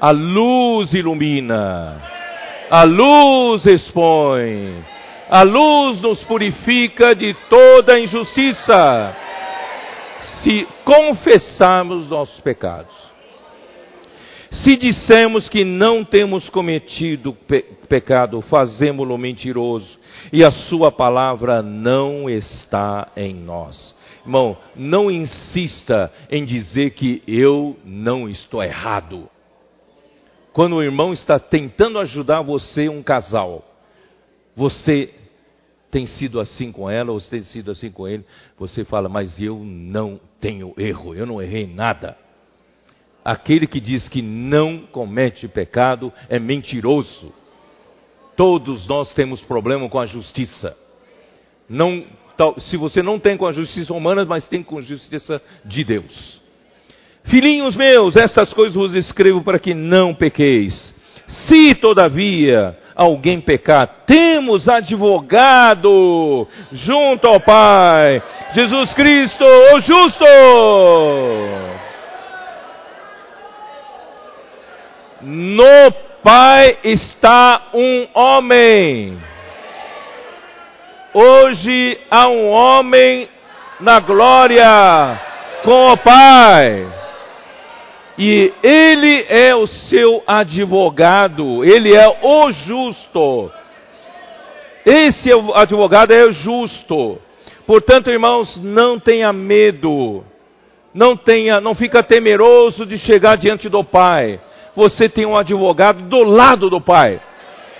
a 0.00 0.10
luz 0.10 0.94
ilumina, 0.94 2.00
a 2.70 2.84
luz 2.84 3.66
expõe, 3.66 4.82
a 5.28 5.42
luz 5.42 6.00
nos 6.00 6.24
purifica 6.24 7.10
de 7.10 7.34
toda 7.50 8.00
injustiça 8.00 9.14
se 10.42 10.66
confessarmos 10.84 12.08
nossos 12.08 12.40
pecados. 12.40 12.96
Se 14.50 14.76
dissermos 14.76 15.46
que 15.50 15.64
não 15.64 16.02
temos 16.02 16.48
cometido 16.48 17.34
pe 17.46 17.62
pecado, 17.88 18.40
fazemos-lo 18.42 19.16
mentiroso, 19.18 19.98
e 20.32 20.44
a 20.44 20.50
sua 20.50 20.90
palavra 20.90 21.62
não 21.62 22.28
está 22.28 23.08
em 23.16 23.34
nós. 23.34 23.97
Irmão, 24.28 24.58
não 24.76 25.10
insista 25.10 26.12
em 26.30 26.44
dizer 26.44 26.90
que 26.90 27.22
eu 27.26 27.78
não 27.82 28.28
estou 28.28 28.62
errado. 28.62 29.26
Quando 30.52 30.76
o 30.76 30.82
irmão 30.82 31.14
está 31.14 31.38
tentando 31.38 31.98
ajudar 31.98 32.42
você, 32.42 32.90
um 32.90 33.02
casal, 33.02 33.64
você 34.54 35.14
tem 35.90 36.04
sido 36.04 36.38
assim 36.40 36.70
com 36.70 36.90
ela 36.90 37.10
ou 37.10 37.18
tem 37.22 37.42
sido 37.42 37.70
assim 37.70 37.90
com 37.90 38.06
ele, 38.06 38.22
você 38.58 38.84
fala, 38.84 39.08
mas 39.08 39.40
eu 39.40 39.64
não 39.64 40.20
tenho 40.38 40.74
erro, 40.76 41.14
eu 41.14 41.24
não 41.24 41.40
errei 41.40 41.66
nada. 41.66 42.14
Aquele 43.24 43.66
que 43.66 43.80
diz 43.80 44.10
que 44.10 44.20
não 44.20 44.80
comete 44.92 45.48
pecado 45.48 46.12
é 46.28 46.38
mentiroso. 46.38 47.32
Todos 48.36 48.86
nós 48.86 49.14
temos 49.14 49.40
problema 49.40 49.88
com 49.88 49.98
a 49.98 50.04
justiça. 50.04 50.76
Não, 51.66 52.04
se 52.58 52.76
você 52.76 53.02
não 53.02 53.18
tem 53.18 53.36
com 53.36 53.46
a 53.46 53.52
justiça 53.52 53.92
humana, 53.92 54.24
mas 54.24 54.46
tem 54.46 54.62
com 54.62 54.78
a 54.78 54.82
justiça 54.82 55.40
de 55.64 55.84
Deus. 55.84 56.40
Filhinhos 57.24 57.76
meus, 57.76 58.16
estas 58.16 58.52
coisas 58.52 58.74
vos 58.74 58.94
escrevo 58.94 59.42
para 59.42 59.58
que 59.58 59.74
não 59.74 60.14
pequeis. 60.14 60.94
Se, 61.26 61.74
todavia, 61.74 62.78
alguém 62.94 63.40
pecar, 63.40 64.04
temos 64.06 64.68
advogado 64.68 66.48
junto 66.72 67.28
ao 67.28 67.38
Pai, 67.40 68.22
Jesus 68.54 68.94
Cristo, 68.94 69.44
o 69.44 69.80
justo. 69.80 70.24
No 75.20 75.92
Pai 76.22 76.78
está 76.82 77.70
um 77.74 78.06
homem. 78.14 79.27
Hoje 81.20 81.98
há 82.08 82.28
um 82.28 82.48
homem 82.48 83.28
na 83.80 83.98
glória 83.98 85.20
com 85.64 85.90
o 85.90 85.96
Pai. 85.96 86.86
E 88.16 88.52
ele 88.62 89.26
é 89.28 89.52
o 89.52 89.66
seu 89.66 90.22
advogado, 90.24 91.64
ele 91.64 91.92
é 91.92 92.06
o 92.22 92.52
justo. 92.52 93.50
Esse 94.86 95.30
advogado 95.54 96.12
é 96.12 96.22
o 96.22 96.30
justo. 96.30 97.18
Portanto, 97.66 98.10
irmãos, 98.10 98.56
não 98.62 99.00
tenha 99.00 99.32
medo. 99.32 100.22
Não 100.94 101.16
tenha, 101.16 101.60
não 101.60 101.74
fica 101.74 102.00
temeroso 102.00 102.86
de 102.86 102.96
chegar 102.96 103.36
diante 103.36 103.68
do 103.68 103.82
Pai. 103.82 104.40
Você 104.76 105.08
tem 105.08 105.26
um 105.26 105.36
advogado 105.36 106.00
do 106.02 106.24
lado 106.24 106.70
do 106.70 106.80
Pai, 106.80 107.20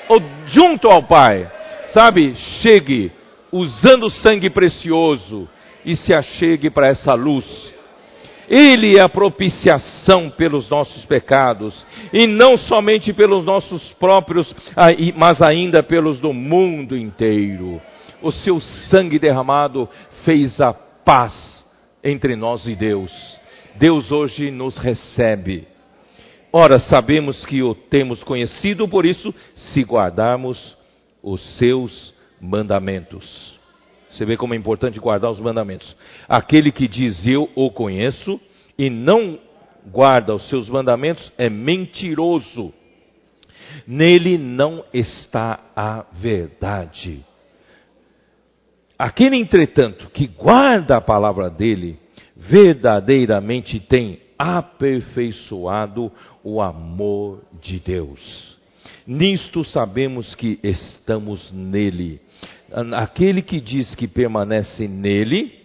ou 0.08 0.20
junto 0.48 0.88
ao 0.88 1.04
Pai. 1.04 1.48
Sabe? 1.90 2.34
Chegue 2.62 3.12
usando 3.52 4.10
sangue 4.10 4.50
precioso 4.50 5.48
e 5.84 5.96
se 5.96 6.14
achegue 6.14 6.70
para 6.70 6.88
essa 6.88 7.14
luz 7.14 7.46
ele 8.48 8.96
é 8.96 9.02
a 9.02 9.08
propiciação 9.08 10.30
pelos 10.30 10.70
nossos 10.70 11.04
pecados, 11.04 11.86
e 12.12 12.26
não 12.26 12.56
somente 12.56 13.12
pelos 13.12 13.44
nossos 13.44 13.92
próprios, 13.94 14.54
mas 15.16 15.42
ainda 15.42 15.82
pelos 15.82 16.18
do 16.18 16.32
mundo 16.32 16.96
inteiro. 16.96 17.80
O 18.22 18.32
seu 18.32 18.58
sangue 18.58 19.18
derramado 19.18 19.88
fez 20.24 20.60
a 20.60 20.72
paz 20.72 21.64
entre 22.02 22.34
nós 22.36 22.66
e 22.66 22.74
Deus. 22.74 23.12
Deus 23.74 24.10
hoje 24.10 24.50
nos 24.50 24.78
recebe. 24.78 25.68
Ora, 26.50 26.78
sabemos 26.78 27.44
que 27.44 27.62
o 27.62 27.74
temos 27.74 28.24
conhecido, 28.24 28.88
por 28.88 29.04
isso, 29.04 29.32
se 29.54 29.82
guardarmos 29.82 30.76
os 31.22 31.42
seus 31.58 32.14
mandamentos. 32.40 33.58
Você 34.10 34.24
vê 34.24 34.36
como 34.36 34.54
é 34.54 34.56
importante 34.56 34.98
guardar 34.98 35.30
os 35.30 35.40
mandamentos. 35.40 35.94
Aquele 36.28 36.72
que 36.72 36.88
diz 36.88 37.26
eu 37.26 37.48
o 37.54 37.70
conheço 37.70 38.40
e 38.78 38.88
não 38.88 39.38
guarda 39.86 40.34
os 40.34 40.48
seus 40.48 40.68
mandamentos 40.68 41.32
é 41.36 41.50
mentiroso. 41.50 42.72
Nele 43.86 44.38
não 44.38 44.84
está 44.92 45.60
a 45.76 46.06
verdade. 46.12 47.24
Aquele, 48.98 49.36
entretanto, 49.36 50.08
que 50.10 50.26
guarda 50.26 50.96
a 50.96 51.00
palavra 51.00 51.48
dele, 51.50 51.98
verdadeiramente 52.34 53.78
tem 53.78 54.20
aperfeiçoado 54.38 56.10
o 56.42 56.60
amor 56.60 57.42
de 57.60 57.78
Deus. 57.78 58.56
Nisto 59.06 59.64
sabemos 59.64 60.34
que 60.34 60.58
estamos 60.62 61.52
nele 61.52 62.20
aquele 62.94 63.42
que 63.42 63.60
diz 63.60 63.94
que 63.94 64.06
permanece 64.06 64.86
nele, 64.86 65.58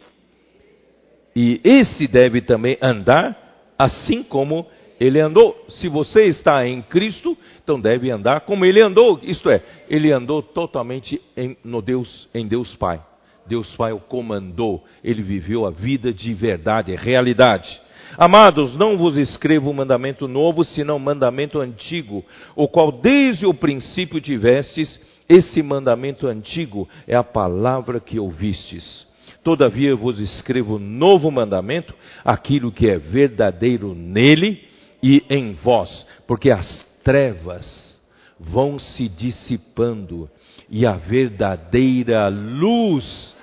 e 1.35 1.59
esse 1.63 2.07
deve 2.07 2.41
também 2.41 2.77
andar 2.81 3.73
assim 3.77 4.23
como 4.23 4.67
ele 4.99 5.19
andou. 5.19 5.65
Se 5.67 5.89
você 5.89 6.23
está 6.25 6.65
em 6.67 6.81
Cristo, 6.81 7.37
então 7.61 7.79
deve 7.79 8.09
andar 8.11 8.41
como 8.41 8.63
ele 8.65 8.83
andou. 8.83 9.19
Isto 9.23 9.49
é, 9.49 9.61
ele 9.89 10.11
andou 10.11 10.41
totalmente 10.41 11.19
em, 11.35 11.57
no 11.63 11.81
Deus, 11.81 12.29
em 12.33 12.47
Deus 12.47 12.75
Pai. 12.75 13.01
Deus 13.45 13.75
Pai 13.75 13.91
o 13.91 13.99
comandou. 13.99 14.83
Ele 15.03 15.21
viveu 15.21 15.65
a 15.65 15.71
vida 15.71 16.13
de 16.13 16.33
verdade, 16.33 16.95
realidade. 16.95 17.81
Amados, 18.17 18.77
não 18.77 18.95
vos 18.95 19.17
escrevo 19.17 19.71
um 19.71 19.73
mandamento 19.73 20.27
novo, 20.27 20.63
senão 20.63 20.97
um 20.97 20.99
mandamento 20.99 21.59
antigo, 21.59 22.23
o 22.55 22.67
qual 22.67 22.91
desde 22.91 23.45
o 23.45 23.55
princípio 23.55 24.21
tivestes, 24.21 25.01
esse 25.27 25.61
mandamento 25.63 26.27
antigo 26.27 26.87
é 27.07 27.15
a 27.15 27.23
palavra 27.23 27.99
que 27.99 28.19
ouvistes. 28.19 29.05
Todavia 29.43 29.95
vos 29.95 30.19
escrevo 30.19 30.79
novo 30.79 31.29
mandamento, 31.29 31.93
aquilo 32.23 32.71
que 32.71 32.89
é 32.89 32.97
verdadeiro 32.97 33.93
nele 33.93 34.61
e 35.01 35.23
em 35.29 35.53
vós, 35.53 36.05
porque 36.25 36.49
as 36.49 36.85
trevas 37.03 38.01
vão 38.39 38.79
se 38.79 39.09
dissipando 39.09 40.29
e 40.69 40.85
a 40.85 40.93
verdadeira 40.93 42.27
luz 42.29 43.33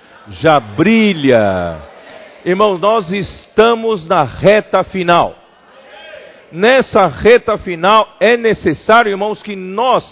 já 0.41 0.59
brilha. 0.59 1.81
Irmãos, 2.43 2.79
nós 2.79 3.11
estamos 3.11 4.07
na 4.07 4.23
reta 4.23 4.83
final. 4.83 5.35
Nessa 6.51 7.07
reta 7.07 7.57
final 7.59 8.17
é 8.19 8.35
necessário, 8.35 9.11
irmãos, 9.11 9.41
que 9.41 9.55
nós 9.55 10.03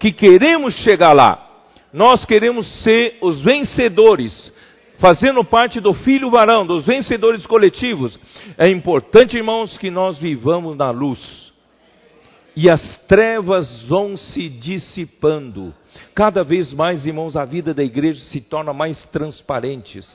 que 0.00 0.10
queremos 0.10 0.74
chegar 0.76 1.12
lá, 1.12 1.46
nós 1.92 2.24
queremos 2.24 2.66
ser 2.82 3.18
os 3.20 3.40
vencedores, 3.42 4.52
fazendo 4.98 5.44
parte 5.44 5.78
do 5.78 5.92
filho 5.92 6.30
varão, 6.30 6.66
dos 6.66 6.86
vencedores 6.86 7.46
coletivos. 7.46 8.18
É 8.56 8.70
importante, 8.70 9.36
irmãos, 9.36 9.76
que 9.76 9.90
nós 9.90 10.18
vivamos 10.18 10.76
na 10.76 10.90
luz 10.90 11.50
e 12.56 12.70
as 12.70 12.96
trevas 13.06 13.82
vão 13.84 14.16
se 14.16 14.48
dissipando. 14.48 15.72
Cada 16.14 16.42
vez 16.42 16.72
mais, 16.72 17.06
irmãos, 17.06 17.36
a 17.36 17.44
vida 17.44 17.72
da 17.72 17.84
igreja 17.84 18.24
se 18.24 18.40
torna 18.40 18.72
mais 18.72 19.04
transparentes. 19.06 20.06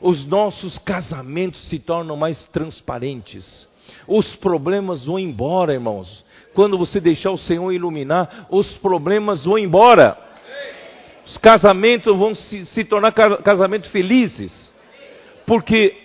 Os 0.00 0.26
nossos 0.26 0.76
casamentos 0.78 1.68
se 1.68 1.78
tornam 1.78 2.16
mais 2.16 2.44
transparentes. 2.46 3.66
Os 4.06 4.36
problemas 4.36 5.04
vão 5.04 5.18
embora, 5.18 5.72
irmãos. 5.72 6.24
Quando 6.54 6.78
você 6.78 7.00
deixar 7.00 7.30
o 7.30 7.38
Senhor 7.38 7.72
iluminar, 7.72 8.46
os 8.50 8.78
problemas 8.78 9.44
vão 9.44 9.58
embora. 9.58 10.16
Os 11.26 11.36
casamentos 11.38 12.16
vão 12.16 12.34
se, 12.34 12.64
se 12.66 12.84
tornar 12.84 13.12
casamentos 13.12 13.90
felizes. 13.90 14.72
Porque 15.46 15.96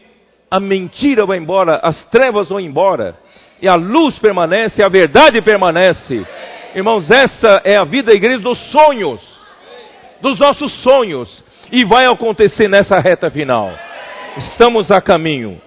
a 0.49 0.59
mentira 0.59 1.25
vai 1.25 1.37
embora, 1.37 1.79
as 1.83 2.03
trevas 2.09 2.49
vão 2.49 2.59
embora 2.59 3.17
e 3.61 3.67
a 3.67 3.75
luz 3.75 4.17
permanece, 4.19 4.83
a 4.83 4.89
verdade 4.89 5.41
permanece. 5.41 6.25
Irmãos, 6.73 7.09
essa 7.09 7.61
é 7.63 7.77
a 7.77 7.83
vida 7.83 8.11
da 8.11 8.17
igreja 8.17 8.39
dos 8.39 8.57
sonhos, 8.71 9.21
dos 10.21 10.39
nossos 10.39 10.71
sonhos, 10.81 11.43
e 11.71 11.85
vai 11.85 12.05
acontecer 12.05 12.67
nessa 12.67 12.95
reta 12.95 13.29
final. 13.29 13.71
Estamos 14.37 14.89
a 14.91 15.01
caminho. 15.01 15.61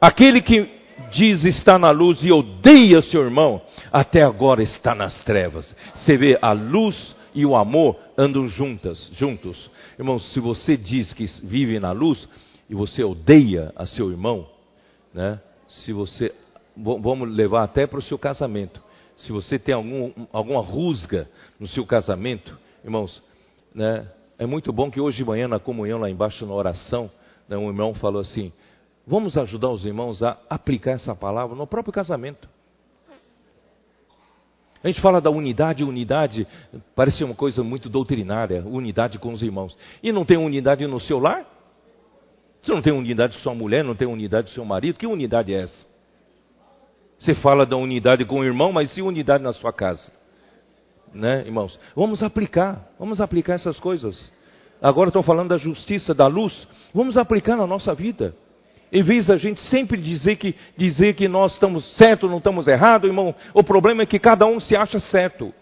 Aquele 0.00 0.42
que 0.42 0.81
diz 1.12 1.44
estar 1.44 1.78
na 1.78 1.90
luz 1.90 2.18
e 2.22 2.32
odeia 2.32 3.00
seu 3.02 3.22
irmão, 3.22 3.60
até 3.92 4.22
agora 4.22 4.62
está 4.62 4.94
nas 4.94 5.22
trevas. 5.24 5.74
Você 5.94 6.16
vê, 6.16 6.38
a 6.40 6.52
luz 6.52 7.14
e 7.34 7.46
o 7.46 7.54
amor 7.54 7.96
andam 8.16 8.48
juntas, 8.48 9.10
juntos. 9.14 9.70
Irmãos, 9.98 10.32
se 10.32 10.40
você 10.40 10.76
diz 10.76 11.12
que 11.12 11.26
vive 11.44 11.78
na 11.78 11.92
luz 11.92 12.28
e 12.68 12.74
você 12.74 13.04
odeia 13.04 13.72
a 13.76 13.86
seu 13.86 14.10
irmão, 14.10 14.46
né? 15.14 15.38
se 15.68 15.92
você. 15.92 16.32
Vamos 16.74 17.30
levar 17.30 17.64
até 17.64 17.86
para 17.86 17.98
o 17.98 18.02
seu 18.02 18.18
casamento. 18.18 18.80
Se 19.16 19.30
você 19.30 19.58
tem 19.58 19.74
algum, 19.74 20.10
alguma 20.32 20.60
rusga 20.60 21.28
no 21.60 21.66
seu 21.66 21.84
casamento, 21.84 22.58
irmãos, 22.82 23.22
né, 23.74 24.08
é 24.38 24.46
muito 24.46 24.72
bom 24.72 24.90
que 24.90 25.00
hoje 25.00 25.18
de 25.18 25.24
manhã 25.24 25.46
na 25.46 25.58
comunhão 25.58 25.98
lá 25.98 26.08
embaixo 26.08 26.46
na 26.46 26.54
oração, 26.54 27.10
né, 27.46 27.56
um 27.58 27.68
irmão 27.68 27.92
falou 27.94 28.22
assim: 28.22 28.52
vamos 29.06 29.36
ajudar 29.36 29.70
os 29.70 29.84
irmãos 29.84 30.22
a 30.22 30.38
aplicar 30.48 30.92
essa 30.92 31.14
palavra 31.14 31.56
no 31.56 31.66
próprio 31.66 31.92
casamento. 31.92 32.48
A 34.82 34.88
gente 34.88 35.00
fala 35.00 35.20
da 35.20 35.30
unidade, 35.30 35.84
unidade 35.84 36.46
parece 36.94 37.22
uma 37.22 37.34
coisa 37.34 37.62
muito 37.62 37.88
doutrinária, 37.88 38.64
unidade 38.66 39.18
com 39.18 39.32
os 39.32 39.42
irmãos. 39.42 39.76
E 40.02 40.10
não 40.10 40.24
tem 40.24 40.36
unidade 40.36 40.86
no 40.86 40.98
seu 40.98 41.20
lar? 41.20 41.46
Você 42.60 42.72
não 42.72 42.82
tem 42.82 42.92
unidade 42.92 43.36
com 43.36 43.42
sua 43.42 43.54
mulher, 43.54 43.84
não 43.84 43.94
tem 43.94 44.08
unidade 44.08 44.48
com 44.48 44.54
seu 44.54 44.64
marido? 44.64 44.98
Que 44.98 45.06
unidade 45.06 45.54
é 45.54 45.62
essa? 45.62 45.86
Você 47.18 47.34
fala 47.36 47.64
da 47.64 47.76
unidade 47.76 48.24
com 48.24 48.40
o 48.40 48.44
irmão, 48.44 48.72
mas 48.72 48.96
e 48.96 49.02
unidade 49.02 49.44
na 49.44 49.52
sua 49.52 49.72
casa? 49.72 50.10
Né, 51.14 51.44
irmãos? 51.46 51.78
Vamos 51.94 52.22
aplicar, 52.22 52.90
vamos 52.98 53.20
aplicar 53.20 53.54
essas 53.54 53.78
coisas. 53.78 54.32
Agora 54.80 55.10
estou 55.10 55.22
falando 55.22 55.50
da 55.50 55.58
justiça, 55.58 56.12
da 56.12 56.26
luz. 56.26 56.66
Vamos 56.92 57.16
aplicar 57.16 57.56
na 57.56 57.66
nossa 57.66 57.94
vida. 57.94 58.34
Em 58.92 59.02
vez 59.02 59.26
da 59.26 59.38
gente 59.38 59.58
sempre 59.62 59.98
dizer 59.98 60.36
que, 60.36 60.54
dizer 60.76 61.14
que 61.14 61.26
nós 61.26 61.54
estamos 61.54 61.96
certo, 61.96 62.28
não 62.28 62.36
estamos 62.38 62.68
errado, 62.68 63.06
irmão, 63.06 63.34
o 63.54 63.64
problema 63.64 64.02
é 64.02 64.06
que 64.06 64.18
cada 64.18 64.44
um 64.44 64.60
se 64.60 64.76
acha 64.76 65.00
certo. 65.00 65.52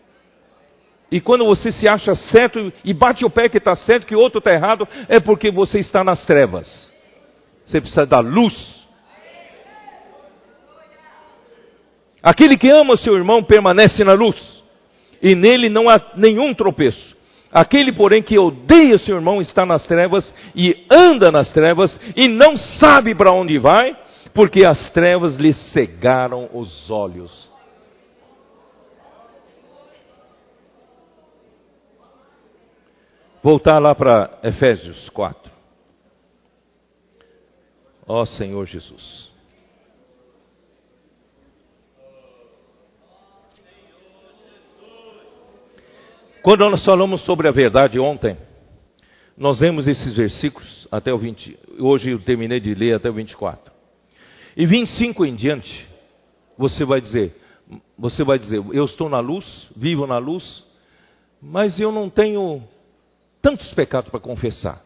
E 1.12 1.20
quando 1.20 1.44
você 1.44 1.70
se 1.70 1.88
acha 1.88 2.14
certo 2.14 2.72
e 2.84 2.92
bate 2.92 3.24
o 3.24 3.30
pé 3.30 3.48
que 3.48 3.58
está 3.58 3.76
certo, 3.76 4.06
que 4.06 4.16
o 4.16 4.18
outro 4.18 4.38
está 4.38 4.52
errado, 4.52 4.86
é 5.08 5.20
porque 5.20 5.50
você 5.50 5.78
está 5.78 6.02
nas 6.02 6.26
trevas. 6.26 6.90
Você 7.64 7.80
precisa 7.80 8.04
da 8.04 8.18
luz. 8.18 8.80
Aquele 12.20 12.56
que 12.56 12.68
ama 12.68 12.94
o 12.94 12.98
seu 12.98 13.16
irmão 13.16 13.44
permanece 13.44 14.02
na 14.02 14.12
luz, 14.12 14.36
e 15.22 15.36
nele 15.36 15.68
não 15.68 15.88
há 15.88 16.00
nenhum 16.16 16.52
tropeço. 16.52 17.16
Aquele, 17.52 17.92
porém, 17.92 18.22
que 18.22 18.38
odeia 18.38 18.98
seu 18.98 19.16
irmão 19.16 19.40
está 19.40 19.66
nas 19.66 19.84
trevas 19.86 20.32
e 20.54 20.86
anda 20.90 21.30
nas 21.32 21.52
trevas 21.52 21.98
e 22.14 22.28
não 22.28 22.56
sabe 22.56 23.14
para 23.14 23.32
onde 23.32 23.58
vai, 23.58 23.96
porque 24.32 24.64
as 24.66 24.90
trevas 24.90 25.36
lhe 25.36 25.52
cegaram 25.52 26.48
os 26.52 26.90
olhos. 26.90 27.50
Voltar 33.42 33.78
lá 33.78 33.94
para 33.94 34.38
Efésios 34.44 35.08
4. 35.08 35.50
Ó 38.06 38.24
Senhor 38.26 38.66
Jesus. 38.66 39.29
Quando 46.42 46.64
nós 46.70 46.82
falamos 46.86 47.20
sobre 47.26 47.48
a 47.48 47.52
verdade 47.52 48.00
ontem, 48.00 48.34
nós 49.36 49.60
vemos 49.60 49.86
esses 49.86 50.16
versículos 50.16 50.88
até 50.90 51.12
o 51.12 51.18
20. 51.18 51.58
Hoje 51.78 52.12
eu 52.12 52.18
terminei 52.18 52.58
de 52.58 52.74
ler 52.74 52.94
até 52.94 53.10
o 53.10 53.12
24. 53.12 53.70
E 54.56 54.64
25 54.64 55.26
em 55.26 55.34
diante, 55.34 55.86
você 56.56 56.82
vai 56.82 56.98
dizer, 56.98 57.36
você 57.98 58.24
vai 58.24 58.38
dizer, 58.38 58.62
eu 58.72 58.86
estou 58.86 59.10
na 59.10 59.20
luz, 59.20 59.68
vivo 59.76 60.06
na 60.06 60.16
luz, 60.16 60.64
mas 61.42 61.78
eu 61.78 61.92
não 61.92 62.08
tenho 62.08 62.62
tantos 63.42 63.70
pecados 63.74 64.10
para 64.10 64.18
confessar. 64.18 64.82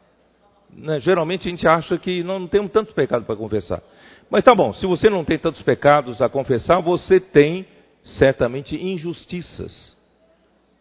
Né? 0.73 0.99
Geralmente 0.99 1.47
a 1.47 1.51
gente 1.53 1.69
acha 1.69 1.97
que 1.99 2.25
não 2.25 2.49
temos 2.49 2.73
tantos 2.73 2.93
pecados 2.95 3.27
para 3.27 3.37
confessar. 3.37 3.81
Mas 4.29 4.43
tá 4.43 4.57
bom, 4.57 4.73
se 4.73 4.87
você 4.87 5.09
não 5.09 5.25
tem 5.25 5.39
tantos 5.39 5.63
pecados 5.63 6.21
a 6.21 6.29
confessar, 6.29 6.81
você 6.81 7.21
tem 7.21 7.65
certamente 8.03 8.75
injustiças. 8.75 9.95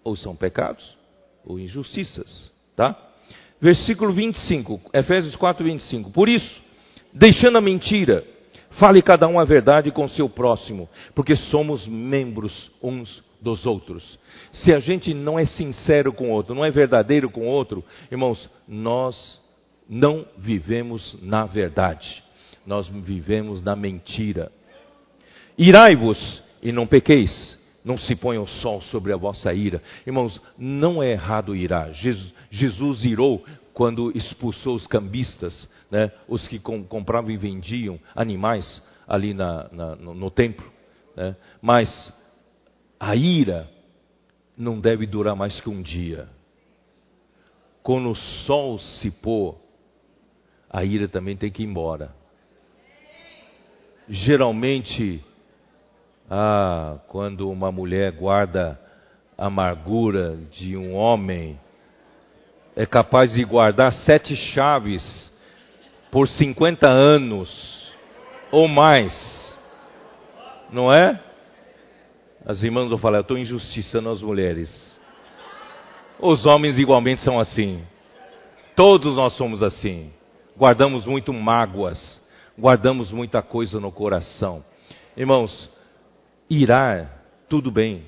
Ou 0.04 0.16
são 0.16 0.36
pecados, 0.36 0.98
ou 1.46 1.60
injustiças. 1.60 2.52
Tá? 2.76 2.98
Versículo 3.62 4.12
25, 4.12 4.82
Efésios 4.94 5.36
4, 5.36 5.64
25. 5.64 6.12
Por 6.12 6.28
isso, 6.28 6.62
deixando 7.14 7.58
a 7.58 7.62
mentira, 7.62 8.26
fale 8.72 9.02
cada 9.02 9.28
um 9.28 9.40
a 9.40 9.46
verdade 9.46 9.92
com 9.92 10.06
o 10.06 10.10
seu 10.10 10.28
próximo, 10.28 10.90
porque 11.16 11.36
somos 11.36 11.88
membros 11.88 12.72
uns 12.82 13.24
dos 13.40 13.66
outros. 13.66 14.20
Se 14.52 14.74
a 14.74 14.80
gente 14.80 15.14
não 15.14 15.38
é 15.38 15.46
sincero 15.46 16.14
com 16.14 16.30
o 16.30 16.32
outro, 16.32 16.56
não 16.56 16.66
é 16.66 16.72
verdadeiro 16.72 17.30
com 17.30 17.42
o 17.42 17.50
outro, 17.50 17.84
irmãos, 18.12 18.50
nós 18.68 19.42
não 19.88 20.26
vivemos 20.38 21.18
na 21.22 21.46
verdade, 21.46 22.24
nós 22.66 22.88
vivemos 22.88 23.62
na 23.62 23.76
mentira. 23.76 24.52
Irai-vos 25.58 26.42
e 26.62 26.72
não 26.72 26.88
pequeis, 26.88 27.60
não 27.84 27.98
se 27.98 28.16
ponha 28.16 28.42
o 28.42 28.48
sol 28.48 28.82
sobre 28.84 29.12
a 29.12 29.18
vossa 29.18 29.54
ira. 29.54 29.82
Irmãos, 30.06 30.42
não 30.58 31.04
é 31.04 31.12
errado 31.12 31.56
irar. 31.56 31.92
Jesus, 32.50 33.04
irou 33.04 33.44
quando 33.74 34.16
expulsou 34.16 34.76
os 34.76 34.88
cambistas, 34.88 35.70
né, 35.92 36.12
os 36.28 36.48
que 36.48 36.60
com, 36.60 36.84
compravam 36.84 37.32
e 37.32 37.38
vendiam 37.38 38.00
animais 38.16 38.82
ali 39.08 39.34
na, 39.34 39.68
na, 39.72 39.96
no, 39.96 40.14
no, 40.14 40.32
templo. 40.32 40.72
Né, 41.16 41.36
mas 41.62 42.14
a 43.00 43.16
ira 43.16 43.70
não 44.56 44.80
deve 44.80 45.06
durar 45.06 45.36
mais 45.36 45.60
que 45.60 45.70
um 45.70 45.82
dia. 45.82 46.30
Quando 47.82 48.12
o 48.12 48.16
sol 48.16 48.80
se 48.80 49.12
pôr, 49.12 49.58
a 50.70 50.86
ira 50.86 51.08
também 51.08 51.36
tem 51.36 51.52
que 51.52 51.64
ir 51.64 51.66
embora. 51.66 52.16
Geralmente, 54.08 55.24
ah, 56.30 56.98
quando 57.08 57.50
uma 57.50 57.72
mulher 57.72 58.12
guarda 58.14 58.80
a 59.38 59.48
amargura 59.48 60.38
de 60.52 60.78
um 60.78 60.96
homem, 60.96 61.60
é 62.76 62.86
capaz 62.86 63.34
de 63.34 63.44
guardar 63.44 63.92
sete 63.92 64.36
chaves 64.36 65.32
por 66.12 66.28
50 66.28 66.88
anos. 66.88 67.84
ou 68.52 68.68
mais. 68.68 69.12
Não 70.72 70.92
é? 70.92 71.20
As 72.46 72.62
irmãs 72.62 72.90
vão 72.90 73.00
falar, 73.00 73.18
eu 73.18 73.22
estou 73.22 73.38
injustiçando 73.38 74.10
as 74.10 74.22
mulheres. 74.22 74.70
Os 76.20 76.46
homens 76.46 76.78
igualmente 76.78 77.22
são 77.22 77.40
assim. 77.40 77.84
Todos 78.76 79.16
nós 79.16 79.34
somos 79.34 79.64
assim. 79.64 80.12
Guardamos 80.56 81.06
muito 81.06 81.34
mágoas, 81.34 82.22
guardamos 82.58 83.12
muita 83.12 83.42
coisa 83.42 83.80
no 83.80 83.92
coração. 83.92 84.64
Irmãos, 85.18 85.70
irar, 86.62 87.24
tudo 87.50 87.72
bem, 87.72 88.06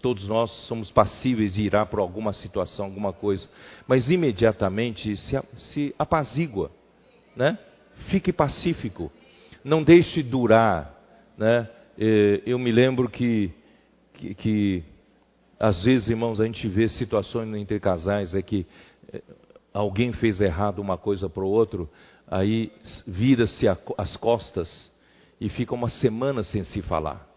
todos 0.00 0.26
nós 0.28 0.50
somos 0.66 0.90
passíveis 0.90 1.54
de 1.54 1.62
irar 1.62 1.86
por 1.86 1.98
alguma 1.98 2.32
situação, 2.32 2.86
alguma 2.86 3.12
coisa, 3.12 3.48
mas 3.86 4.10
imediatamente 4.10 5.16
se, 5.16 5.40
se 5.56 5.94
apazigua, 5.98 6.70
né? 7.34 7.58
Fique 8.08 8.32
pacífico, 8.32 9.10
não 9.62 9.82
deixe 9.82 10.22
durar, 10.22 10.94
né? 11.38 11.68
Eu 12.44 12.58
me 12.58 12.72
lembro 12.72 13.08
que 13.08 13.52
que, 14.14 14.34
que 14.34 14.84
às 15.58 15.82
vezes, 15.82 16.08
irmãos, 16.08 16.40
a 16.40 16.46
gente 16.46 16.66
vê 16.68 16.88
situações 16.88 17.54
entre 17.54 17.78
casais 17.80 18.34
é 18.34 18.42
que 18.42 18.66
é, 19.12 19.22
alguém 19.72 20.12
fez 20.12 20.40
errado 20.40 20.78
uma 20.78 20.96
coisa 20.96 21.28
para 21.28 21.42
o 21.42 21.48
outro, 21.48 21.88
aí 22.26 22.72
vira-se 23.06 23.66
as 23.68 24.16
costas 24.16 24.90
e 25.40 25.48
fica 25.48 25.74
uma 25.74 25.88
semana 25.88 26.42
sem 26.42 26.64
se 26.64 26.80
falar. 26.82 27.33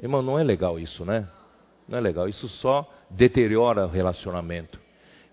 Irmão, 0.00 0.22
não 0.22 0.38
é 0.38 0.44
legal 0.44 0.78
isso, 0.78 1.04
né? 1.04 1.26
Não 1.88 1.98
é 1.98 2.00
legal. 2.00 2.28
Isso 2.28 2.48
só 2.48 2.88
deteriora 3.10 3.86
o 3.86 3.90
relacionamento. 3.90 4.78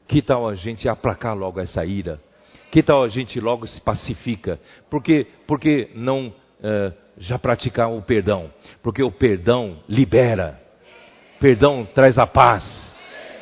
Que 0.07 0.22
tal 0.22 0.47
a 0.47 0.55
gente 0.55 0.88
aplacar 0.88 1.36
logo 1.36 1.59
essa 1.59 1.84
ira? 1.86 2.20
Que 2.72 2.82
tal 2.82 3.03
a 3.03 3.07
gente 3.07 3.39
logo 3.39 3.68
se 3.68 3.80
pacifica? 3.82 4.59
Porque, 4.89 5.28
porque 5.47 5.89
não 5.95 6.28
uh, 6.28 6.93
já 7.18 7.38
praticar 7.39 7.91
o 7.91 8.01
perdão, 8.01 8.51
porque 8.84 9.03
o 9.03 9.11
perdão 9.11 9.80
libera, 9.88 10.59
perdão 11.39 11.86
traz 11.86 12.18
a 12.18 12.28
paz. 12.28 12.63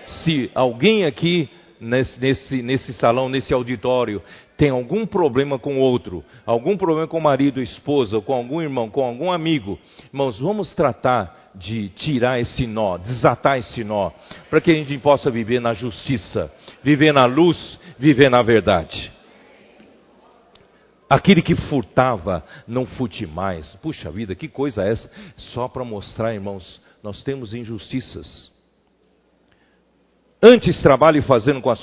Se 0.06 0.52
alguém 0.54 1.06
aqui 1.06 1.50
nesse, 1.84 2.20
nesse, 2.20 2.62
nesse 2.62 2.94
salão, 2.94 3.28
nesse 3.28 3.54
auditório, 3.54 4.22
tem 4.58 4.70
algum 4.70 5.06
problema 5.06 5.60
com 5.60 5.80
outro, 5.80 6.24
algum 6.46 6.78
problema 6.78 7.08
com 7.08 7.18
o 7.18 7.22
marido, 7.22 7.62
esposa, 7.62 8.22
com 8.22 8.34
algum 8.34 8.62
irmão, 8.62 8.90
com 8.90 9.04
algum 9.04 9.32
amigo, 9.32 9.78
irmãos, 10.12 10.40
vamos 10.40 10.74
tratar 10.74 11.52
de 11.56 11.90
tirar 11.90 12.40
esse 12.40 12.66
nó, 12.66 12.98
desatar 12.98 13.58
esse 13.58 13.84
nó, 13.84 14.12
para 14.50 14.62
que 14.62 14.72
a 14.72 14.76
gente 14.76 14.98
possa 15.00 15.30
viver 15.30 15.60
na 15.60 15.74
justiça, 15.74 16.52
viver 16.82 17.14
na 17.14 17.26
luz, 17.26 17.80
viver 18.00 18.30
na 18.30 18.42
verdade. 18.42 19.12
Aquele 21.10 21.42
que 21.44 21.56
furtava, 21.56 22.44
não 22.68 22.86
fute 22.86 23.28
mais. 23.28 23.72
Puxa 23.76 24.10
vida, 24.10 24.34
que 24.34 24.48
coisa 24.48 24.84
é 24.84 24.92
essa? 24.92 25.12
Só 25.38 25.68
para 25.68 25.84
mostrar, 25.84 26.34
irmãos, 26.34 26.82
nós 27.04 27.22
temos 27.22 27.54
injustiças. 27.54 28.53
Antes 30.46 30.82
trabalhe 30.82 31.22
fazendo 31.22 31.62
com 31.62 31.70
as 31.70 31.82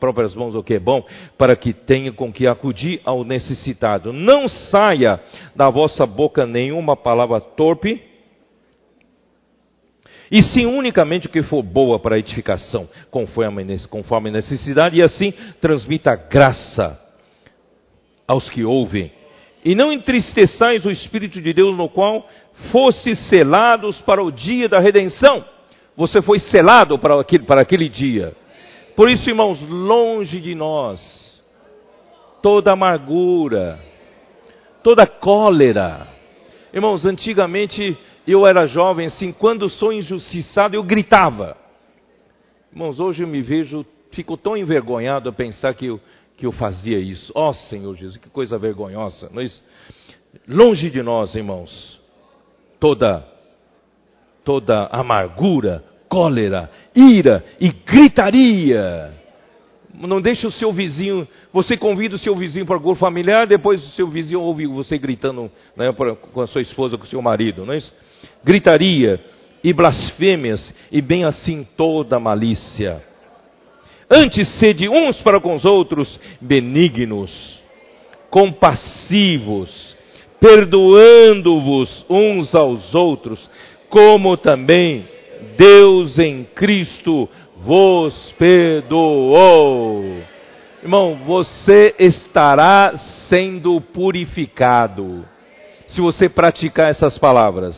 próprias 0.00 0.34
mãos 0.34 0.54
o 0.54 0.62
que 0.62 0.72
é 0.72 0.78
bom, 0.78 1.04
para 1.36 1.54
que 1.54 1.74
tenha 1.74 2.10
com 2.10 2.32
que 2.32 2.46
acudir 2.46 3.02
ao 3.04 3.22
necessitado. 3.22 4.14
Não 4.14 4.48
saia 4.48 5.20
da 5.54 5.68
vossa 5.68 6.06
boca 6.06 6.46
nenhuma 6.46 6.96
palavra 6.96 7.38
torpe, 7.38 8.02
e 10.30 10.42
sim 10.42 10.64
unicamente 10.64 11.26
o 11.26 11.30
que 11.30 11.42
for 11.42 11.62
boa 11.62 12.00
para 12.00 12.18
edificação, 12.18 12.88
conforme 13.10 13.60
a 13.60 14.32
necessidade, 14.32 14.96
e 14.96 15.02
assim 15.02 15.34
transmita 15.60 16.16
graça 16.16 16.98
aos 18.26 18.48
que 18.48 18.64
ouvem. 18.64 19.12
E 19.62 19.74
não 19.74 19.92
entristeçais 19.92 20.86
o 20.86 20.90
Espírito 20.90 21.42
de 21.42 21.52
Deus, 21.52 21.76
no 21.76 21.90
qual 21.90 22.26
fosse 22.70 23.14
selados 23.14 24.00
para 24.00 24.24
o 24.24 24.32
dia 24.32 24.66
da 24.66 24.80
redenção. 24.80 25.44
Você 25.96 26.22
foi 26.22 26.38
selado 26.38 26.98
para 26.98 27.20
aquele, 27.20 27.44
para 27.44 27.62
aquele 27.62 27.88
dia. 27.88 28.34
Por 28.96 29.10
isso, 29.10 29.28
irmãos, 29.28 29.60
longe 29.62 30.40
de 30.40 30.54
nós 30.54 31.32
toda 32.42 32.72
amargura, 32.72 33.78
toda 34.82 35.06
cólera. 35.06 36.08
Irmãos, 36.74 37.06
antigamente 37.06 37.96
eu 38.26 38.46
era 38.46 38.66
jovem, 38.66 39.06
assim, 39.06 39.32
quando 39.32 39.70
sou 39.70 39.92
injustiçado, 39.92 40.74
eu 40.74 40.82
gritava. 40.82 41.56
Irmãos, 42.72 42.98
hoje 42.98 43.22
eu 43.22 43.28
me 43.28 43.40
vejo, 43.40 43.86
fico 44.10 44.36
tão 44.36 44.56
envergonhado 44.56 45.28
a 45.28 45.32
pensar 45.32 45.74
que 45.74 45.86
eu, 45.86 46.00
que 46.36 46.44
eu 46.44 46.52
fazia 46.52 46.98
isso. 46.98 47.32
Ó 47.34 47.50
oh, 47.50 47.54
Senhor 47.54 47.94
Jesus, 47.94 48.16
que 48.16 48.28
coisa 48.28 48.58
vergonhosa. 48.58 49.30
Nós, 49.32 49.62
longe 50.48 50.90
de 50.90 51.02
nós, 51.02 51.34
irmãos, 51.34 52.00
toda, 52.80 53.24
toda 54.44 54.86
amargura, 54.92 55.84
cólera, 56.08 56.70
ira 56.94 57.44
e 57.60 57.70
gritaria. 57.70 59.12
Não 59.94 60.20
deixe 60.20 60.46
o 60.46 60.50
seu 60.50 60.72
vizinho, 60.72 61.28
você 61.52 61.76
convida 61.76 62.16
o 62.16 62.18
seu 62.18 62.34
vizinho 62.34 62.64
para 62.64 62.78
o 62.78 62.94
familiar, 62.94 63.46
depois 63.46 63.84
o 63.84 63.90
seu 63.90 64.08
vizinho 64.08 64.40
ouve 64.40 64.66
você 64.66 64.96
gritando 64.98 65.50
né, 65.76 65.92
com 66.32 66.40
a 66.40 66.46
sua 66.46 66.62
esposa, 66.62 66.96
com 66.96 67.04
o 67.04 67.08
seu 67.08 67.20
marido, 67.20 67.66
não 67.66 67.74
é 67.74 67.78
isso? 67.78 67.92
Gritaria 68.42 69.20
e 69.62 69.72
blasfêmias, 69.72 70.74
e 70.90 71.00
bem 71.00 71.24
assim 71.24 71.66
toda 71.76 72.18
malícia. 72.18 73.02
Antes 74.10 74.48
sede 74.58 74.88
uns 74.88 75.20
para 75.22 75.40
com 75.40 75.54
os 75.54 75.64
outros 75.64 76.20
benignos, 76.40 77.60
compassivos, 78.28 79.96
perdoando-vos 80.40 82.04
uns 82.10 82.54
aos 82.54 82.94
outros, 82.94 83.48
como 83.92 84.38
também 84.38 85.04
Deus 85.58 86.18
em 86.18 86.44
Cristo 86.44 87.28
vos 87.58 88.34
perdoou. 88.38 90.02
Irmão, 90.82 91.18
você 91.26 91.94
estará 91.98 92.94
sendo 93.28 93.78
purificado 93.82 95.26
se 95.88 96.00
você 96.00 96.26
praticar 96.26 96.88
essas 96.88 97.18
palavras. 97.18 97.76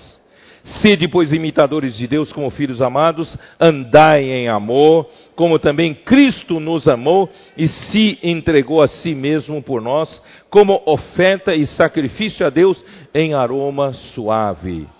Sede, 0.80 1.08
pois, 1.08 1.32
imitadores 1.32 1.96
de 1.96 2.06
Deus 2.06 2.32
como 2.32 2.48
filhos 2.48 2.80
amados, 2.80 3.36
andai 3.60 4.22
em 4.22 4.48
amor, 4.48 5.10
como 5.34 5.58
também 5.58 5.94
Cristo 5.94 6.60
nos 6.60 6.86
amou 6.86 7.28
e 7.58 7.66
se 7.66 8.20
entregou 8.22 8.80
a 8.80 8.86
si 8.86 9.16
mesmo 9.16 9.60
por 9.60 9.82
nós, 9.82 10.22
como 10.48 10.80
oferta 10.86 11.56
e 11.56 11.66
sacrifício 11.66 12.46
a 12.46 12.50
Deus 12.50 12.82
em 13.12 13.34
aroma 13.34 13.92
suave. 14.14 14.93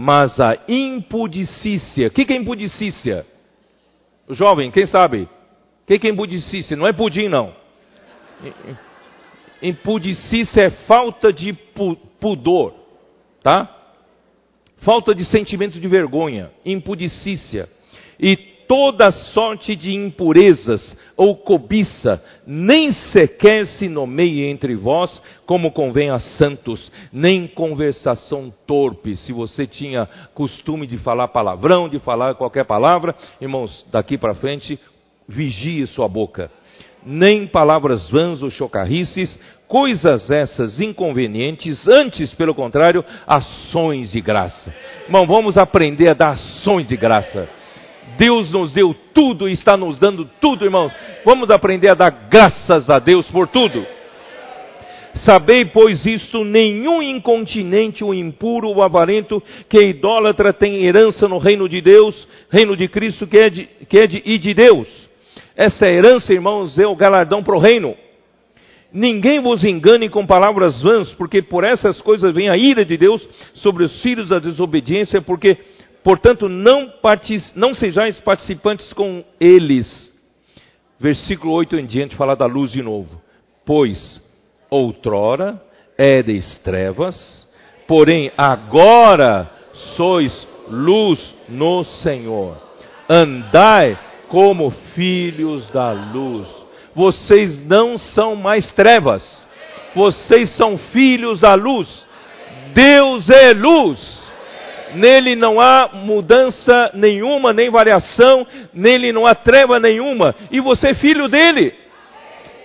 Mas 0.00 0.38
a 0.38 0.56
impudicícia, 0.68 2.06
o 2.06 2.10
que, 2.12 2.24
que 2.24 2.32
é 2.32 2.36
impudicícia? 2.36 3.26
Jovem, 4.30 4.70
quem 4.70 4.86
sabe? 4.86 5.22
O 5.22 5.86
que, 5.88 5.98
que 5.98 6.06
é 6.06 6.10
impudicícia? 6.10 6.76
Não 6.76 6.86
é 6.86 6.92
pudim, 6.92 7.28
não. 7.28 7.52
Impudicícia 9.60 10.68
é 10.68 10.70
falta 10.86 11.32
de 11.32 11.52
pudor, 12.20 12.74
tá? 13.42 13.74
falta 14.76 15.12
de 15.12 15.24
sentimento 15.24 15.80
de 15.80 15.88
vergonha, 15.88 16.52
impudicícia 16.64 17.68
e 18.20 18.36
toda 18.36 19.10
sorte 19.10 19.74
de 19.74 19.92
impurezas 19.92 20.96
ou 21.18 21.34
cobiça, 21.34 22.22
nem 22.46 22.92
sequer 22.92 23.66
se 23.66 23.88
nomeie 23.88 24.44
entre 24.44 24.76
vós, 24.76 25.20
como 25.44 25.72
convém 25.72 26.10
a 26.10 26.20
santos, 26.20 26.92
nem 27.12 27.48
conversação 27.48 28.54
torpe. 28.64 29.16
Se 29.16 29.32
você 29.32 29.66
tinha 29.66 30.08
costume 30.32 30.86
de 30.86 30.96
falar 30.96 31.26
palavrão, 31.28 31.88
de 31.88 31.98
falar 31.98 32.36
qualquer 32.36 32.64
palavra, 32.64 33.16
irmãos, 33.40 33.84
daqui 33.90 34.16
para 34.16 34.36
frente, 34.36 34.78
vigie 35.28 35.84
sua 35.88 36.06
boca. 36.06 36.52
Nem 37.04 37.48
palavras 37.48 38.08
vãs 38.10 38.40
ou 38.40 38.48
chocarrices, 38.50 39.36
coisas 39.66 40.30
essas 40.30 40.80
inconvenientes, 40.80 41.88
antes, 41.88 42.32
pelo 42.34 42.54
contrário, 42.54 43.04
ações 43.26 44.12
de 44.12 44.20
graça. 44.20 44.72
Irmão, 45.04 45.26
vamos 45.26 45.56
aprender 45.56 46.12
a 46.12 46.14
dar 46.14 46.30
ações 46.30 46.86
de 46.86 46.96
graça. 46.96 47.57
Deus 48.16 48.50
nos 48.52 48.72
deu 48.72 48.94
tudo 49.12 49.48
e 49.48 49.52
está 49.52 49.76
nos 49.76 49.98
dando 49.98 50.28
tudo, 50.40 50.64
irmãos. 50.64 50.92
Vamos 51.24 51.50
aprender 51.50 51.90
a 51.90 51.94
dar 51.94 52.10
graças 52.30 52.88
a 52.88 52.98
Deus 52.98 53.28
por 53.30 53.48
tudo. 53.48 53.84
Sabei, 55.24 55.64
pois, 55.64 56.06
isto: 56.06 56.44
nenhum 56.44 57.02
incontinente, 57.02 58.04
ou 58.04 58.14
impuro, 58.14 58.68
ou 58.68 58.82
avarento, 58.82 59.42
que 59.68 59.78
é 59.78 59.88
idólatra 59.88 60.52
tem 60.52 60.84
herança 60.84 61.28
no 61.28 61.38
reino 61.38 61.68
de 61.68 61.80
Deus, 61.80 62.28
reino 62.50 62.76
de 62.76 62.88
Cristo, 62.88 63.26
que 63.26 63.38
é 63.38 63.50
de, 63.50 63.68
que 63.88 63.98
é 63.98 64.06
de, 64.06 64.22
e 64.24 64.38
de 64.38 64.54
Deus. 64.54 64.86
Essa 65.56 65.88
herança, 65.88 66.32
irmãos, 66.32 66.78
é 66.78 66.86
o 66.86 66.94
galardão 66.94 67.42
para 67.42 67.56
o 67.56 67.60
reino. 67.60 67.96
Ninguém 68.92 69.40
vos 69.40 69.64
engane 69.64 70.08
com 70.08 70.26
palavras 70.26 70.82
vãs, 70.82 71.12
porque 71.14 71.42
por 71.42 71.62
essas 71.62 72.00
coisas 72.00 72.34
vem 72.34 72.48
a 72.48 72.56
ira 72.56 72.84
de 72.84 72.96
Deus 72.96 73.26
sobre 73.54 73.84
os 73.84 74.00
filhos 74.00 74.28
da 74.28 74.38
desobediência, 74.38 75.20
porque, 75.20 75.58
portanto, 76.08 76.48
não, 76.48 76.90
não 77.54 77.74
sejais 77.74 78.18
participantes 78.20 78.94
com 78.94 79.22
eles. 79.38 80.10
Versículo 80.98 81.52
8 81.52 81.76
em 81.76 81.84
diante 81.84 82.16
fala 82.16 82.34
da 82.34 82.46
luz 82.46 82.72
de 82.72 82.82
novo. 82.82 83.20
Pois, 83.66 84.18
outrora, 84.70 85.62
eres 85.98 86.60
trevas, 86.64 87.46
porém 87.86 88.32
agora 88.38 89.50
sois 89.98 90.48
luz 90.70 91.20
no 91.46 91.84
Senhor. 91.84 92.56
Andai 93.06 93.98
como 94.28 94.70
filhos 94.94 95.68
da 95.68 95.92
luz. 95.92 96.48
Vocês 96.94 97.62
não 97.66 97.98
são 97.98 98.34
mais 98.34 98.72
trevas, 98.72 99.44
vocês 99.94 100.56
são 100.56 100.78
filhos 100.78 101.42
da 101.42 101.54
luz. 101.54 101.86
Deus 102.72 103.28
é 103.28 103.52
luz. 103.52 104.17
Nele 104.94 105.36
não 105.36 105.60
há 105.60 105.90
mudança 105.94 106.90
nenhuma, 106.94 107.52
nem 107.52 107.70
variação, 107.70 108.46
nele 108.72 109.12
não 109.12 109.26
há 109.26 109.34
treva 109.34 109.78
nenhuma, 109.78 110.34
e 110.50 110.60
você 110.60 110.88
é 110.88 110.94
filho 110.94 111.28
dele. 111.28 111.74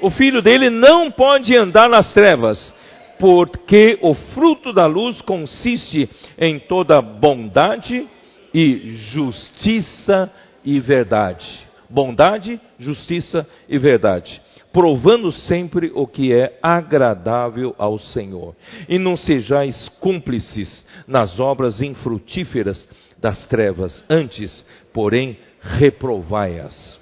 O 0.02 0.10
filho 0.10 0.42
dele 0.42 0.70
não 0.70 1.10
pode 1.10 1.58
andar 1.58 1.88
nas 1.90 2.12
trevas, 2.14 2.74
porque 3.20 3.98
o 4.02 4.14
fruto 4.14 4.74
da 4.74 4.86
luz 4.86 5.22
consiste 5.22 6.10
em 6.38 6.60
toda 6.60 7.02
bondade 7.02 8.08
e 8.54 8.96
justiça 9.14 10.32
e 10.64 10.80
verdade. 10.80 11.46
Bondade, 11.90 12.60
justiça 12.80 13.48
e 13.70 13.78
verdade. 13.78 14.42
Provando 14.74 15.32
sempre 15.32 15.92
o 15.94 16.08
que 16.08 16.34
é 16.34 16.58
agradável 16.62 17.76
ao 17.78 18.00
Senhor. 18.00 18.56
E 18.90 18.98
não 18.98 19.16
sejais 19.16 19.88
cúmplices 20.00 20.86
nas 21.08 21.40
obras 21.40 21.80
infrutíferas 21.80 22.90
das 23.20 23.46
trevas, 23.46 24.04
antes, 24.10 24.66
porém, 24.92 25.38
reprovai-as. 25.62 27.00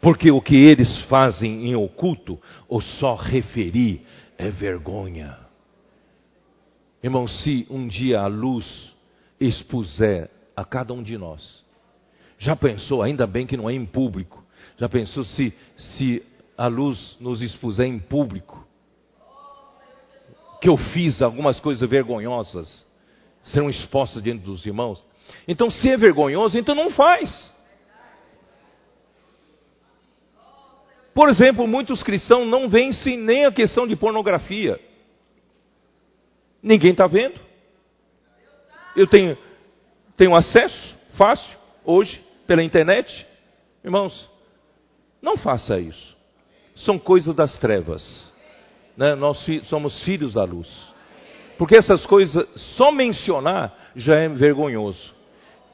Porque 0.00 0.32
o 0.32 0.40
que 0.40 0.56
eles 0.56 1.02
fazem 1.04 1.68
em 1.68 1.76
oculto, 1.76 2.38
ou 2.68 2.80
só 2.80 3.14
referi, 3.14 4.04
é 4.36 4.50
vergonha. 4.50 5.38
Irmão, 7.02 7.28
se 7.28 7.66
um 7.70 7.86
dia 7.86 8.20
a 8.20 8.26
luz 8.26 8.92
expuser 9.38 10.30
a 10.56 10.64
cada 10.64 10.92
um 10.92 11.02
de 11.02 11.16
nós, 11.16 11.64
já 12.38 12.56
pensou, 12.56 13.02
ainda 13.02 13.26
bem 13.26 13.46
que 13.46 13.56
não 13.56 13.70
é 13.70 13.74
em 13.74 13.86
público, 13.86 14.39
já 14.80 14.88
pensou 14.88 15.24
se, 15.24 15.52
se 15.76 16.26
a 16.56 16.66
luz 16.66 17.18
nos 17.20 17.42
expuser 17.42 17.86
em 17.86 17.98
público? 17.98 18.66
Que 20.58 20.70
eu 20.70 20.76
fiz 20.78 21.20
algumas 21.20 21.60
coisas 21.60 21.88
vergonhosas, 21.88 22.86
serão 23.42 23.68
expostas 23.68 24.22
diante 24.22 24.42
dos 24.42 24.64
irmãos? 24.64 25.06
Então, 25.46 25.70
se 25.70 25.90
é 25.90 25.98
vergonhoso, 25.98 26.58
então 26.58 26.74
não 26.74 26.90
faz. 26.90 27.54
Por 31.12 31.28
exemplo, 31.28 31.68
muitos 31.68 32.02
cristãos 32.02 32.48
não 32.48 32.66
vencem 32.66 33.18
nem 33.18 33.44
a 33.44 33.52
questão 33.52 33.86
de 33.86 33.94
pornografia. 33.96 34.80
Ninguém 36.62 36.92
está 36.92 37.06
vendo. 37.06 37.38
Eu 38.96 39.06
tenho, 39.06 39.36
tenho 40.16 40.34
acesso 40.34 40.96
fácil 41.18 41.58
hoje 41.84 42.18
pela 42.46 42.62
internet. 42.62 43.26
Irmãos, 43.84 44.30
não 45.22 45.36
faça 45.36 45.78
isso. 45.78 46.16
São 46.76 46.98
coisas 46.98 47.34
das 47.34 47.58
trevas. 47.58 48.30
Né? 48.96 49.14
Nós 49.14 49.44
somos 49.64 50.02
filhos 50.02 50.34
da 50.34 50.44
luz. 50.44 50.68
Porque 51.58 51.76
essas 51.76 52.06
coisas, 52.06 52.46
só 52.76 52.90
mencionar 52.90 53.74
já 53.94 54.16
é 54.16 54.28
vergonhoso. 54.28 55.14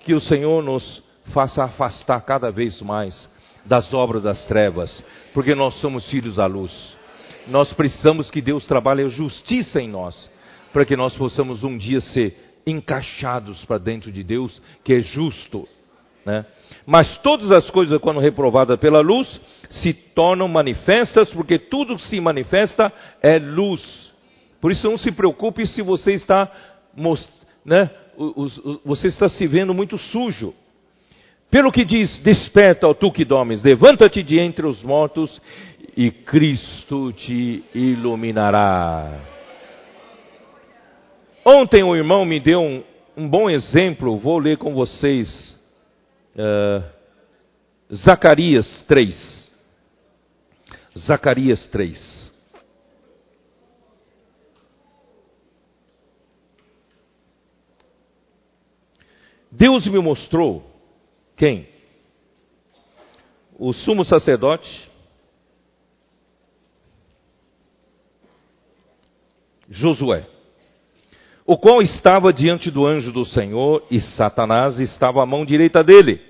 Que 0.00 0.14
o 0.14 0.20
Senhor 0.20 0.62
nos 0.62 1.02
faça 1.32 1.64
afastar 1.64 2.20
cada 2.22 2.50
vez 2.50 2.80
mais 2.80 3.28
das 3.64 3.92
obras 3.92 4.22
das 4.22 4.44
trevas, 4.46 5.02
porque 5.34 5.54
nós 5.54 5.74
somos 5.80 6.08
filhos 6.08 6.36
da 6.36 6.46
luz. 6.46 6.72
Nós 7.48 7.72
precisamos 7.72 8.30
que 8.30 8.40
Deus 8.40 8.66
trabalhe 8.66 9.02
a 9.02 9.08
justiça 9.08 9.80
em 9.80 9.88
nós, 9.88 10.30
para 10.72 10.84
que 10.84 10.96
nós 10.96 11.14
possamos 11.16 11.64
um 11.64 11.76
dia 11.76 12.00
ser 12.00 12.60
encaixados 12.66 13.64
para 13.64 13.78
dentro 13.78 14.10
de 14.10 14.22
Deus, 14.22 14.60
que 14.84 14.94
é 14.94 15.00
justo. 15.00 15.68
Né? 16.24 16.44
Mas 16.86 17.18
todas 17.18 17.50
as 17.50 17.68
coisas, 17.70 18.00
quando 18.00 18.20
reprovadas 18.20 18.78
pela 18.78 19.00
luz, 19.00 19.40
se 19.68 19.92
tornam 19.92 20.48
manifestas, 20.48 21.32
porque 21.32 21.58
tudo 21.58 21.96
que 21.96 22.08
se 22.08 22.20
manifesta 22.20 22.92
é 23.22 23.38
luz. 23.38 23.82
Por 24.60 24.70
isso, 24.70 24.88
não 24.88 24.96
se 24.96 25.12
preocupe 25.12 25.66
se 25.66 25.82
você 25.82 26.12
está, 26.12 26.50
né, 27.64 27.90
você 28.84 29.08
está 29.08 29.28
se 29.28 29.46
vendo 29.46 29.74
muito 29.74 29.98
sujo. 29.98 30.54
Pelo 31.50 31.70
que 31.70 31.84
diz: 31.84 32.18
Desperta, 32.20 32.88
ó 32.88 32.94
tu 32.94 33.10
que 33.12 33.24
dormes, 33.24 33.62
levanta-te 33.62 34.22
de 34.22 34.38
entre 34.38 34.66
os 34.66 34.82
mortos 34.82 35.40
e 35.96 36.10
Cristo 36.10 37.12
te 37.12 37.64
iluminará. 37.74 39.20
Ontem 41.44 41.82
o 41.84 41.94
irmão 41.94 42.24
me 42.24 42.40
deu 42.40 42.60
um, 42.60 42.82
um 43.16 43.28
bom 43.28 43.48
exemplo, 43.48 44.18
vou 44.18 44.38
ler 44.38 44.58
com 44.58 44.74
vocês. 44.74 45.56
Uh, 46.36 46.84
Zacarias 47.94 48.84
3. 48.86 49.50
Zacarias 50.98 51.66
3. 51.68 52.26
Deus 59.50 59.86
me 59.86 59.98
mostrou 59.98 60.62
quem? 61.34 61.68
O 63.58 63.72
sumo 63.72 64.04
sacerdote, 64.04 64.90
Josué, 69.70 70.28
o 71.46 71.56
qual 71.56 71.80
estava 71.80 72.32
diante 72.32 72.70
do 72.70 72.84
anjo 72.86 73.10
do 73.10 73.24
Senhor 73.24 73.86
e 73.90 73.98
Satanás 74.00 74.78
estava 74.78 75.22
à 75.22 75.26
mão 75.26 75.46
direita 75.46 75.82
dele 75.82 76.25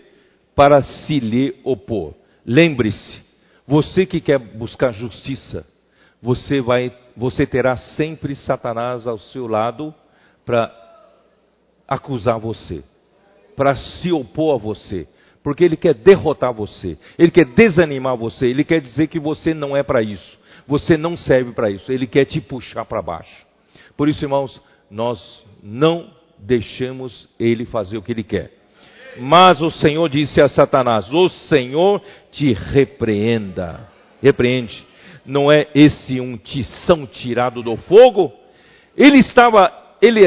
para 0.57 0.83
se 0.83 1.21
lhe 1.21 1.61
opor. 1.63 2.15
Lembre-se, 2.45 3.21
você 3.67 4.05
que 4.05 4.21
quer 4.21 4.39
buscar 4.39 4.93
justiça, 4.93 5.65
você 6.21 6.61
vai, 6.61 6.93
você 7.17 7.47
terá 7.47 7.77
sempre 7.77 8.35
Satanás 8.35 9.07
ao 9.07 9.19
seu 9.19 9.47
lado 9.47 9.95
para 10.45 10.73
acusar 11.87 12.41
você 12.41 12.83
para 13.57 13.75
se 13.75 14.13
opor 14.13 14.55
a 14.55 14.59
você, 14.59 15.09
porque 15.43 15.65
ele 15.65 15.77
quer 15.77 15.95
derrotar 15.95 16.53
você, 16.53 16.99
ele 17.19 17.31
quer 17.31 17.47
desanimar 17.47 18.17
você, 18.17 18.47
ele 18.47 18.63
quer 18.63 18.81
dizer 18.81 19.07
que 19.09 19.19
você 19.19 19.55
não 19.55 19.75
é 19.77 19.83
para 19.83 20.03
isso, 20.03 20.39
você 20.69 20.97
não 20.97 21.17
serve 21.17 21.53
para 21.53 21.71
isso, 21.71 21.91
ele 21.91 22.07
quer 22.07 22.27
te 22.27 22.41
puxar 22.41 22.85
para 22.85 23.01
baixo. 23.01 23.47
Por 23.97 24.09
isso, 24.09 24.23
irmãos, 24.23 24.61
nós 24.91 25.43
não 25.63 26.13
deixamos 26.39 27.29
ele 27.41 27.65
fazer 27.65 27.97
o 27.97 28.03
que 28.03 28.13
ele 28.13 28.23
quer. 28.23 28.53
Mas 29.19 29.61
o 29.61 29.71
Senhor 29.71 30.09
disse 30.09 30.43
a 30.43 30.49
Satanás: 30.49 31.13
O 31.13 31.29
Senhor 31.29 32.03
te 32.31 32.53
repreenda. 32.53 33.89
Repreende. 34.23 34.85
Não 35.25 35.51
é 35.51 35.67
esse 35.75 36.21
um 36.21 36.37
tição 36.37 37.07
tirado 37.07 37.63
do 37.63 37.77
fogo? 37.77 38.33
Ele 38.97 39.19
estava, 39.19 39.71
ele, 40.01 40.21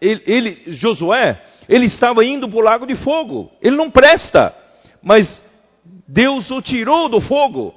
ele, 0.00 0.22
ele 0.26 0.72
Josué, 0.72 1.40
ele 1.68 1.86
estava 1.86 2.24
indo 2.24 2.48
para 2.48 2.58
o 2.58 2.62
lago 2.62 2.86
de 2.86 2.96
fogo. 2.96 3.50
Ele 3.62 3.76
não 3.76 3.90
presta, 3.90 4.54
mas 5.02 5.44
Deus 6.06 6.50
o 6.50 6.60
tirou 6.60 7.08
do 7.08 7.20
fogo. 7.20 7.74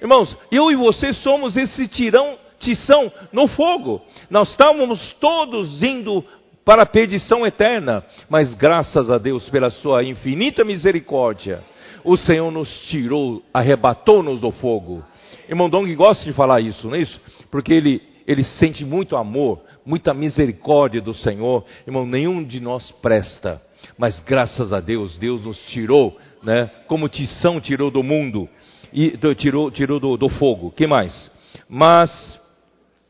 Irmãos, 0.00 0.36
eu 0.50 0.70
e 0.70 0.76
você 0.76 1.12
somos 1.12 1.56
esse 1.56 1.86
tirão, 1.88 2.36
tição 2.58 3.12
no 3.32 3.46
fogo. 3.46 4.02
Nós 4.28 4.50
estávamos 4.50 5.14
todos 5.20 5.82
indo 5.82 6.24
para 6.64 6.82
a 6.82 6.86
perdição 6.86 7.46
eterna, 7.46 8.04
mas 8.28 8.54
graças 8.54 9.10
a 9.10 9.18
Deus 9.18 9.48
pela 9.50 9.70
sua 9.70 10.02
infinita 10.02 10.64
misericórdia, 10.64 11.62
o 12.02 12.16
Senhor 12.16 12.50
nos 12.50 12.68
tirou, 12.88 13.42
arrebatou-nos 13.52 14.40
do 14.40 14.50
fogo. 14.50 15.04
Irmão 15.48 15.68
Dong 15.68 15.94
gosta 15.94 16.24
de 16.24 16.32
falar 16.32 16.60
isso, 16.60 16.88
não 16.88 16.94
é 16.94 17.00
isso? 17.00 17.20
Porque 17.50 17.72
ele, 17.72 18.00
ele 18.26 18.42
sente 18.42 18.84
muito 18.84 19.16
amor 19.16 19.62
muita 19.84 20.14
misericórdia 20.14 21.00
do 21.00 21.14
Senhor. 21.14 21.64
Irmão, 21.86 22.06
nenhum 22.06 22.42
de 22.42 22.60
nós 22.60 22.90
presta, 23.02 23.60
mas 23.98 24.18
graças 24.20 24.72
a 24.72 24.80
Deus, 24.80 25.18
Deus 25.18 25.44
nos 25.44 25.58
tirou, 25.66 26.16
né? 26.42 26.70
Como 26.86 27.08
Tição 27.08 27.60
tirou 27.60 27.90
do 27.90 28.02
mundo 28.02 28.48
e 28.92 29.16
tirou, 29.36 29.70
tirou 29.70 30.00
do, 30.00 30.16
do 30.16 30.28
fogo. 30.28 30.70
Que 30.70 30.86
mais? 30.86 31.30
Mas, 31.68 32.40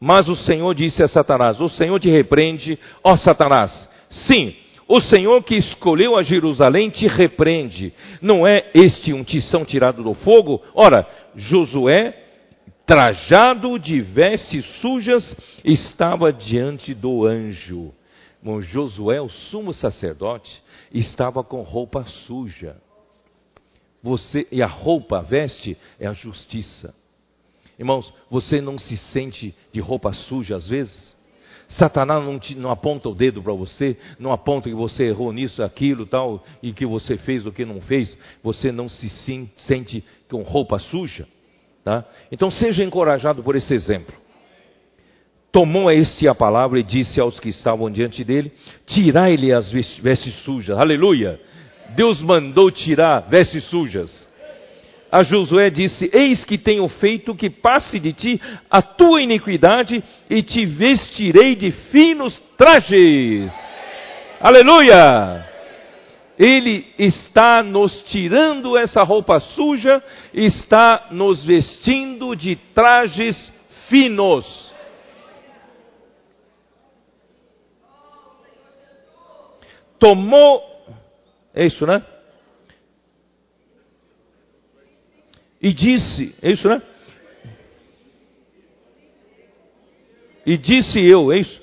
mas 0.00 0.28
o 0.28 0.36
Senhor 0.36 0.74
disse 0.74 1.02
a 1.02 1.08
Satanás: 1.08 1.60
O 1.60 1.68
Senhor 1.68 1.98
te 2.00 2.10
repreende, 2.10 2.78
ó 3.02 3.16
Satanás. 3.16 3.88
Sim, 4.08 4.54
o 4.86 5.00
Senhor 5.00 5.42
que 5.42 5.56
escolheu 5.56 6.16
a 6.16 6.22
Jerusalém 6.22 6.90
te 6.90 7.06
repreende. 7.06 7.92
Não 8.20 8.46
é 8.46 8.70
este 8.74 9.12
um 9.12 9.24
tição 9.24 9.64
tirado 9.64 10.02
do 10.02 10.14
fogo? 10.14 10.62
Ora, 10.74 11.06
Josué 11.34 12.24
trajado 12.86 13.78
de 13.78 14.00
vestes 14.00 14.64
sujas, 14.80 15.34
estava 15.64 16.32
diante 16.32 16.94
do 16.94 17.26
anjo. 17.26 17.94
Bom, 18.42 18.60
Josué, 18.60 19.20
o 19.20 19.28
sumo 19.28 19.72
sacerdote, 19.72 20.62
estava 20.92 21.42
com 21.42 21.62
roupa 21.62 22.04
suja. 22.04 22.76
Você 24.02 24.46
e 24.52 24.62
a 24.62 24.66
roupa, 24.66 25.18
a 25.18 25.22
veste 25.22 25.78
é 25.98 26.06
a 26.06 26.12
justiça. 26.12 26.94
Irmãos, 27.78 28.12
você 28.30 28.60
não 28.60 28.78
se 28.78 28.96
sente 28.96 29.54
de 29.72 29.80
roupa 29.80 30.12
suja 30.12 30.56
às 30.56 30.68
vezes? 30.68 31.14
Satanás 31.68 32.22
não, 32.22 32.38
te, 32.38 32.54
não 32.54 32.70
aponta 32.70 33.08
o 33.08 33.14
dedo 33.14 33.42
para 33.42 33.52
você, 33.52 33.96
não 34.18 34.30
aponta 34.32 34.68
que 34.68 34.74
você 34.74 35.04
errou 35.04 35.32
nisso, 35.32 35.62
aquilo, 35.62 36.06
tal, 36.06 36.44
e 36.62 36.72
que 36.72 36.86
você 36.86 37.16
fez 37.16 37.46
o 37.46 37.52
que 37.52 37.64
não 37.64 37.80
fez. 37.80 38.16
Você 38.42 38.70
não 38.70 38.88
se 38.88 39.08
sente 39.56 40.04
com 40.28 40.42
roupa 40.42 40.78
suja, 40.78 41.26
tá? 41.82 42.04
Então 42.30 42.50
seja 42.50 42.84
encorajado 42.84 43.42
por 43.42 43.56
esse 43.56 43.72
exemplo. 43.72 44.14
Tomou 45.50 45.90
este 45.90 46.28
a 46.28 46.34
palavra 46.34 46.80
e 46.80 46.82
disse 46.82 47.20
aos 47.20 47.38
que 47.40 47.48
estavam 47.48 47.90
diante 47.90 48.22
dele: 48.24 48.52
Tirai-lhe 48.86 49.52
as 49.52 49.70
vestes 49.70 50.34
sujas. 50.42 50.78
Aleluia! 50.78 51.40
Deus 51.96 52.20
mandou 52.20 52.70
tirar 52.70 53.20
vestes 53.28 53.64
sujas 53.64 54.28
a 55.10 55.22
Josué 55.22 55.70
disse: 55.70 56.10
Eis 56.12 56.44
que 56.44 56.58
tenho 56.58 56.88
feito 56.88 57.34
que 57.34 57.48
passe 57.48 58.00
de 58.00 58.12
ti 58.12 58.40
a 58.70 58.82
tua 58.82 59.22
iniquidade 59.22 60.02
e 60.28 60.42
te 60.42 60.64
vestirei 60.66 61.54
de 61.54 61.70
finos 61.70 62.40
trajes. 62.56 63.52
Aleluia! 64.40 65.54
Ele 66.36 66.92
está 66.98 67.62
nos 67.62 67.92
tirando 68.10 68.76
essa 68.76 69.02
roupa 69.02 69.38
suja, 69.38 70.02
está 70.32 71.08
nos 71.12 71.44
vestindo 71.44 72.34
de 72.34 72.56
trajes 72.74 73.52
finos. 73.88 74.72
Tomou, 79.98 80.60
é 81.54 81.66
isso, 81.66 81.86
né? 81.86 82.04
E 85.64 85.72
disse, 85.72 86.34
é 86.42 86.52
isso, 86.52 86.68
né? 86.68 86.82
E 90.44 90.58
disse 90.58 91.00
eu, 91.00 91.32
é 91.32 91.38
isso? 91.38 91.58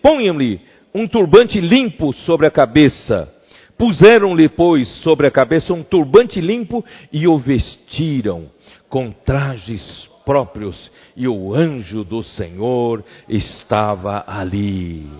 Ponham-lhe 0.00 0.60
um 0.94 1.08
turbante 1.08 1.60
limpo 1.60 2.12
sobre 2.12 2.46
a 2.46 2.50
cabeça. 2.52 3.28
Puseram-lhe, 3.76 4.48
pois, 4.48 4.86
sobre 5.02 5.26
a 5.26 5.32
cabeça 5.32 5.74
um 5.74 5.82
turbante 5.82 6.40
limpo 6.40 6.84
e 7.12 7.26
o 7.26 7.36
vestiram 7.38 8.52
com 8.88 9.10
trajes 9.10 10.08
próprios. 10.24 10.92
E 11.16 11.26
o 11.26 11.52
anjo 11.52 12.04
do 12.04 12.22
Senhor 12.22 13.04
estava 13.28 14.22
ali. 14.28 15.10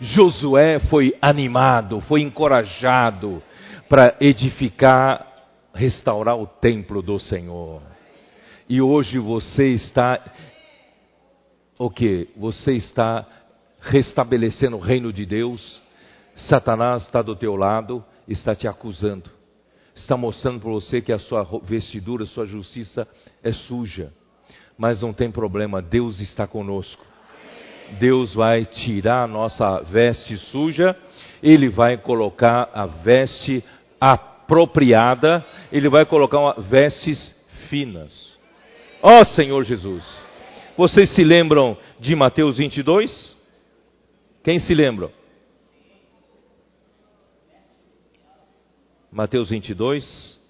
Josué 0.00 0.78
foi 0.78 1.12
animado, 1.20 2.00
foi 2.02 2.22
encorajado 2.22 3.42
para 3.88 4.14
edificar 4.20 5.31
restaurar 5.74 6.36
o 6.36 6.46
templo 6.46 7.02
do 7.02 7.18
Senhor. 7.18 7.82
E 8.68 8.80
hoje 8.80 9.18
você 9.18 9.68
está 9.68 10.22
o 11.78 11.90
que? 11.90 12.28
Você 12.36 12.72
está 12.72 13.26
restabelecendo 13.80 14.76
o 14.76 14.80
reino 14.80 15.12
de 15.12 15.26
Deus. 15.26 15.82
Satanás 16.34 17.02
está 17.04 17.20
do 17.20 17.34
teu 17.34 17.56
lado, 17.56 18.04
está 18.28 18.54
te 18.54 18.68
acusando. 18.68 19.30
Está 19.94 20.16
mostrando 20.16 20.60
para 20.60 20.70
você 20.70 21.00
que 21.00 21.12
a 21.12 21.18
sua 21.18 21.46
vestidura, 21.64 22.24
a 22.24 22.26
sua 22.26 22.46
justiça 22.46 23.06
é 23.42 23.52
suja. 23.52 24.12
Mas 24.78 25.02
não 25.02 25.12
tem 25.12 25.30
problema, 25.30 25.82
Deus 25.82 26.20
está 26.20 26.46
conosco. 26.46 27.04
Deus 27.98 28.32
vai 28.34 28.64
tirar 28.64 29.24
a 29.24 29.26
nossa 29.26 29.80
veste 29.82 30.38
suja, 30.38 30.96
Ele 31.42 31.68
vai 31.68 31.98
colocar 31.98 32.70
a 32.72 32.86
veste 32.86 33.62
a 34.00 34.16
apropriada, 34.52 35.44
ele 35.72 35.88
vai 35.88 36.04
colocar 36.04 36.38
uma, 36.38 36.54
vestes 36.60 37.34
finas. 37.70 38.36
Ó 39.02 39.20
oh, 39.20 39.24
Senhor 39.24 39.64
Jesus! 39.64 40.04
Vocês 40.76 41.14
se 41.14 41.24
lembram 41.24 41.76
de 41.98 42.14
Mateus 42.14 42.58
22? 42.58 43.34
Quem 44.44 44.58
se 44.58 44.74
lembra? 44.74 45.10
Mateus 49.10 49.48
22. 49.48 50.40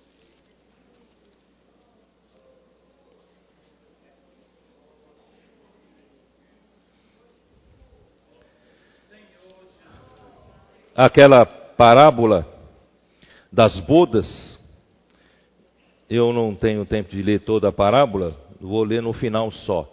Aquela 10.95 11.47
parábola 11.47 12.52
das 13.53 13.79
bodas, 13.81 14.59
eu 16.09 16.33
não 16.33 16.55
tenho 16.55 16.87
tempo 16.87 17.11
de 17.11 17.23
ler 17.23 17.41
toda 17.41 17.69
a 17.69 17.73
parábola, 17.73 18.35
vou 18.61 18.83
ler 18.83 19.03
no 19.03 19.13
final 19.13 19.51
só. 19.51 19.89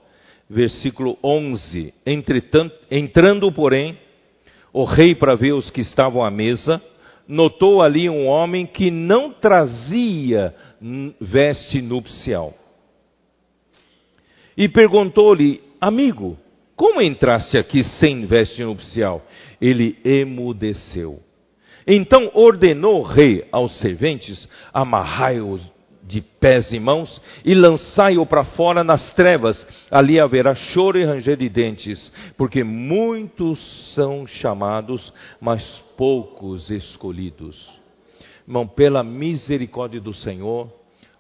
Versículo 0.50 1.18
11: 1.24 1.94
Entretanto, 2.06 2.76
entrando, 2.90 3.52
porém, 3.52 3.98
o 4.72 4.84
rei 4.84 5.14
para 5.14 5.36
ver 5.36 5.54
os 5.54 5.70
que 5.70 5.82
estavam 5.82 6.24
à 6.24 6.32
mesa, 6.32 6.82
notou 7.28 7.82
ali 7.82 8.10
um 8.10 8.28
homem 8.28 8.66
que 8.66 8.90
não 8.90 9.32
trazia 9.32 10.56
veste 11.20 11.82
nupcial. 11.82 12.54
E 14.58 14.68
perguntou-lhe, 14.68 15.62
amigo, 15.80 16.38
como 16.76 17.02
entraste 17.02 17.58
aqui 17.58 17.84
sem 17.84 18.26
veste 18.26 18.64
nupcial? 18.64 19.22
Ele 19.62 19.98
emudeceu. 20.04 21.20
Então 21.92 22.30
ordenou 22.36 23.00
o 23.00 23.04
rei 23.04 23.48
aos 23.52 23.80
serventes: 23.80 24.48
amarrai-os 24.72 25.68
de 26.04 26.22
pés 26.22 26.72
e 26.72 26.80
mãos 26.80 27.20
e 27.44 27.56
lançai-o 27.56 28.24
para 28.28 28.46
fora 28.46 28.84
nas 28.84 29.12
trevas. 29.16 29.66
Ali 29.90 30.20
haverá 30.20 30.54
choro 30.54 31.00
e 31.00 31.04
ranger 31.04 31.36
de 31.36 31.50
dentes, 31.50 32.12
porque 32.38 32.64
muitos 32.64 33.60
são 33.96 34.28
chamados, 34.28 35.12
mas 35.42 35.64
poucos 35.98 36.70
escolhidos. 36.70 37.68
Irmão, 38.48 38.68
pela 38.68 39.04
misericórdia 39.04 40.00
do 40.00 40.14
Senhor, 40.14 40.72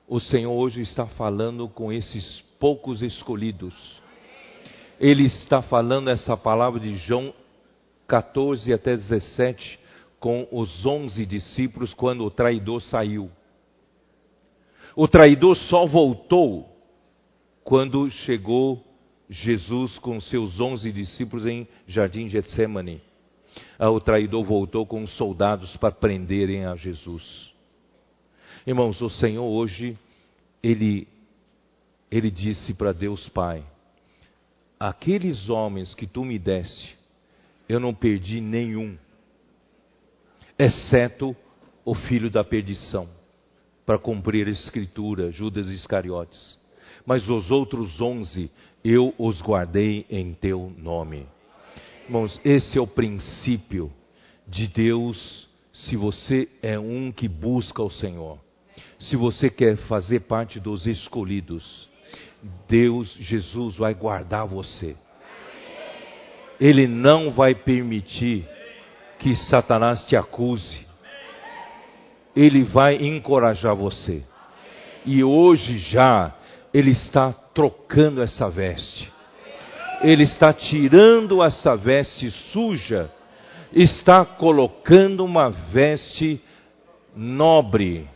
o 0.08 0.20
Senhor 0.20 0.52
hoje 0.52 0.82
está 0.82 1.08
falando 1.08 1.68
com 1.68 1.92
esses 1.92 2.44
poucos 2.60 3.02
escolhidos. 3.02 3.74
Ele 5.00 5.26
está 5.26 5.64
falando 5.64 6.10
essa 6.10 6.38
palavra 6.38 6.80
de 6.80 6.96
João 6.96 7.34
14 8.08 8.72
até 8.72 8.96
17 8.96 9.80
com 10.20 10.48
os 10.52 10.86
onze 10.86 11.26
discípulos 11.26 11.94
quando 11.94 12.26
o 12.26 12.32
traidor 12.32 12.82
saiu. 12.82 13.32
O 14.96 15.08
traidor 15.08 15.56
só 15.56 15.86
voltou 15.86 16.68
quando 17.64 18.10
chegou 18.10 18.84
Jesus 19.30 19.98
com 20.00 20.20
seus 20.20 20.60
onze 20.60 20.92
discípulos 20.92 21.46
em 21.46 21.68
Jardim 21.88 22.28
Getsemane. 22.28 23.02
Ah, 23.78 23.90
o 23.90 24.02
traidor 24.02 24.44
voltou 24.44 24.86
com 24.86 25.04
os 25.04 25.12
soldados 25.16 25.76
para 25.78 25.92
prenderem 25.92 26.66
a 26.66 26.76
Jesus. 26.76 27.54
Irmãos, 28.66 29.00
o 29.02 29.10
Senhor 29.10 29.46
hoje, 29.46 29.98
Ele, 30.62 31.08
Ele 32.12 32.30
disse 32.30 32.74
para 32.74 32.92
Deus 32.92 33.30
Pai: 33.30 33.64
Aqueles 34.80 35.50
homens 35.50 35.94
que 35.96 36.08
tu 36.08 36.26
me 36.26 36.38
deste, 36.38 36.98
eu 37.68 37.80
não 37.80 37.94
perdi 37.94 38.42
nenhum 38.42 38.98
exceto 40.60 41.34
o 41.86 41.96
filho 41.96 42.30
da 42.30 42.44
perdição, 42.44 43.08
para 43.86 43.98
cumprir 43.98 44.46
a 44.48 44.52
escritura, 44.52 45.32
Judas 45.32 45.68
Iscariotes. 45.68 46.60
Mas 47.06 47.28
os 47.30 47.50
outros 47.50 48.02
onze 48.02 48.52
eu 48.84 49.14
os 49.18 49.42
guardei 49.42 50.06
em 50.10 50.34
teu 50.34 50.72
nome. 50.78 51.26
Irmãos, 52.06 52.40
esse 52.44 52.78
é 52.78 52.82
o 52.82 52.86
princípio 52.86 53.92
de 54.46 54.68
Deus, 54.68 55.48
se 55.72 55.96
você 55.96 56.50
é 56.62 56.78
um 56.78 57.12
que 57.12 57.28
busca 57.28 57.82
o 57.82 57.90
Senhor, 57.90 58.38
se 59.00 59.16
você 59.16 59.50
quer 59.50 59.78
fazer 59.78 60.22
parte 60.22 60.60
dos 60.60 60.86
escolhidos, 60.86 61.90
Deus, 62.68 63.16
Jesus 63.20 63.78
vai 63.78 63.94
guardar 63.94 64.46
você. 64.46 64.96
Ele 66.60 66.88
não 66.88 67.32
vai 67.32 67.56
permitir 67.56 68.48
que 69.20 69.36
Satanás 69.36 70.04
te 70.06 70.16
acuse. 70.16 70.88
Ele 72.36 72.64
vai 72.64 72.96
encorajar 72.96 73.76
você. 73.76 74.24
E 75.06 75.24
hoje 75.24 75.78
já 75.80 76.34
ele 76.74 76.92
está 76.92 77.34
trocando 77.54 78.22
essa 78.24 78.50
veste. 78.50 79.12
Ele 80.02 80.24
está 80.24 80.54
tirando 80.54 81.44
essa 81.44 81.76
veste 81.76 82.32
suja, 82.52 83.12
está 83.74 84.24
colocando 84.24 85.26
uma 85.26 85.50
veste 85.50 86.42
nobre, 87.14 88.08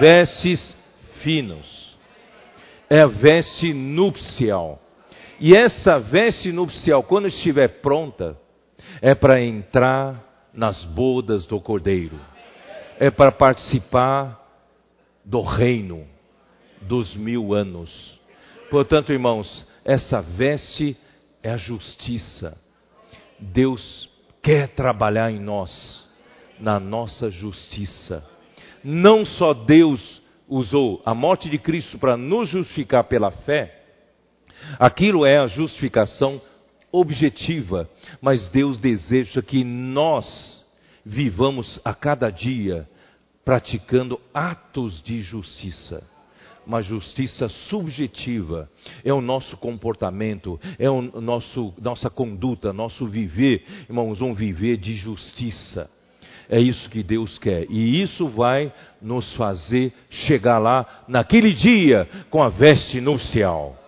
vestes 0.00 0.74
finos. 1.22 1.96
É 2.88 3.02
a 3.02 3.06
veste 3.06 3.74
nupcial. 3.74 4.80
E 5.38 5.54
essa 5.54 5.98
veste 5.98 6.50
nupcial, 6.50 7.02
quando 7.02 7.28
estiver 7.28 7.80
pronta, 7.82 8.38
é 9.00 9.14
para 9.14 9.42
entrar 9.42 10.48
nas 10.52 10.84
bodas 10.84 11.46
do 11.46 11.60
Cordeiro, 11.60 12.18
é 12.98 13.10
para 13.10 13.30
participar 13.30 14.40
do 15.24 15.40
reino, 15.40 16.06
dos 16.80 17.14
mil 17.14 17.52
anos. 17.52 18.18
Portanto, 18.70 19.12
irmãos, 19.12 19.66
essa 19.84 20.20
veste 20.20 20.96
é 21.42 21.50
a 21.50 21.56
justiça. 21.56 22.58
Deus 23.38 24.10
quer 24.42 24.68
trabalhar 24.68 25.30
em 25.30 25.38
nós, 25.38 26.08
na 26.58 26.80
nossa 26.80 27.30
justiça. 27.30 28.24
Não 28.82 29.24
só 29.24 29.52
Deus 29.52 30.22
usou 30.48 31.02
a 31.04 31.14
morte 31.14 31.50
de 31.50 31.58
Cristo 31.58 31.98
para 31.98 32.16
nos 32.16 32.48
justificar 32.48 33.04
pela 33.04 33.30
fé, 33.30 33.82
aquilo 34.78 35.26
é 35.26 35.38
a 35.38 35.46
justificação 35.46 36.40
objetiva, 36.98 37.88
mas 38.20 38.48
Deus 38.48 38.80
deseja 38.80 39.42
que 39.42 39.62
nós 39.64 40.64
vivamos 41.04 41.80
a 41.84 41.94
cada 41.94 42.30
dia 42.30 42.88
praticando 43.44 44.20
atos 44.34 45.02
de 45.02 45.20
justiça. 45.22 46.02
Uma 46.66 46.82
justiça 46.82 47.48
subjetiva 47.68 48.68
é 49.04 49.12
o 49.12 49.20
nosso 49.20 49.56
comportamento, 49.56 50.58
é 50.80 50.90
o 50.90 51.00
nosso 51.20 51.72
nossa 51.80 52.10
conduta, 52.10 52.72
nosso 52.72 53.06
viver, 53.06 53.64
irmãos, 53.88 54.20
um 54.20 54.34
viver 54.34 54.76
de 54.76 54.96
justiça. 54.96 55.88
É 56.48 56.60
isso 56.60 56.90
que 56.90 57.02
Deus 57.02 57.38
quer. 57.38 57.66
E 57.70 58.02
isso 58.02 58.28
vai 58.28 58.72
nos 59.00 59.32
fazer 59.34 59.92
chegar 60.10 60.58
lá 60.58 61.04
naquele 61.06 61.52
dia 61.52 62.08
com 62.30 62.42
a 62.42 62.48
veste 62.48 63.00
nupcial. 63.00 63.85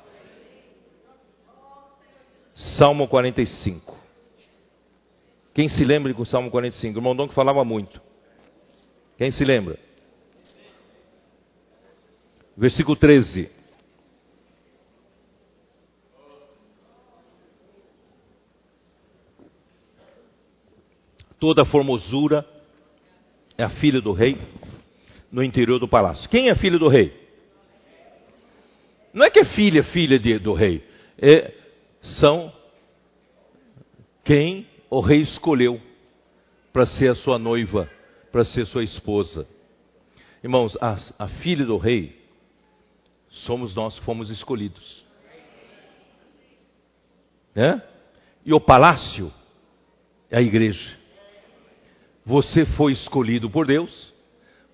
Salmo 2.59 3.07
45. 3.07 3.97
Quem 5.55 5.69
se 5.69 5.85
lembra 5.85 6.13
com 6.13 6.23
o 6.23 6.27
Salmo 6.27 6.51
45? 6.51 6.99
O 6.99 6.99
irmão 6.99 7.29
que 7.29 7.35
falava 7.35 7.65
muito. 7.65 8.03
Quem 9.17 9.31
se 9.31 9.45
lembra? 9.45 9.79
Versículo 12.57 12.97
13. 12.97 13.49
Toda 21.39 21.65
formosura 21.65 22.45
é 23.57 23.63
a 23.63 23.69
filha 23.69 24.01
do 24.01 24.13
rei 24.13 24.37
no 25.31 25.45
interior 25.45 25.79
do 25.79 25.87
palácio. 25.87 26.29
Quem 26.29 26.51
é 26.51 26.57
filha 26.57 26.77
do 26.77 26.89
rei? 26.89 27.17
Não 29.15 29.25
é 29.25 29.31
que 29.31 29.39
é 29.39 29.45
filha, 29.45 29.85
filha 29.85 30.19
de, 30.19 30.41
do 30.41 30.53
rei. 30.53 30.85
É, 31.17 31.68
são 32.01 32.53
quem 34.25 34.66
o 34.91 35.01
rei 35.01 35.20
escolheu 35.20 35.81
para 36.73 36.87
ser 36.87 37.11
a 37.11 37.15
sua 37.15 37.39
noiva, 37.39 37.91
para 38.31 38.45
ser 38.45 38.66
sua 38.66 38.85
esposa. 38.85 39.49
Irmãos, 40.43 40.77
a, 40.81 40.97
a 41.19 41.29
filha 41.29 41.65
do 41.65 41.77
rei 41.77 42.16
somos 43.29 43.75
nós 43.75 43.99
que 43.99 44.05
fomos 44.05 44.31
escolhidos. 44.31 45.05
Né? 47.55 47.83
E 48.45 48.53
o 48.53 48.61
palácio 48.61 49.33
é 50.31 50.39
a 50.39 50.43
igreja. 50.43 50.97
Você 52.25 52.65
foi 52.65 52.93
escolhido 52.93 53.51
por 53.51 53.66
Deus, 53.66 54.12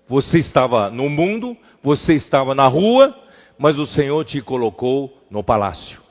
você 0.07 0.37
estava 0.39 0.89
no 0.89 1.09
mundo, 1.09 1.57
você 1.81 2.13
estava 2.13 2.53
na 2.53 2.67
rua, 2.67 3.17
mas 3.57 3.79
o 3.79 3.87
Senhor 3.87 4.23
te 4.25 4.41
colocou 4.41 5.25
no 5.29 5.43
palácio. 5.43 6.04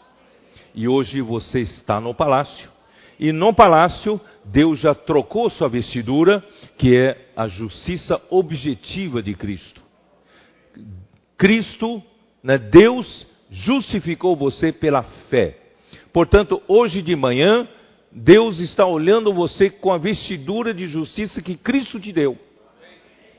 E 0.74 0.88
hoje 0.88 1.20
você 1.20 1.60
está 1.60 2.00
no 2.00 2.14
palácio. 2.14 2.68
E 3.18 3.32
no 3.32 3.54
palácio, 3.54 4.20
Deus 4.44 4.80
já 4.80 4.94
trocou 4.94 5.48
sua 5.48 5.68
vestidura, 5.68 6.42
que 6.76 6.96
é 6.96 7.28
a 7.36 7.46
justiça 7.46 8.20
objetiva 8.28 9.22
de 9.22 9.34
Cristo. 9.34 9.80
Cristo, 11.38 12.02
né, 12.42 12.58
Deus 12.58 13.26
justificou 13.50 14.34
você 14.34 14.72
pela 14.72 15.04
fé. 15.30 15.58
Portanto, 16.12 16.60
hoje 16.66 17.02
de 17.02 17.14
manhã, 17.14 17.68
Deus 18.10 18.58
está 18.58 18.84
olhando 18.84 19.32
você 19.32 19.70
com 19.70 19.92
a 19.92 19.98
vestidura 19.98 20.74
de 20.74 20.88
justiça 20.88 21.40
que 21.40 21.56
Cristo 21.56 22.00
te 22.00 22.12
deu, 22.12 22.36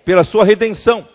pela 0.06 0.24
sua 0.24 0.46
redenção. 0.46 1.06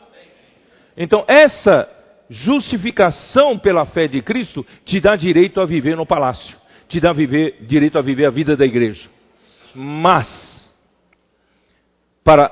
Então, 0.96 1.24
essa 1.26 1.88
justificação 2.30 3.58
pela 3.58 3.84
fé 3.84 4.06
de 4.06 4.22
Cristo 4.22 4.64
te 4.84 5.00
dá 5.00 5.16
direito 5.16 5.60
a 5.60 5.66
viver 5.66 5.96
no 5.96 6.06
palácio, 6.06 6.56
te 6.88 7.00
dá 7.00 7.12
viver, 7.12 7.56
direito 7.66 7.98
a 7.98 8.00
viver 8.00 8.26
a 8.26 8.30
vida 8.30 8.56
da 8.56 8.64
igreja. 8.64 9.08
Mas, 9.74 10.72
para 12.24 12.50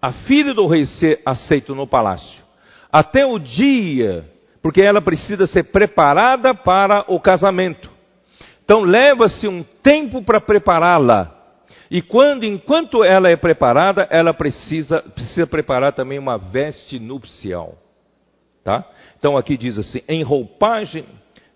a 0.00 0.12
filha 0.12 0.54
do 0.54 0.66
rei 0.68 0.84
ser 0.84 1.20
aceita 1.26 1.74
no 1.74 1.86
palácio, 1.88 2.44
até 2.92 3.26
o 3.26 3.38
dia, 3.38 4.30
porque 4.62 4.82
ela 4.82 5.02
precisa 5.02 5.46
ser 5.46 5.64
preparada 5.64 6.54
para 6.54 7.04
o 7.08 7.18
casamento. 7.18 7.90
Então 8.64 8.82
leva-se 8.82 9.48
um 9.48 9.64
tempo 9.82 10.22
para 10.22 10.40
prepará-la. 10.40 11.32
E 11.90 12.00
quando, 12.00 12.44
enquanto 12.44 13.04
ela 13.04 13.28
é 13.28 13.36
preparada, 13.36 14.06
ela 14.10 14.32
precisa, 14.34 15.02
precisa 15.02 15.46
preparar 15.46 15.92
também 15.92 16.18
uma 16.18 16.36
veste 16.36 16.98
nupcial. 16.98 17.85
Tá? 18.66 18.84
Então 19.16 19.36
aqui 19.36 19.56
diz 19.56 19.78
assim: 19.78 20.00
em 20.08 20.24
roupagem, 20.24 21.04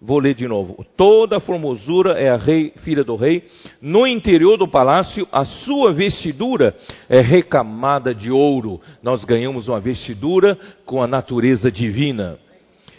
vou 0.00 0.20
ler 0.20 0.32
de 0.32 0.46
novo. 0.46 0.86
Toda 0.96 1.38
a 1.38 1.40
formosura 1.40 2.12
é 2.12 2.30
a 2.30 2.36
rei, 2.36 2.72
filha 2.84 3.02
do 3.02 3.16
rei. 3.16 3.48
No 3.82 4.06
interior 4.06 4.56
do 4.56 4.68
palácio, 4.68 5.26
a 5.32 5.44
sua 5.44 5.92
vestidura 5.92 6.72
é 7.08 7.20
recamada 7.20 8.14
de 8.14 8.30
ouro. 8.30 8.80
Nós 9.02 9.24
ganhamos 9.24 9.66
uma 9.66 9.80
vestidura 9.80 10.56
com 10.86 11.02
a 11.02 11.08
natureza 11.08 11.68
divina. 11.68 12.38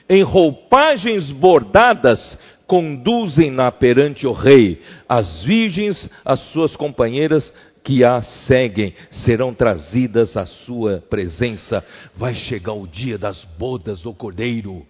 Em 0.09 0.23
roupagens 0.23 1.31
bordadas, 1.31 2.37
conduzem-na 2.71 3.69
perante 3.69 4.25
o 4.25 4.31
rei. 4.31 4.81
As 5.09 5.43
virgens, 5.43 6.09
as 6.23 6.39
suas 6.53 6.73
companheiras, 6.73 7.53
que 7.83 8.05
a 8.05 8.21
seguem 8.21 8.95
serão 9.25 9.53
trazidas 9.53 10.37
à 10.37 10.45
sua 10.45 11.03
presença. 11.09 11.85
Vai 12.15 12.33
chegar 12.33 12.71
o 12.71 12.87
dia 12.87 13.17
das 13.17 13.43
bodas 13.59 14.01
do 14.01 14.13
cordeiro 14.13 14.85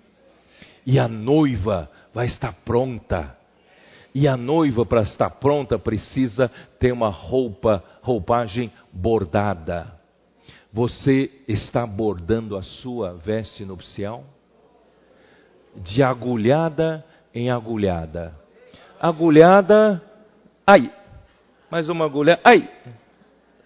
e 0.85 0.99
a 0.99 1.07
noiva 1.07 1.89
vai 2.13 2.27
estar 2.27 2.53
pronta. 2.63 3.35
E 4.13 4.27
a 4.27 4.37
noiva, 4.37 4.85
para 4.85 5.01
estar 5.01 5.31
pronta, 5.31 5.79
precisa 5.79 6.51
ter 6.77 6.91
uma 6.91 7.09
roupa, 7.09 7.83
roupagem 8.03 8.71
bordada. 8.93 9.91
Você 10.71 11.31
está 11.47 11.87
bordando 11.87 12.55
a 12.55 12.61
sua 12.61 13.15
veste 13.15 13.65
nupcial? 13.65 14.23
De 15.77 16.03
agulhada 16.03 17.03
em 17.33 17.49
agulhada. 17.49 18.33
Agulhada, 18.99 20.01
ai, 20.65 20.91
mais 21.69 21.89
uma 21.89 22.05
agulha, 22.05 22.39
ai, 22.43 22.69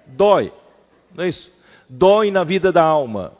dói, 0.07 0.51
não 1.13 1.23
é 1.23 1.29
isso? 1.29 1.51
Dói 1.89 2.31
na 2.31 2.43
vida 2.43 2.71
da 2.71 2.83
alma, 2.83 3.33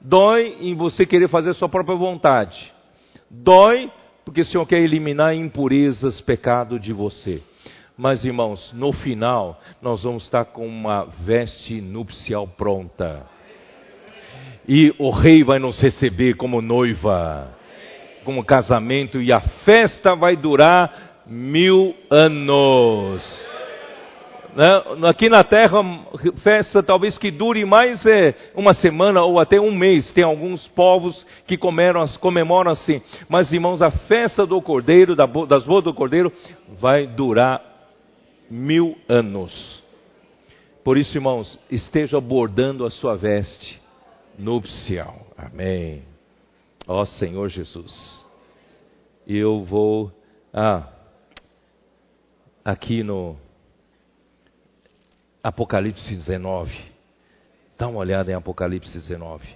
dói 0.00 0.56
em 0.60 0.74
você 0.74 1.06
querer 1.06 1.28
fazer 1.28 1.54
sua 1.54 1.68
própria 1.68 1.96
vontade, 1.96 2.72
dói 3.30 3.90
porque 4.28 4.42
o 4.42 4.44
Senhor 4.44 4.66
quer 4.66 4.82
eliminar 4.82 5.34
impurezas, 5.34 6.20
pecado 6.20 6.78
de 6.78 6.92
você. 6.92 7.42
Mas 7.96 8.26
irmãos, 8.26 8.74
no 8.74 8.92
final, 8.92 9.58
nós 9.80 10.02
vamos 10.02 10.24
estar 10.24 10.44
com 10.44 10.66
uma 10.66 11.04
veste 11.20 11.80
nupcial 11.80 12.46
pronta. 12.46 13.26
E 14.68 14.94
o 14.98 15.08
rei 15.08 15.42
vai 15.42 15.58
nos 15.58 15.80
receber 15.80 16.36
como 16.36 16.60
noiva, 16.60 17.57
como 18.28 18.44
casamento, 18.44 19.22
e 19.22 19.32
a 19.32 19.40
festa 19.40 20.14
vai 20.14 20.36
durar 20.36 21.22
mil 21.26 21.94
anos. 22.10 23.22
Né? 24.54 25.08
Aqui 25.08 25.30
na 25.30 25.42
terra, 25.42 25.78
festa 26.42 26.82
talvez 26.82 27.16
que 27.16 27.30
dure 27.30 27.64
mais 27.64 28.04
é, 28.04 28.34
uma 28.54 28.74
semana 28.74 29.22
ou 29.22 29.40
até 29.40 29.58
um 29.58 29.74
mês. 29.74 30.12
Tem 30.12 30.24
alguns 30.24 30.68
povos 30.68 31.26
que 31.46 31.56
comemoram, 31.56 32.06
comemoram 32.20 32.70
assim. 32.70 33.00
Mas, 33.30 33.50
irmãos, 33.50 33.80
a 33.80 33.90
festa 33.90 34.44
do 34.44 34.60
cordeiro, 34.60 35.16
das 35.16 35.64
bodas 35.64 35.84
do 35.84 35.94
cordeiro, 35.94 36.30
vai 36.78 37.06
durar 37.06 37.62
mil 38.50 38.94
anos. 39.08 39.82
Por 40.84 40.98
isso, 40.98 41.16
irmãos, 41.16 41.58
esteja 41.70 42.20
bordando 42.20 42.84
a 42.84 42.90
sua 42.90 43.16
veste 43.16 43.80
nupcial. 44.38 45.16
Amém. 45.34 46.17
Ó 46.88 47.04
Senhor 47.04 47.50
Jesus. 47.50 48.24
Eu 49.26 49.62
vou. 49.62 50.10
Ah, 50.50 50.90
aqui 52.64 53.02
no 53.02 53.36
Apocalipse 55.42 56.16
19. 56.16 56.72
Dá 57.76 57.86
uma 57.88 57.98
olhada 57.98 58.32
em 58.32 58.34
Apocalipse 58.34 58.94
19. 58.94 59.46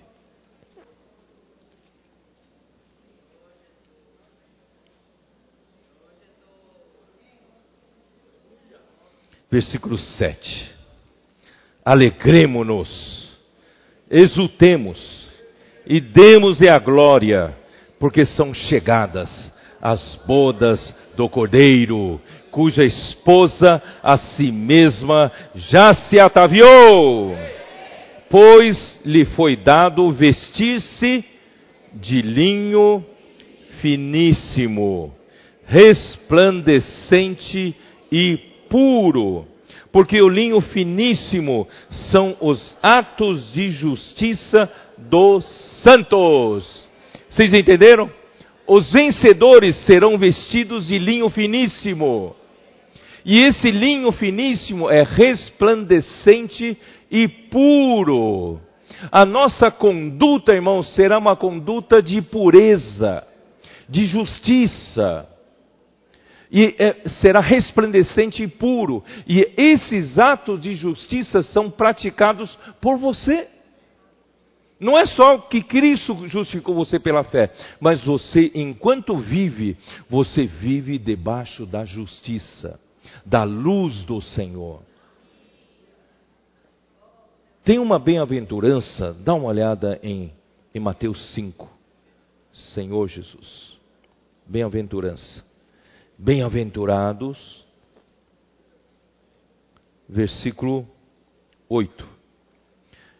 Versículo 9.50 9.98
7. 9.98 10.70
Alegremos-nos, 11.82 13.28
exultemos 14.10 15.21
e 15.86 16.00
demos-lhe 16.00 16.70
a 16.70 16.78
glória, 16.78 17.56
porque 17.98 18.24
são 18.24 18.54
chegadas 18.54 19.52
as 19.80 20.16
bodas 20.26 20.94
do 21.16 21.28
Cordeiro, 21.28 22.20
cuja 22.52 22.86
esposa 22.86 23.82
a 24.02 24.16
si 24.16 24.50
mesma 24.52 25.32
já 25.56 25.92
se 25.94 26.20
ataviou, 26.20 27.34
pois 28.30 29.00
lhe 29.04 29.24
foi 29.24 29.56
dado 29.56 30.12
vestir-se 30.12 31.24
de 31.94 32.22
linho 32.22 33.04
finíssimo, 33.80 35.12
resplandecente 35.66 37.74
e 38.10 38.38
puro, 38.70 39.46
porque 39.90 40.22
o 40.22 40.28
linho 40.28 40.60
finíssimo 40.60 41.66
são 42.10 42.36
os 42.40 42.78
atos 42.82 43.52
de 43.52 43.70
justiça 43.70 44.70
dos 45.08 45.44
santos. 45.82 46.88
Vocês 47.28 47.52
entenderam? 47.54 48.10
Os 48.66 48.90
vencedores 48.92 49.76
serão 49.84 50.16
vestidos 50.16 50.86
de 50.86 50.98
linho 50.98 51.28
finíssimo. 51.28 52.36
E 53.24 53.44
esse 53.44 53.70
linho 53.70 54.10
finíssimo 54.12 54.90
é 54.90 55.02
resplandecente 55.02 56.76
e 57.10 57.28
puro. 57.28 58.60
A 59.10 59.24
nossa 59.24 59.70
conduta, 59.70 60.54
irmãos, 60.54 60.94
será 60.94 61.18
uma 61.18 61.36
conduta 61.36 62.02
de 62.02 62.20
pureza, 62.20 63.26
de 63.88 64.06
justiça. 64.06 65.28
E 66.50 66.74
é, 66.78 67.08
será 67.20 67.40
resplandecente 67.40 68.42
e 68.42 68.48
puro. 68.48 69.02
E 69.26 69.50
esses 69.56 70.18
atos 70.18 70.60
de 70.60 70.74
justiça 70.74 71.42
são 71.42 71.70
praticados 71.70 72.56
por 72.80 72.98
você. 72.98 73.48
Não 74.82 74.98
é 74.98 75.06
só 75.06 75.38
que 75.38 75.62
Cristo 75.62 76.26
justificou 76.26 76.74
você 76.74 76.98
pela 76.98 77.22
fé, 77.22 77.52
mas 77.78 78.02
você, 78.04 78.50
enquanto 78.52 79.16
vive, 79.16 79.78
você 80.10 80.44
vive 80.44 80.98
debaixo 80.98 81.64
da 81.64 81.84
justiça, 81.84 82.80
da 83.24 83.44
luz 83.44 84.04
do 84.04 84.20
Senhor. 84.20 84.82
Tem 87.62 87.78
uma 87.78 87.96
bem-aventurança, 87.96 89.14
dá 89.14 89.34
uma 89.34 89.46
olhada 89.46 90.00
em, 90.02 90.32
em 90.74 90.80
Mateus 90.80 91.32
5. 91.32 91.70
Senhor 92.52 93.06
Jesus. 93.06 93.78
Bem-aventurança. 94.44 95.44
Bem-aventurados, 96.18 97.64
versículo 100.08 100.88
8. 101.68 102.04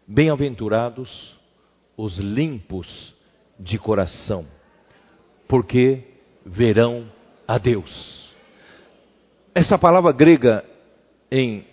Bem-aventurados 0.08 1.40
os 2.02 2.18
limpos 2.18 3.14
de 3.60 3.78
coração, 3.78 4.44
porque 5.46 6.02
verão 6.44 7.08
a 7.46 7.58
Deus. 7.58 8.28
Essa 9.54 9.78
palavra 9.78 10.10
grega 10.10 10.64
em 11.30 11.64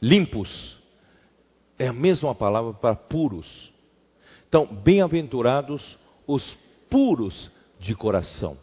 limpos 0.00 0.80
é 1.78 1.88
a 1.88 1.92
mesma 1.92 2.34
palavra 2.34 2.72
para 2.72 2.94
puros. 2.94 3.46
Então, 4.48 4.64
bem-aventurados 4.64 5.98
os 6.26 6.42
puros 6.88 7.50
de 7.78 7.94
coração. 7.94 8.56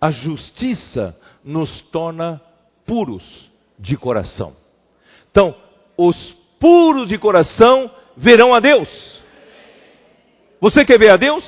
A 0.00 0.12
justiça 0.12 1.18
nos 1.42 1.82
torna 1.90 2.40
puros 2.86 3.50
de 3.76 3.96
coração. 3.96 4.54
Então, 5.28 5.56
os 5.96 6.16
puros 6.60 7.08
de 7.08 7.18
coração 7.18 7.90
verão 8.16 8.54
a 8.54 8.60
Deus. 8.60 9.09
Você 10.60 10.84
quer 10.84 10.98
ver 10.98 11.10
a 11.10 11.16
Deus? 11.16 11.42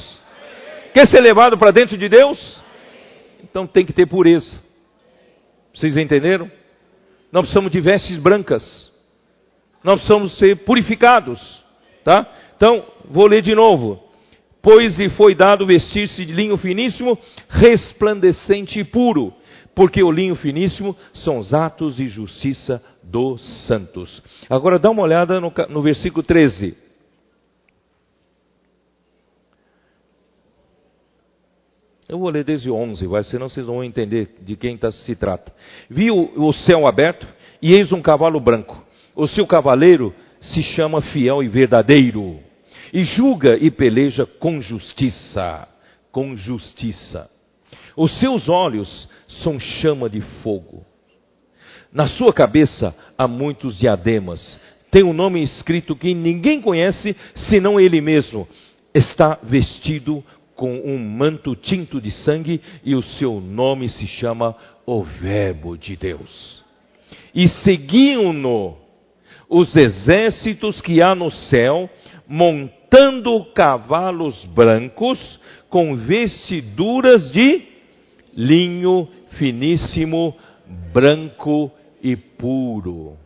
Quer 0.94 1.06
ser 1.08 1.20
levado 1.20 1.58
para 1.58 1.70
dentro 1.70 1.96
de 1.98 2.08
Deus? 2.08 2.60
Então 3.42 3.66
tem 3.66 3.84
que 3.84 3.92
ter 3.92 4.06
pureza. 4.06 4.60
Vocês 5.74 5.96
entenderam? 5.96 6.50
Nós 7.30 7.42
precisamos 7.42 7.70
de 7.70 7.80
vestes 7.80 8.18
brancas. 8.18 8.90
Nós 9.84 9.96
precisamos 9.96 10.38
ser 10.38 10.56
purificados. 10.64 11.40
Tá? 12.04 12.26
Então, 12.56 12.84
vou 13.10 13.26
ler 13.26 13.42
de 13.42 13.54
novo. 13.54 14.02
Pois 14.62 14.96
lhe 14.96 15.08
foi 15.10 15.34
dado 15.34 15.66
vestir-se 15.66 16.24
de 16.24 16.32
linho 16.32 16.56
finíssimo, 16.56 17.18
resplandecente 17.48 18.78
e 18.78 18.84
puro, 18.84 19.34
porque 19.74 20.02
o 20.02 20.10
linho 20.10 20.36
finíssimo 20.36 20.96
são 21.14 21.38
os 21.38 21.52
atos 21.52 21.96
de 21.96 22.08
justiça 22.08 22.82
dos 23.02 23.42
santos. 23.66 24.22
Agora 24.48 24.78
dá 24.78 24.88
uma 24.90 25.02
olhada 25.02 25.40
no, 25.40 25.52
no 25.68 25.82
versículo 25.82 26.22
13. 26.22 26.76
Eu 32.12 32.18
vou 32.18 32.28
ler 32.28 32.44
desde 32.44 32.70
11, 32.70 33.06
vai, 33.06 33.24
senão 33.24 33.48
vocês 33.48 33.64
vão 33.64 33.82
entender 33.82 34.36
de 34.42 34.54
quem 34.54 34.76
tá, 34.76 34.92
se 34.92 35.16
trata. 35.16 35.50
Vi 35.88 36.10
o, 36.10 36.46
o 36.46 36.52
céu 36.52 36.86
aberto 36.86 37.26
e 37.62 37.70
eis 37.74 37.90
um 37.90 38.02
cavalo 38.02 38.38
branco. 38.38 38.84
O 39.16 39.26
seu 39.26 39.46
cavaleiro 39.46 40.14
se 40.38 40.62
chama 40.62 41.00
fiel 41.00 41.42
e 41.42 41.48
verdadeiro, 41.48 42.38
e 42.92 43.02
julga 43.02 43.56
e 43.58 43.70
peleja 43.70 44.26
com 44.26 44.60
justiça. 44.60 45.66
Com 46.10 46.36
justiça. 46.36 47.30
Os 47.96 48.20
seus 48.20 48.46
olhos 48.46 49.08
são 49.42 49.58
chama 49.58 50.10
de 50.10 50.20
fogo. 50.42 50.84
Na 51.90 52.06
sua 52.08 52.30
cabeça 52.30 52.94
há 53.16 53.26
muitos 53.26 53.78
diademas. 53.78 54.60
Tem 54.90 55.02
um 55.02 55.14
nome 55.14 55.42
escrito 55.42 55.96
que 55.96 56.12
ninguém 56.12 56.60
conhece 56.60 57.16
senão 57.48 57.80
ele 57.80 58.02
mesmo. 58.02 58.46
Está 58.92 59.38
vestido 59.42 60.22
com 60.62 60.80
um 60.84 60.96
manto 60.96 61.56
tinto 61.56 62.00
de 62.00 62.12
sangue 62.12 62.60
e 62.84 62.94
o 62.94 63.02
seu 63.02 63.40
nome 63.40 63.88
se 63.88 64.06
chama 64.06 64.54
o 64.86 65.02
Verbo 65.02 65.76
de 65.76 65.96
Deus. 65.96 66.62
E 67.34 67.48
seguiam-no 67.48 68.76
os 69.50 69.74
exércitos 69.74 70.80
que 70.80 71.04
há 71.04 71.16
no 71.16 71.32
céu, 71.32 71.90
montando 72.28 73.44
cavalos 73.46 74.44
brancos 74.54 75.18
com 75.68 75.96
vestiduras 75.96 77.32
de 77.32 77.62
linho 78.32 79.08
finíssimo, 79.30 80.32
branco 80.92 81.72
e 82.00 82.14
puro. 82.14 83.16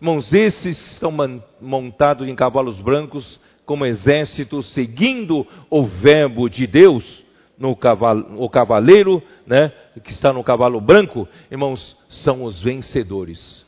Irmãos, 0.00 0.34
esses 0.34 0.76
estão 0.94 1.12
montados 1.60 2.26
em 2.26 2.34
cavalos 2.34 2.80
brancos 2.80 3.40
como 3.64 3.86
exército 3.86 4.62
seguindo 4.62 5.46
o 5.70 5.84
verbo 5.84 6.48
de 6.48 6.66
Deus, 6.66 7.22
no 7.58 7.76
cavalo, 7.76 8.42
o 8.42 8.48
cavaleiro, 8.48 9.22
né, 9.46 9.72
que 10.02 10.10
está 10.10 10.32
no 10.32 10.42
cavalo 10.42 10.80
branco, 10.80 11.28
irmãos, 11.50 11.96
são 12.08 12.44
os 12.44 12.60
vencedores. 12.62 13.64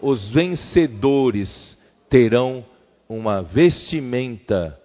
Os 0.00 0.28
vencedores 0.30 1.78
terão 2.08 2.64
uma 3.08 3.42
vestimenta 3.42 4.78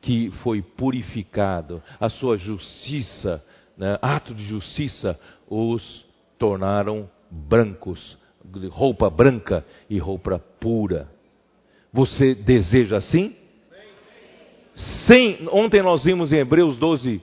que 0.00 0.30
foi 0.42 0.62
purificado, 0.62 1.82
a 2.00 2.08
sua 2.08 2.38
justiça, 2.38 3.44
né, 3.76 3.98
ato 4.00 4.34
de 4.34 4.44
justiça, 4.44 5.18
os 5.48 6.06
tornaram 6.38 7.10
brancos, 7.30 8.16
roupa 8.70 9.10
branca 9.10 9.64
e 9.90 9.98
roupa 9.98 10.38
pura. 10.60 11.10
Você 11.92 12.34
deseja 12.34 12.96
assim? 12.96 13.36
Sem, 15.06 15.48
ontem 15.50 15.82
nós 15.82 16.04
vimos 16.04 16.32
em 16.32 16.36
Hebreus 16.36 16.78
12, 16.78 17.20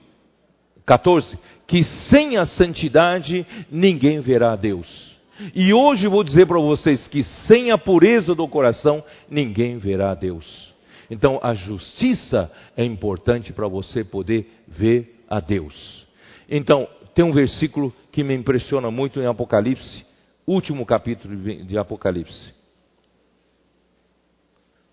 14, 0.84 1.38
que 1.66 1.82
sem 2.08 2.36
a 2.36 2.46
santidade 2.46 3.46
ninguém 3.70 4.20
verá 4.20 4.52
a 4.52 4.56
Deus. 4.56 5.16
E 5.54 5.72
hoje 5.72 6.06
vou 6.06 6.22
dizer 6.24 6.46
para 6.46 6.58
vocês 6.58 7.06
que 7.08 7.22
sem 7.46 7.70
a 7.70 7.78
pureza 7.78 8.34
do 8.34 8.46
coração 8.48 9.02
ninguém 9.28 9.78
verá 9.78 10.12
a 10.12 10.14
Deus. 10.14 10.74
Então 11.10 11.38
a 11.42 11.54
justiça 11.54 12.50
é 12.76 12.84
importante 12.84 13.52
para 13.52 13.68
você 13.68 14.04
poder 14.04 14.46
ver 14.66 15.24
a 15.28 15.40
Deus. 15.40 16.06
Então, 16.48 16.88
tem 17.14 17.24
um 17.24 17.32
versículo 17.32 17.92
que 18.12 18.22
me 18.22 18.34
impressiona 18.34 18.90
muito 18.90 19.20
em 19.20 19.26
Apocalipse, 19.26 20.04
último 20.46 20.86
capítulo 20.86 21.36
de 21.64 21.76
Apocalipse. 21.76 22.54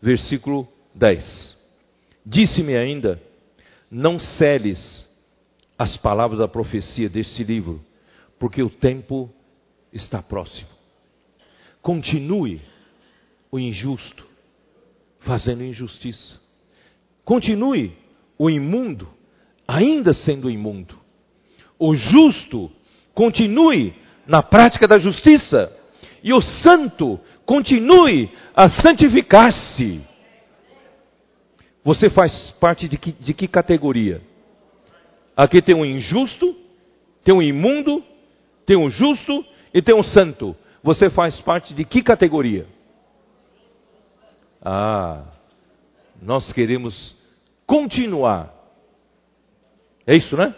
Versículo 0.01 0.67
10. 0.95 1.62
Disse-me 2.25 2.75
ainda: 2.75 3.21
Não 3.89 4.19
celes 4.19 5.07
as 5.77 5.97
palavras 5.97 6.39
da 6.39 6.47
profecia 6.47 7.09
deste 7.09 7.43
livro, 7.43 7.83
porque 8.39 8.61
o 8.61 8.69
tempo 8.69 9.29
está 9.91 10.21
próximo. 10.21 10.69
Continue 11.81 12.61
o 13.51 13.59
injusto 13.59 14.25
fazendo 15.19 15.63
injustiça. 15.63 16.39
Continue 17.25 17.95
o 18.37 18.49
imundo 18.49 19.07
ainda 19.67 20.13
sendo 20.13 20.49
imundo. 20.49 20.95
O 21.79 21.95
justo 21.95 22.71
continue 23.13 23.93
na 24.25 24.41
prática 24.41 24.87
da 24.87 24.97
justiça. 24.97 25.71
E 26.23 26.33
o 26.33 26.41
santo 26.41 27.19
continue 27.45 28.29
a 28.55 28.69
santificar-se 28.69 30.01
Você 31.83 32.09
faz 32.09 32.51
parte 32.51 32.87
de 32.87 32.97
que, 32.97 33.11
de 33.11 33.33
que 33.33 33.47
categoria? 33.47 34.21
Aqui 35.35 35.61
tem 35.61 35.75
um 35.75 35.85
injusto, 35.85 36.55
tem 37.23 37.35
um 37.35 37.41
imundo, 37.41 38.03
tem 38.65 38.77
um 38.77 38.89
justo 38.89 39.45
e 39.73 39.81
tem 39.81 39.95
um 39.95 40.03
santo. 40.03 40.55
Você 40.81 41.09
faz 41.09 41.39
parte 41.41 41.73
de 41.73 41.83
que 41.83 42.01
categoria? 42.01 42.67
Ah, 44.63 45.25
nós 46.21 46.53
queremos 46.53 47.15
continuar. 47.65 48.53
É 50.07 50.15
isso, 50.15 50.37
né? 50.37 50.55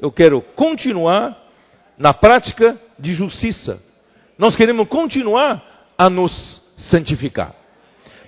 Eu 0.00 0.10
quero 0.10 0.40
continuar 0.40 1.36
na 1.96 2.14
prática 2.14 2.80
de 2.98 3.12
justiça. 3.12 3.82
Nós 4.36 4.56
queremos 4.56 4.88
continuar 4.88 5.64
a 5.96 6.08
nos 6.08 6.62
santificar. 6.90 7.54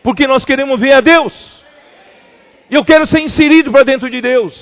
Porque 0.02 0.26
nós 0.26 0.44
queremos 0.44 0.80
ver 0.80 0.94
a 0.94 1.00
Deus. 1.00 1.59
Eu 2.70 2.84
quero 2.84 3.06
ser 3.06 3.20
inserido 3.20 3.72
para 3.72 3.82
dentro 3.82 4.08
de 4.08 4.20
Deus. 4.20 4.54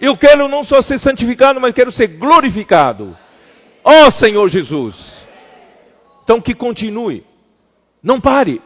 Eu 0.00 0.16
quero 0.16 0.48
não 0.48 0.64
só 0.64 0.82
ser 0.82 0.98
santificado, 0.98 1.60
mas 1.60 1.74
quero 1.74 1.92
ser 1.92 2.08
glorificado. 2.08 3.16
Ó 3.84 4.08
oh, 4.08 4.12
Senhor 4.12 4.48
Jesus. 4.48 4.94
Então 6.24 6.40
que 6.40 6.54
continue. 6.54 7.24
Não 8.02 8.20
pare. 8.20 8.60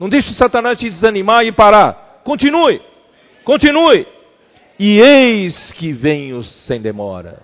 Não 0.00 0.08
deixe 0.08 0.34
Satanás 0.34 0.78
te 0.78 0.88
desanimar 0.88 1.42
e 1.42 1.52
parar. 1.52 2.22
Continue. 2.24 2.80
Continue. 3.44 4.06
E 4.78 5.00
eis 5.00 5.72
que 5.72 5.92
venho 5.92 6.42
sem 6.42 6.80
demora. 6.80 7.40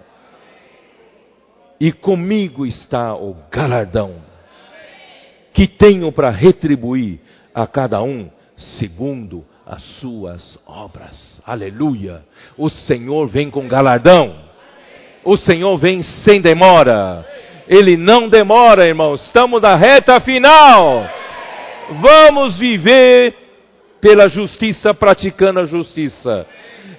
E 1.81 1.93
comigo 1.93 2.67
está 2.67 3.15
o 3.15 3.37
galardão 3.51 4.17
que 5.53 5.69
tenho 5.69 6.11
para 6.11 6.31
retribuir 6.31 7.21
a 7.55 7.67
cada 7.67 8.03
um 8.03 8.31
segundo 8.57 9.45
as 9.69 9.83
suas 10.01 10.59
obras. 10.67 11.43
Aleluia. 11.47 12.23
O 12.57 12.71
Senhor 12.71 13.29
vem 13.29 13.51
com 13.51 13.69
galardão. 13.69 14.35
O 15.23 15.37
Senhor 15.37 15.77
vem 15.77 16.03
sem 16.03 16.41
demora. 16.41 17.27
Ele 17.69 17.99
não 17.99 18.31
demora, 18.31 18.89
irmãos. 18.89 19.23
Estamos 19.27 19.61
na 19.61 19.75
reta 19.75 20.19
final. 20.21 21.07
Vamos 22.01 22.59
viver 22.59 23.35
pela 24.01 24.27
justiça, 24.31 24.95
praticando 24.95 25.61
a 25.61 25.67
justiça. 25.67 26.47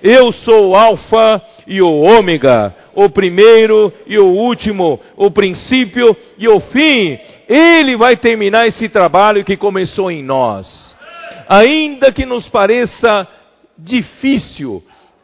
Eu 0.04 0.32
sou 0.32 0.70
o 0.70 0.76
Alfa 0.76 1.42
e 1.66 1.82
o 1.82 1.90
Ômega, 1.90 2.76
o 2.94 3.10
primeiro 3.10 3.92
e 4.06 4.20
o 4.20 4.28
último, 4.28 5.00
o 5.18 5.32
princípio 5.32 6.16
e 6.38 6.48
o 6.48 6.60
fim. 6.60 7.18
Ele 7.48 7.98
vai 7.98 8.16
terminar 8.16 8.68
esse 8.68 8.88
trabalho 8.90 9.44
que 9.44 9.58
começou 9.58 10.12
em 10.12 10.24
nós 10.24 10.90
ainda 11.50 12.12
que 12.12 12.28
nos 12.28 12.48
pareça 12.48 13.28
difícil, 13.76 14.84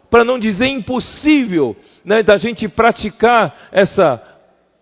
para 0.10 0.26
não 0.26 0.40
dizer 0.40 0.66
impossível, 0.68 1.76
né, 2.04 2.24
da 2.24 2.38
gente 2.38 2.68
praticar 2.68 3.70
essa, 3.72 4.22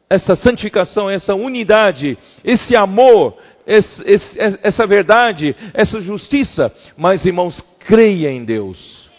essa 0.10 0.36
santificação, 0.36 1.10
essa 1.10 1.36
unidade, 1.36 2.18
esse 2.46 2.78
amor, 2.78 3.38
esse, 3.68 4.04
esse, 4.06 4.40
essa 4.64 4.86
verdade, 4.86 5.54
essa 5.74 6.00
justiça. 6.00 6.74
Mas, 6.96 7.26
irmãos, 7.26 7.60
creia 7.80 8.32
em 8.32 8.46
Deus, 8.46 9.10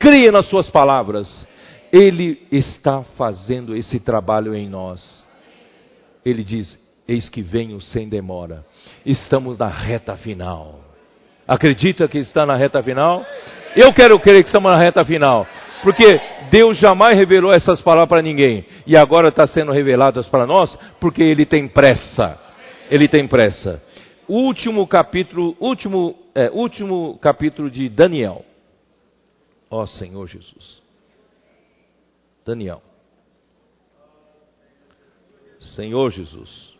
creia 0.00 0.32
nas 0.32 0.46
Suas 0.48 0.68
palavras. 0.68 1.46
Ele 1.92 2.42
está 2.50 3.04
fazendo 3.16 3.76
esse 3.76 4.00
trabalho 4.00 4.54
em 4.54 4.68
nós. 4.68 5.26
Ele 6.24 6.42
diz: 6.42 6.76
Eis 7.06 7.28
que 7.28 7.40
venho 7.40 7.80
sem 7.80 8.08
demora. 8.08 8.66
Estamos 9.04 9.58
na 9.58 9.68
reta 9.68 10.16
final. 10.16 10.85
Acredita 11.46 12.08
que 12.08 12.18
está 12.18 12.44
na 12.44 12.56
reta 12.56 12.82
final? 12.82 13.24
Eu 13.76 13.92
quero 13.92 14.18
crer 14.18 14.42
que 14.42 14.48
estamos 14.48 14.70
na 14.70 14.78
reta 14.78 15.04
final. 15.04 15.46
Porque 15.82 16.04
Deus 16.50 16.78
jamais 16.78 17.14
revelou 17.14 17.52
essas 17.52 17.80
palavras 17.80 18.08
para 18.08 18.22
ninguém. 18.22 18.64
E 18.86 18.96
agora 18.96 19.28
está 19.28 19.46
sendo 19.46 19.72
reveladas 19.72 20.26
para 20.26 20.46
nós, 20.46 20.76
porque 21.00 21.22
Ele 21.22 21.46
tem 21.46 21.68
pressa. 21.68 22.38
Ele 22.90 23.06
tem 23.06 23.28
pressa. 23.28 23.82
Último 24.28 24.86
capítulo, 24.86 25.56
último, 25.60 26.16
é, 26.34 26.50
último 26.50 27.18
capítulo 27.18 27.70
de 27.70 27.88
Daniel. 27.88 28.44
Ó 29.70 29.82
oh, 29.82 29.86
Senhor 29.86 30.26
Jesus. 30.26 30.82
Daniel. 32.44 32.82
Senhor 35.60 36.10
Jesus. 36.10 36.75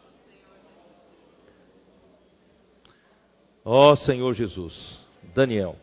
Ó 3.68 3.90
oh, 3.90 3.96
Senhor 3.96 4.32
Jesus. 4.32 5.00
Daniel. 5.34 5.74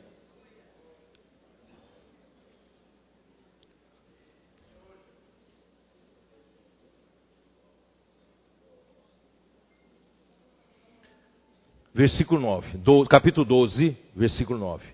Versículo 11.93 12.39
9, 12.39 12.77
do, 12.77 13.05
capítulo 13.05 13.45
12, 13.45 13.97
versículo 14.15 14.57
9. 14.57 14.85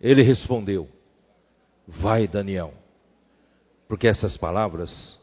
Ele 0.00 0.22
respondeu: 0.24 0.88
Vai, 1.86 2.26
Daniel, 2.26 2.74
porque 3.86 4.08
essas 4.08 4.36
palavras 4.36 5.16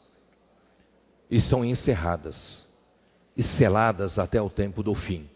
estão 1.30 1.66
encerradas 1.66 2.66
e 3.36 3.44
seladas 3.44 4.18
até 4.18 4.42
o 4.42 4.50
tempo 4.50 4.82
do 4.82 4.96
fim 4.96 5.30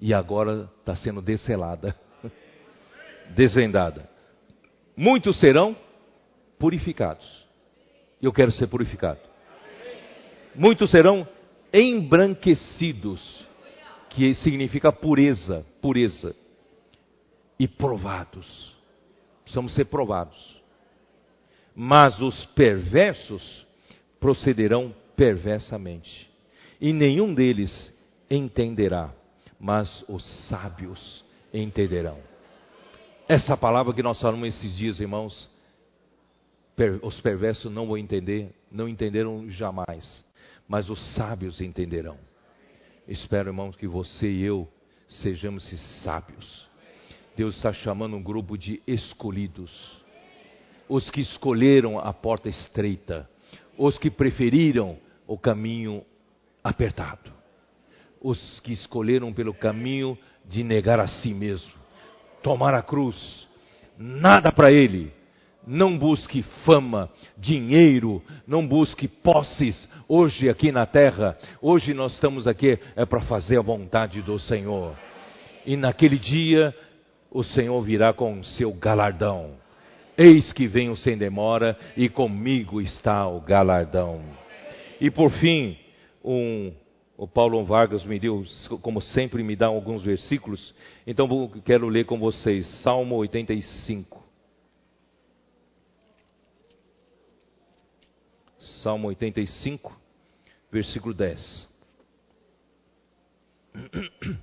e 0.00 0.12
agora 0.12 0.70
está 0.80 0.94
sendo 0.96 1.22
descelada, 1.22 1.96
desvendada. 3.34 4.08
Muitos 4.96 5.38
serão 5.40 5.76
purificados. 6.58 7.24
Eu 8.20 8.32
quero 8.32 8.52
ser 8.52 8.66
purificado. 8.66 9.20
Muitos 10.54 10.90
serão 10.90 11.26
embranquecidos, 11.72 13.46
que 14.10 14.34
significa 14.34 14.92
pureza, 14.92 15.66
pureza. 15.80 16.34
E 17.58 17.68
provados. 17.68 18.76
Precisamos 19.42 19.74
ser 19.74 19.84
provados. 19.86 20.62
Mas 21.74 22.20
os 22.20 22.46
perversos 22.46 23.66
procederão 24.20 24.94
perversamente, 25.16 26.30
e 26.80 26.92
nenhum 26.92 27.34
deles 27.34 27.94
entenderá 28.30 29.12
mas 29.58 30.04
os 30.08 30.24
sábios 30.48 31.24
entenderão. 31.52 32.18
Essa 33.28 33.56
palavra 33.56 33.94
que 33.94 34.02
nós 34.02 34.20
falamos 34.20 34.48
esses 34.48 34.76
dias, 34.76 35.00
irmãos, 35.00 35.48
os 37.02 37.20
perversos 37.20 37.72
não 37.72 37.86
vão 37.86 37.96
entender, 37.96 38.54
não 38.70 38.88
entenderam 38.88 39.48
jamais, 39.50 40.24
mas 40.68 40.90
os 40.90 41.00
sábios 41.14 41.60
entenderão. 41.60 42.18
Espero, 43.06 43.50
irmãos, 43.50 43.76
que 43.76 43.86
você 43.86 44.30
e 44.30 44.42
eu 44.42 44.68
sejamos 45.08 45.64
sábios. 46.02 46.68
Deus 47.36 47.56
está 47.56 47.72
chamando 47.72 48.16
um 48.16 48.22
grupo 48.22 48.56
de 48.56 48.82
escolhidos, 48.86 50.02
os 50.88 51.10
que 51.10 51.20
escolheram 51.20 51.98
a 51.98 52.12
porta 52.12 52.48
estreita, 52.48 53.28
os 53.76 53.98
que 53.98 54.10
preferiram 54.10 54.98
o 55.26 55.38
caminho 55.38 56.04
apertado 56.62 57.43
os 58.24 58.58
que 58.60 58.72
escolheram 58.72 59.34
pelo 59.34 59.52
caminho 59.52 60.16
de 60.46 60.64
negar 60.64 60.98
a 60.98 61.06
si 61.06 61.34
mesmo, 61.34 61.70
tomar 62.42 62.72
a 62.72 62.80
cruz, 62.80 63.46
nada 63.98 64.50
para 64.50 64.72
ele. 64.72 65.12
Não 65.66 65.96
busque 65.96 66.42
fama, 66.64 67.10
dinheiro, 67.38 68.22
não 68.46 68.66
busque 68.66 69.08
posses 69.08 69.88
hoje 70.08 70.48
aqui 70.48 70.72
na 70.72 70.84
terra. 70.84 71.38
Hoje 71.60 71.94
nós 71.94 72.14
estamos 72.14 72.46
aqui 72.46 72.78
é 72.96 73.04
para 73.06 73.20
fazer 73.22 73.58
a 73.58 73.62
vontade 73.62 74.20
do 74.22 74.38
Senhor. 74.38 74.94
E 75.64 75.76
naquele 75.76 76.18
dia 76.18 76.74
o 77.30 77.42
Senhor 77.42 77.80
virá 77.82 78.12
com 78.12 78.40
o 78.40 78.44
seu 78.44 78.72
galardão. 78.72 79.52
Eis 80.16 80.52
que 80.52 80.66
venho 80.66 80.96
sem 80.96 81.16
demora 81.16 81.78
e 81.96 82.08
comigo 82.08 82.80
está 82.80 83.26
o 83.26 83.40
galardão. 83.40 84.22
E 85.00 85.10
por 85.10 85.30
fim, 85.30 85.78
um 86.22 86.72
o 87.16 87.28
Paulo 87.28 87.64
Vargas 87.64 88.04
me 88.04 88.18
deu, 88.18 88.44
como 88.82 89.00
sempre, 89.00 89.42
me 89.42 89.54
dá 89.54 89.66
alguns 89.66 90.02
versículos. 90.02 90.74
Então 91.06 91.48
quero 91.64 91.88
ler 91.88 92.06
com 92.06 92.18
vocês 92.18 92.66
Salmo 92.82 93.16
85. 93.16 94.22
Salmo 98.58 99.08
85, 99.08 99.96
versículo 100.72 101.14
10. 101.14 101.68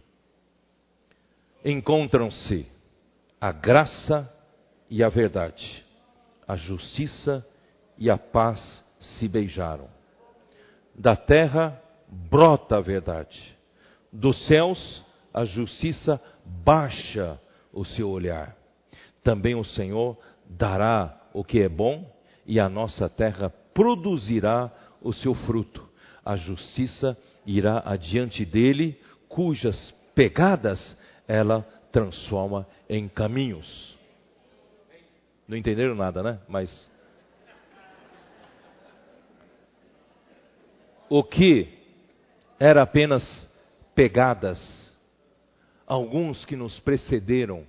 Encontram-se 1.66 2.66
a 3.40 3.52
graça 3.52 4.32
e 4.90 5.04
a 5.04 5.10
verdade, 5.10 5.86
a 6.48 6.56
justiça 6.56 7.46
e 7.98 8.10
a 8.10 8.18
paz 8.18 8.84
se 9.00 9.28
beijaram. 9.28 9.90
Da 10.96 11.16
terra 11.16 11.82
brota 12.12 12.78
a 12.78 12.82
verdade. 12.82 13.58
Dos 14.12 14.46
céus, 14.46 15.04
a 15.34 15.46
justiça 15.46 16.22
baixa 16.46 17.40
o 17.72 17.86
seu 17.86 18.10
olhar. 18.10 18.58
também 19.24 19.56
o 19.56 19.64
Senhor 19.64 20.18
dará 20.50 21.30
o 21.32 21.44
que 21.44 21.62
é 21.62 21.70
bom 21.70 22.12
e 22.46 22.60
a 22.60 22.68
nossa 22.68 23.08
terra 23.08 23.50
produzirá 23.74 24.72
o 25.02 25.14
seu 25.14 25.34
fruto. 25.34 25.88
A 26.26 26.36
justiça 26.36 27.18
irá 27.46 27.82
adiante 27.86 28.44
dele, 28.44 29.00
cujas 29.30 29.92
pegadas 30.14 30.98
ela 31.28 31.62
transforma 31.92 32.68
em 32.90 33.08
caminhos. 33.08 33.98
Não 35.48 35.56
entenderam 35.56 35.96
nada, 35.96 36.24
né? 36.24 36.40
Mas 36.48 36.90
o 41.10 41.24
que 41.24 41.81
era 42.64 42.84
apenas 42.84 43.24
pegadas, 43.96 44.96
alguns 45.88 46.46
que 46.46 46.56
nos 46.56 46.80
precederam, 46.82 47.66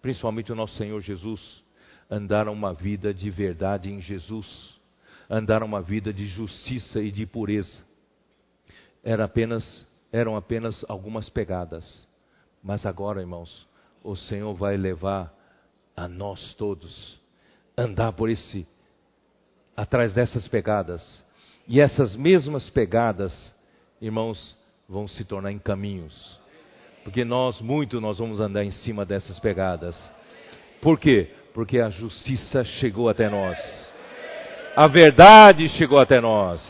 principalmente 0.00 0.50
o 0.50 0.56
nosso 0.56 0.74
Senhor 0.74 1.00
Jesus, 1.00 1.62
andaram 2.10 2.52
uma 2.52 2.74
vida 2.74 3.14
de 3.14 3.30
verdade 3.30 3.92
em 3.92 4.00
Jesus, 4.00 4.80
andaram 5.30 5.64
uma 5.64 5.80
vida 5.80 6.12
de 6.12 6.26
justiça 6.26 7.00
e 7.00 7.12
de 7.12 7.24
pureza. 7.24 7.84
Era 9.04 9.26
apenas, 9.26 9.86
eram 10.10 10.34
apenas 10.34 10.84
algumas 10.88 11.28
pegadas. 11.30 12.08
Mas 12.60 12.84
agora, 12.84 13.20
irmãos, 13.20 13.68
o 14.02 14.16
Senhor 14.16 14.52
vai 14.54 14.76
levar 14.76 15.32
a 15.96 16.08
nós 16.08 16.52
todos 16.54 17.16
andar 17.78 18.12
por 18.12 18.28
esse 18.28 18.66
atrás 19.76 20.14
dessas 20.14 20.48
pegadas. 20.48 21.22
E 21.68 21.80
essas 21.80 22.16
mesmas 22.16 22.68
pegadas, 22.70 23.54
irmãos, 24.02 24.56
vão 24.88 25.06
se 25.06 25.24
tornar 25.24 25.52
em 25.52 25.58
caminhos. 25.58 26.40
Porque 27.04 27.24
nós 27.24 27.60
muito 27.60 28.00
nós 28.00 28.18
vamos 28.18 28.40
andar 28.40 28.64
em 28.64 28.70
cima 28.70 29.06
dessas 29.06 29.38
pegadas. 29.38 29.96
Por 30.80 30.98
quê? 30.98 31.30
Porque 31.54 31.78
a 31.78 31.88
justiça 31.88 32.64
chegou 32.64 33.08
até 33.08 33.28
nós. 33.28 33.58
A 34.74 34.88
verdade 34.88 35.68
chegou 35.70 36.00
até 36.00 36.20
nós. 36.20 36.60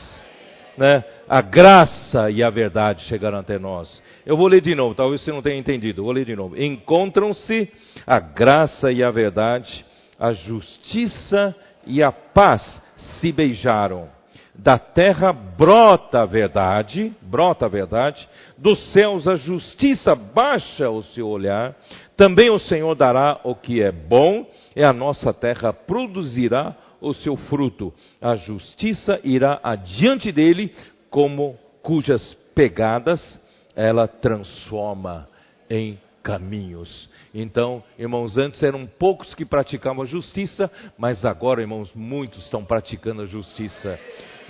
Né? 0.77 1.03
A 1.29 1.41
graça 1.41 2.31
e 2.31 2.43
a 2.43 2.51
verdade 2.51 3.03
chegaram 3.05 3.39
até 3.39 3.59
nós. 3.59 4.03
Eu 4.27 4.37
vou 4.37 4.47
ler 4.47 4.61
de 4.61 4.75
novo, 4.75 4.95
talvez 4.95 5.23
você 5.23 5.33
não 5.33 5.43
tenha 5.43 5.57
entendido. 5.57 6.03
Vou 6.03 6.13
ler 6.13 6.27
de 6.27 6.37
novo. 6.37 6.61
Encontram-se 6.61 7.71
a 8.07 8.21
graça 8.21 8.93
e 8.93 9.03
a 9.03 9.11
verdade, 9.11 9.85
a 10.19 10.33
justiça 10.33 11.55
e 11.87 12.03
a 12.03 12.13
paz 12.13 12.83
se 12.97 13.33
beijaram. 13.33 14.09
Da 14.55 14.79
terra 14.79 15.33
brota 15.33 16.21
a 16.21 16.27
verdade, 16.27 17.13
brota 17.23 17.65
a 17.65 17.69
verdade, 17.69 18.29
dos 18.59 18.93
céus 18.93 19.27
a 19.27 19.35
justiça 19.35 20.15
baixa 20.15 20.91
o 20.91 21.03
seu 21.03 21.27
olhar. 21.27 21.75
Também 22.17 22.51
o 22.51 22.59
Senhor 22.59 22.95
dará 22.95 23.41
o 23.45 23.55
que 23.55 23.83
é 23.83 23.91
bom, 23.91 24.47
e 24.77 24.85
a 24.85 24.93
nossa 24.93 25.33
terra 25.33 25.73
produzirá 25.73 26.77
o 27.01 27.15
seu 27.15 27.37
fruto. 27.37 27.93
A 28.21 28.37
justiça 28.37 29.19
irá 29.25 29.59
adiante 29.63 30.31
dele, 30.31 30.75
como 31.09 31.57
cujas 31.83 32.35
pegadas 32.55 33.41
ela 33.75 34.07
transforma 34.07 35.29
em 35.69 35.99
caminhos. 36.23 37.09
Então, 37.35 37.83
irmãos, 37.99 38.39
antes 38.39 38.63
eram 38.63 38.87
poucos 38.87 39.35
que 39.35 39.45
praticavam 39.45 40.03
a 40.03 40.07
justiça, 40.07 40.71
mas 40.97 41.25
agora, 41.25 41.61
irmãos, 41.61 41.91
muitos 41.95 42.45
estão 42.45 42.65
praticando 42.65 43.23
a 43.23 43.27
justiça. 43.27 43.99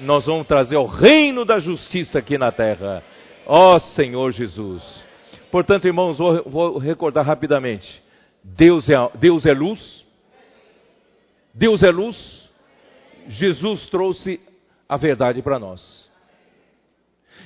Nós 0.00 0.26
vamos 0.26 0.46
trazer 0.46 0.76
o 0.76 0.86
reino 0.86 1.44
da 1.44 1.58
justiça 1.58 2.18
aqui 2.18 2.36
na 2.38 2.50
terra. 2.50 3.02
Ó 3.46 3.78
Senhor 3.78 4.32
Jesus. 4.32 4.82
Portanto, 5.50 5.86
irmãos, 5.86 6.18
vou, 6.18 6.42
vou 6.44 6.78
recordar 6.78 7.24
rapidamente. 7.24 8.02
Deus 8.42 8.88
é, 8.88 9.18
Deus 9.18 9.44
é 9.46 9.52
luz. 9.52 10.04
Deus 11.54 11.82
é 11.82 11.90
luz. 11.90 12.48
Jesus 13.28 13.88
trouxe 13.88 14.40
a 14.88 14.96
verdade 14.96 15.42
para 15.42 15.58
nós. 15.58 16.10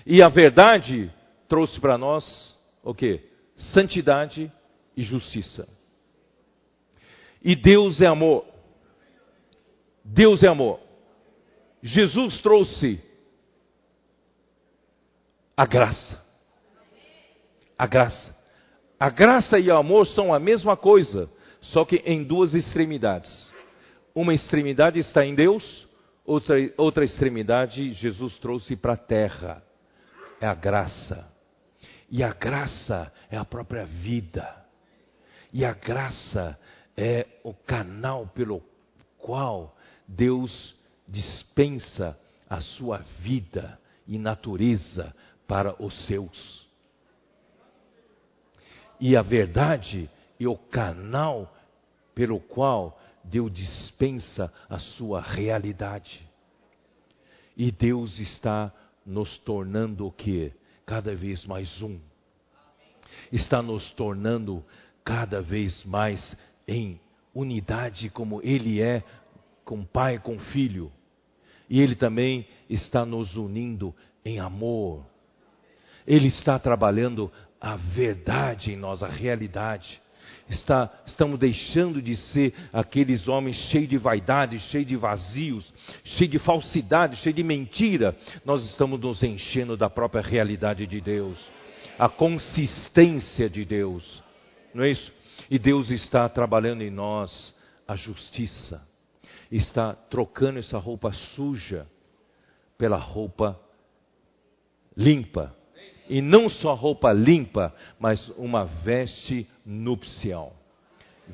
E 0.06 0.22
a 0.22 0.28
verdade 0.28 1.12
trouxe 1.48 1.80
para 1.80 1.98
nós 1.98 2.56
o 2.82 2.94
que? 2.94 3.20
Santidade 3.56 4.50
e 4.96 5.02
justiça. 5.02 5.68
E 7.42 7.54
Deus 7.54 8.00
é 8.00 8.06
amor. 8.06 8.44
Deus 10.04 10.42
é 10.42 10.48
amor. 10.48 10.85
Jesus 11.82 12.40
trouxe 12.40 13.00
a 15.56 15.64
graça. 15.64 16.22
A 17.78 17.86
graça. 17.86 18.36
A 18.98 19.10
graça 19.10 19.58
e 19.58 19.70
o 19.70 19.76
amor 19.76 20.06
são 20.06 20.32
a 20.32 20.38
mesma 20.38 20.76
coisa, 20.76 21.30
só 21.60 21.84
que 21.84 21.96
em 22.06 22.24
duas 22.24 22.54
extremidades. 22.54 23.50
Uma 24.14 24.32
extremidade 24.32 24.98
está 24.98 25.24
em 25.24 25.34
Deus, 25.34 25.86
outra, 26.24 26.56
outra 26.76 27.04
extremidade 27.04 27.92
Jesus 27.92 28.38
trouxe 28.38 28.74
para 28.76 28.94
a 28.94 28.98
terra. 28.98 29.62
É 30.40 30.46
a 30.46 30.54
graça. 30.54 31.30
E 32.10 32.22
a 32.22 32.32
graça 32.32 33.12
é 33.30 33.36
a 33.36 33.44
própria 33.44 33.84
vida. 33.84 34.64
E 35.52 35.64
a 35.64 35.72
graça 35.72 36.58
é 36.96 37.26
o 37.42 37.52
canal 37.52 38.26
pelo 38.28 38.62
qual 39.18 39.76
Deus 40.06 40.75
dispensa 41.08 42.18
a 42.48 42.60
sua 42.60 42.98
vida 43.20 43.78
e 44.06 44.18
natureza 44.18 45.14
para 45.46 45.80
os 45.82 45.94
seus. 46.06 46.66
E 48.98 49.16
a 49.16 49.22
verdade 49.22 50.10
é 50.40 50.46
o 50.46 50.56
canal 50.56 51.54
pelo 52.14 52.40
qual 52.40 52.98
Deus 53.22 53.52
dispensa 53.52 54.52
a 54.68 54.78
sua 54.78 55.20
realidade. 55.20 56.26
E 57.56 57.70
Deus 57.70 58.18
está 58.18 58.72
nos 59.04 59.38
tornando 59.38 60.06
o 60.06 60.12
que? 60.12 60.52
Cada 60.84 61.14
vez 61.14 61.44
mais 61.46 61.82
um. 61.82 61.98
Está 63.32 63.62
nos 63.62 63.90
tornando 63.92 64.64
cada 65.04 65.40
vez 65.40 65.84
mais 65.84 66.36
em 66.66 67.00
unidade 67.34 68.08
como 68.10 68.40
Ele 68.42 68.80
é 68.80 69.02
com 69.64 69.84
Pai, 69.84 70.18
com 70.18 70.38
Filho. 70.38 70.92
E 71.68 71.80
Ele 71.80 71.94
também 71.94 72.46
está 72.68 73.04
nos 73.04 73.36
unindo 73.36 73.94
em 74.24 74.38
amor. 74.38 75.04
Ele 76.06 76.28
está 76.28 76.58
trabalhando 76.58 77.30
a 77.60 77.76
verdade 77.76 78.72
em 78.72 78.76
nós, 78.76 79.02
a 79.02 79.08
realidade. 79.08 80.00
Está, 80.48 80.92
estamos 81.04 81.40
deixando 81.40 82.00
de 82.00 82.16
ser 82.16 82.54
aqueles 82.72 83.26
homens 83.26 83.56
cheios 83.70 83.88
de 83.88 83.98
vaidade, 83.98 84.60
cheios 84.60 84.86
de 84.86 84.96
vazios, 84.96 85.72
cheios 86.04 86.30
de 86.30 86.38
falsidade, 86.38 87.16
cheios 87.16 87.34
de 87.34 87.42
mentira. 87.42 88.16
Nós 88.44 88.64
estamos 88.64 89.00
nos 89.00 89.22
enchendo 89.24 89.76
da 89.76 89.90
própria 89.90 90.22
realidade 90.22 90.86
de 90.86 91.00
Deus, 91.00 91.36
a 91.98 92.08
consistência 92.08 93.50
de 93.50 93.64
Deus, 93.64 94.22
não 94.72 94.84
é 94.84 94.90
isso? 94.90 95.12
E 95.50 95.58
Deus 95.58 95.90
está 95.90 96.28
trabalhando 96.28 96.82
em 96.82 96.90
nós 96.90 97.54
a 97.88 97.96
justiça, 97.96 98.85
está 99.50 99.94
trocando 99.94 100.58
essa 100.58 100.78
roupa 100.78 101.12
suja 101.34 101.86
pela 102.76 102.96
roupa 102.96 103.58
limpa. 104.96 105.54
E 106.08 106.22
não 106.22 106.48
só 106.48 106.74
roupa 106.74 107.12
limpa, 107.12 107.74
mas 107.98 108.28
uma 108.36 108.64
veste 108.64 109.46
nupcial. 109.64 110.54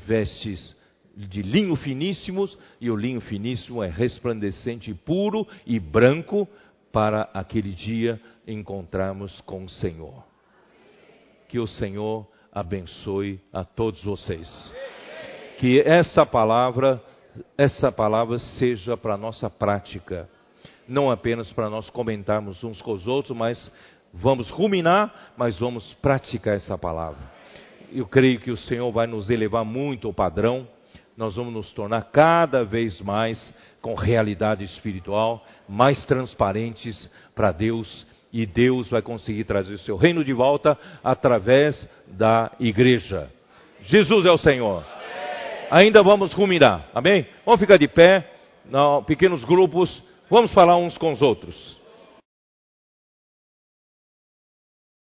Vestes 0.06 0.74
de 1.14 1.42
linho 1.42 1.76
finíssimos, 1.76 2.56
e 2.80 2.90
o 2.90 2.96
linho 2.96 3.20
finíssimo 3.20 3.82
é 3.82 3.88
resplandecente, 3.88 4.94
puro 4.94 5.46
e 5.66 5.78
branco, 5.78 6.48
para 6.90 7.28
aquele 7.32 7.72
dia 7.72 8.20
encontrarmos 8.46 9.40
com 9.42 9.64
o 9.64 9.68
Senhor. 9.68 10.24
Que 11.48 11.58
o 11.58 11.66
Senhor 11.66 12.26
abençoe 12.50 13.40
a 13.52 13.64
todos 13.64 14.02
vocês. 14.02 14.72
Que 15.58 15.80
essa 15.80 16.26
palavra 16.26 17.02
essa 17.56 17.90
palavra 17.90 18.38
seja 18.38 18.96
para 18.96 19.16
nossa 19.16 19.48
prática, 19.48 20.28
não 20.86 21.10
apenas 21.10 21.52
para 21.52 21.70
nós 21.70 21.88
comentarmos 21.90 22.62
uns 22.62 22.80
com 22.82 22.92
os 22.92 23.06
outros, 23.06 23.36
mas 23.36 23.72
vamos 24.12 24.50
ruminar, 24.50 25.32
mas 25.36 25.58
vamos 25.58 25.94
praticar 25.94 26.56
essa 26.56 26.76
palavra. 26.76 27.20
Eu 27.90 28.06
creio 28.06 28.40
que 28.40 28.50
o 28.50 28.56
Senhor 28.56 28.90
vai 28.90 29.06
nos 29.06 29.30
elevar 29.30 29.64
muito 29.64 30.08
o 30.08 30.14
padrão, 30.14 30.66
nós 31.16 31.36
vamos 31.36 31.52
nos 31.52 31.72
tornar 31.72 32.02
cada 32.10 32.64
vez 32.64 33.00
mais 33.00 33.54
com 33.80 33.94
realidade 33.94 34.64
espiritual, 34.64 35.44
mais 35.68 36.04
transparentes 36.06 37.10
para 37.34 37.52
Deus, 37.52 38.06
e 38.32 38.46
Deus 38.46 38.88
vai 38.88 39.02
conseguir 39.02 39.44
trazer 39.44 39.74
o 39.74 39.78
seu 39.78 39.96
reino 39.96 40.24
de 40.24 40.32
volta 40.32 40.78
através 41.04 41.86
da 42.06 42.50
igreja. 42.58 43.30
Jesus 43.82 44.24
é 44.24 44.30
o 44.30 44.38
Senhor 44.38 45.01
ainda 45.72 46.02
vamos 46.02 46.34
ruminar. 46.34 46.88
Amém? 46.94 47.26
Vamos 47.46 47.58
ficar 47.58 47.78
de 47.78 47.88
pé, 47.88 48.30
não, 48.68 49.02
pequenos 49.02 49.42
grupos, 49.42 50.02
vamos 50.28 50.52
falar 50.52 50.76
uns 50.76 50.98
com 50.98 51.12
os 51.12 51.22
outros. 51.22 51.80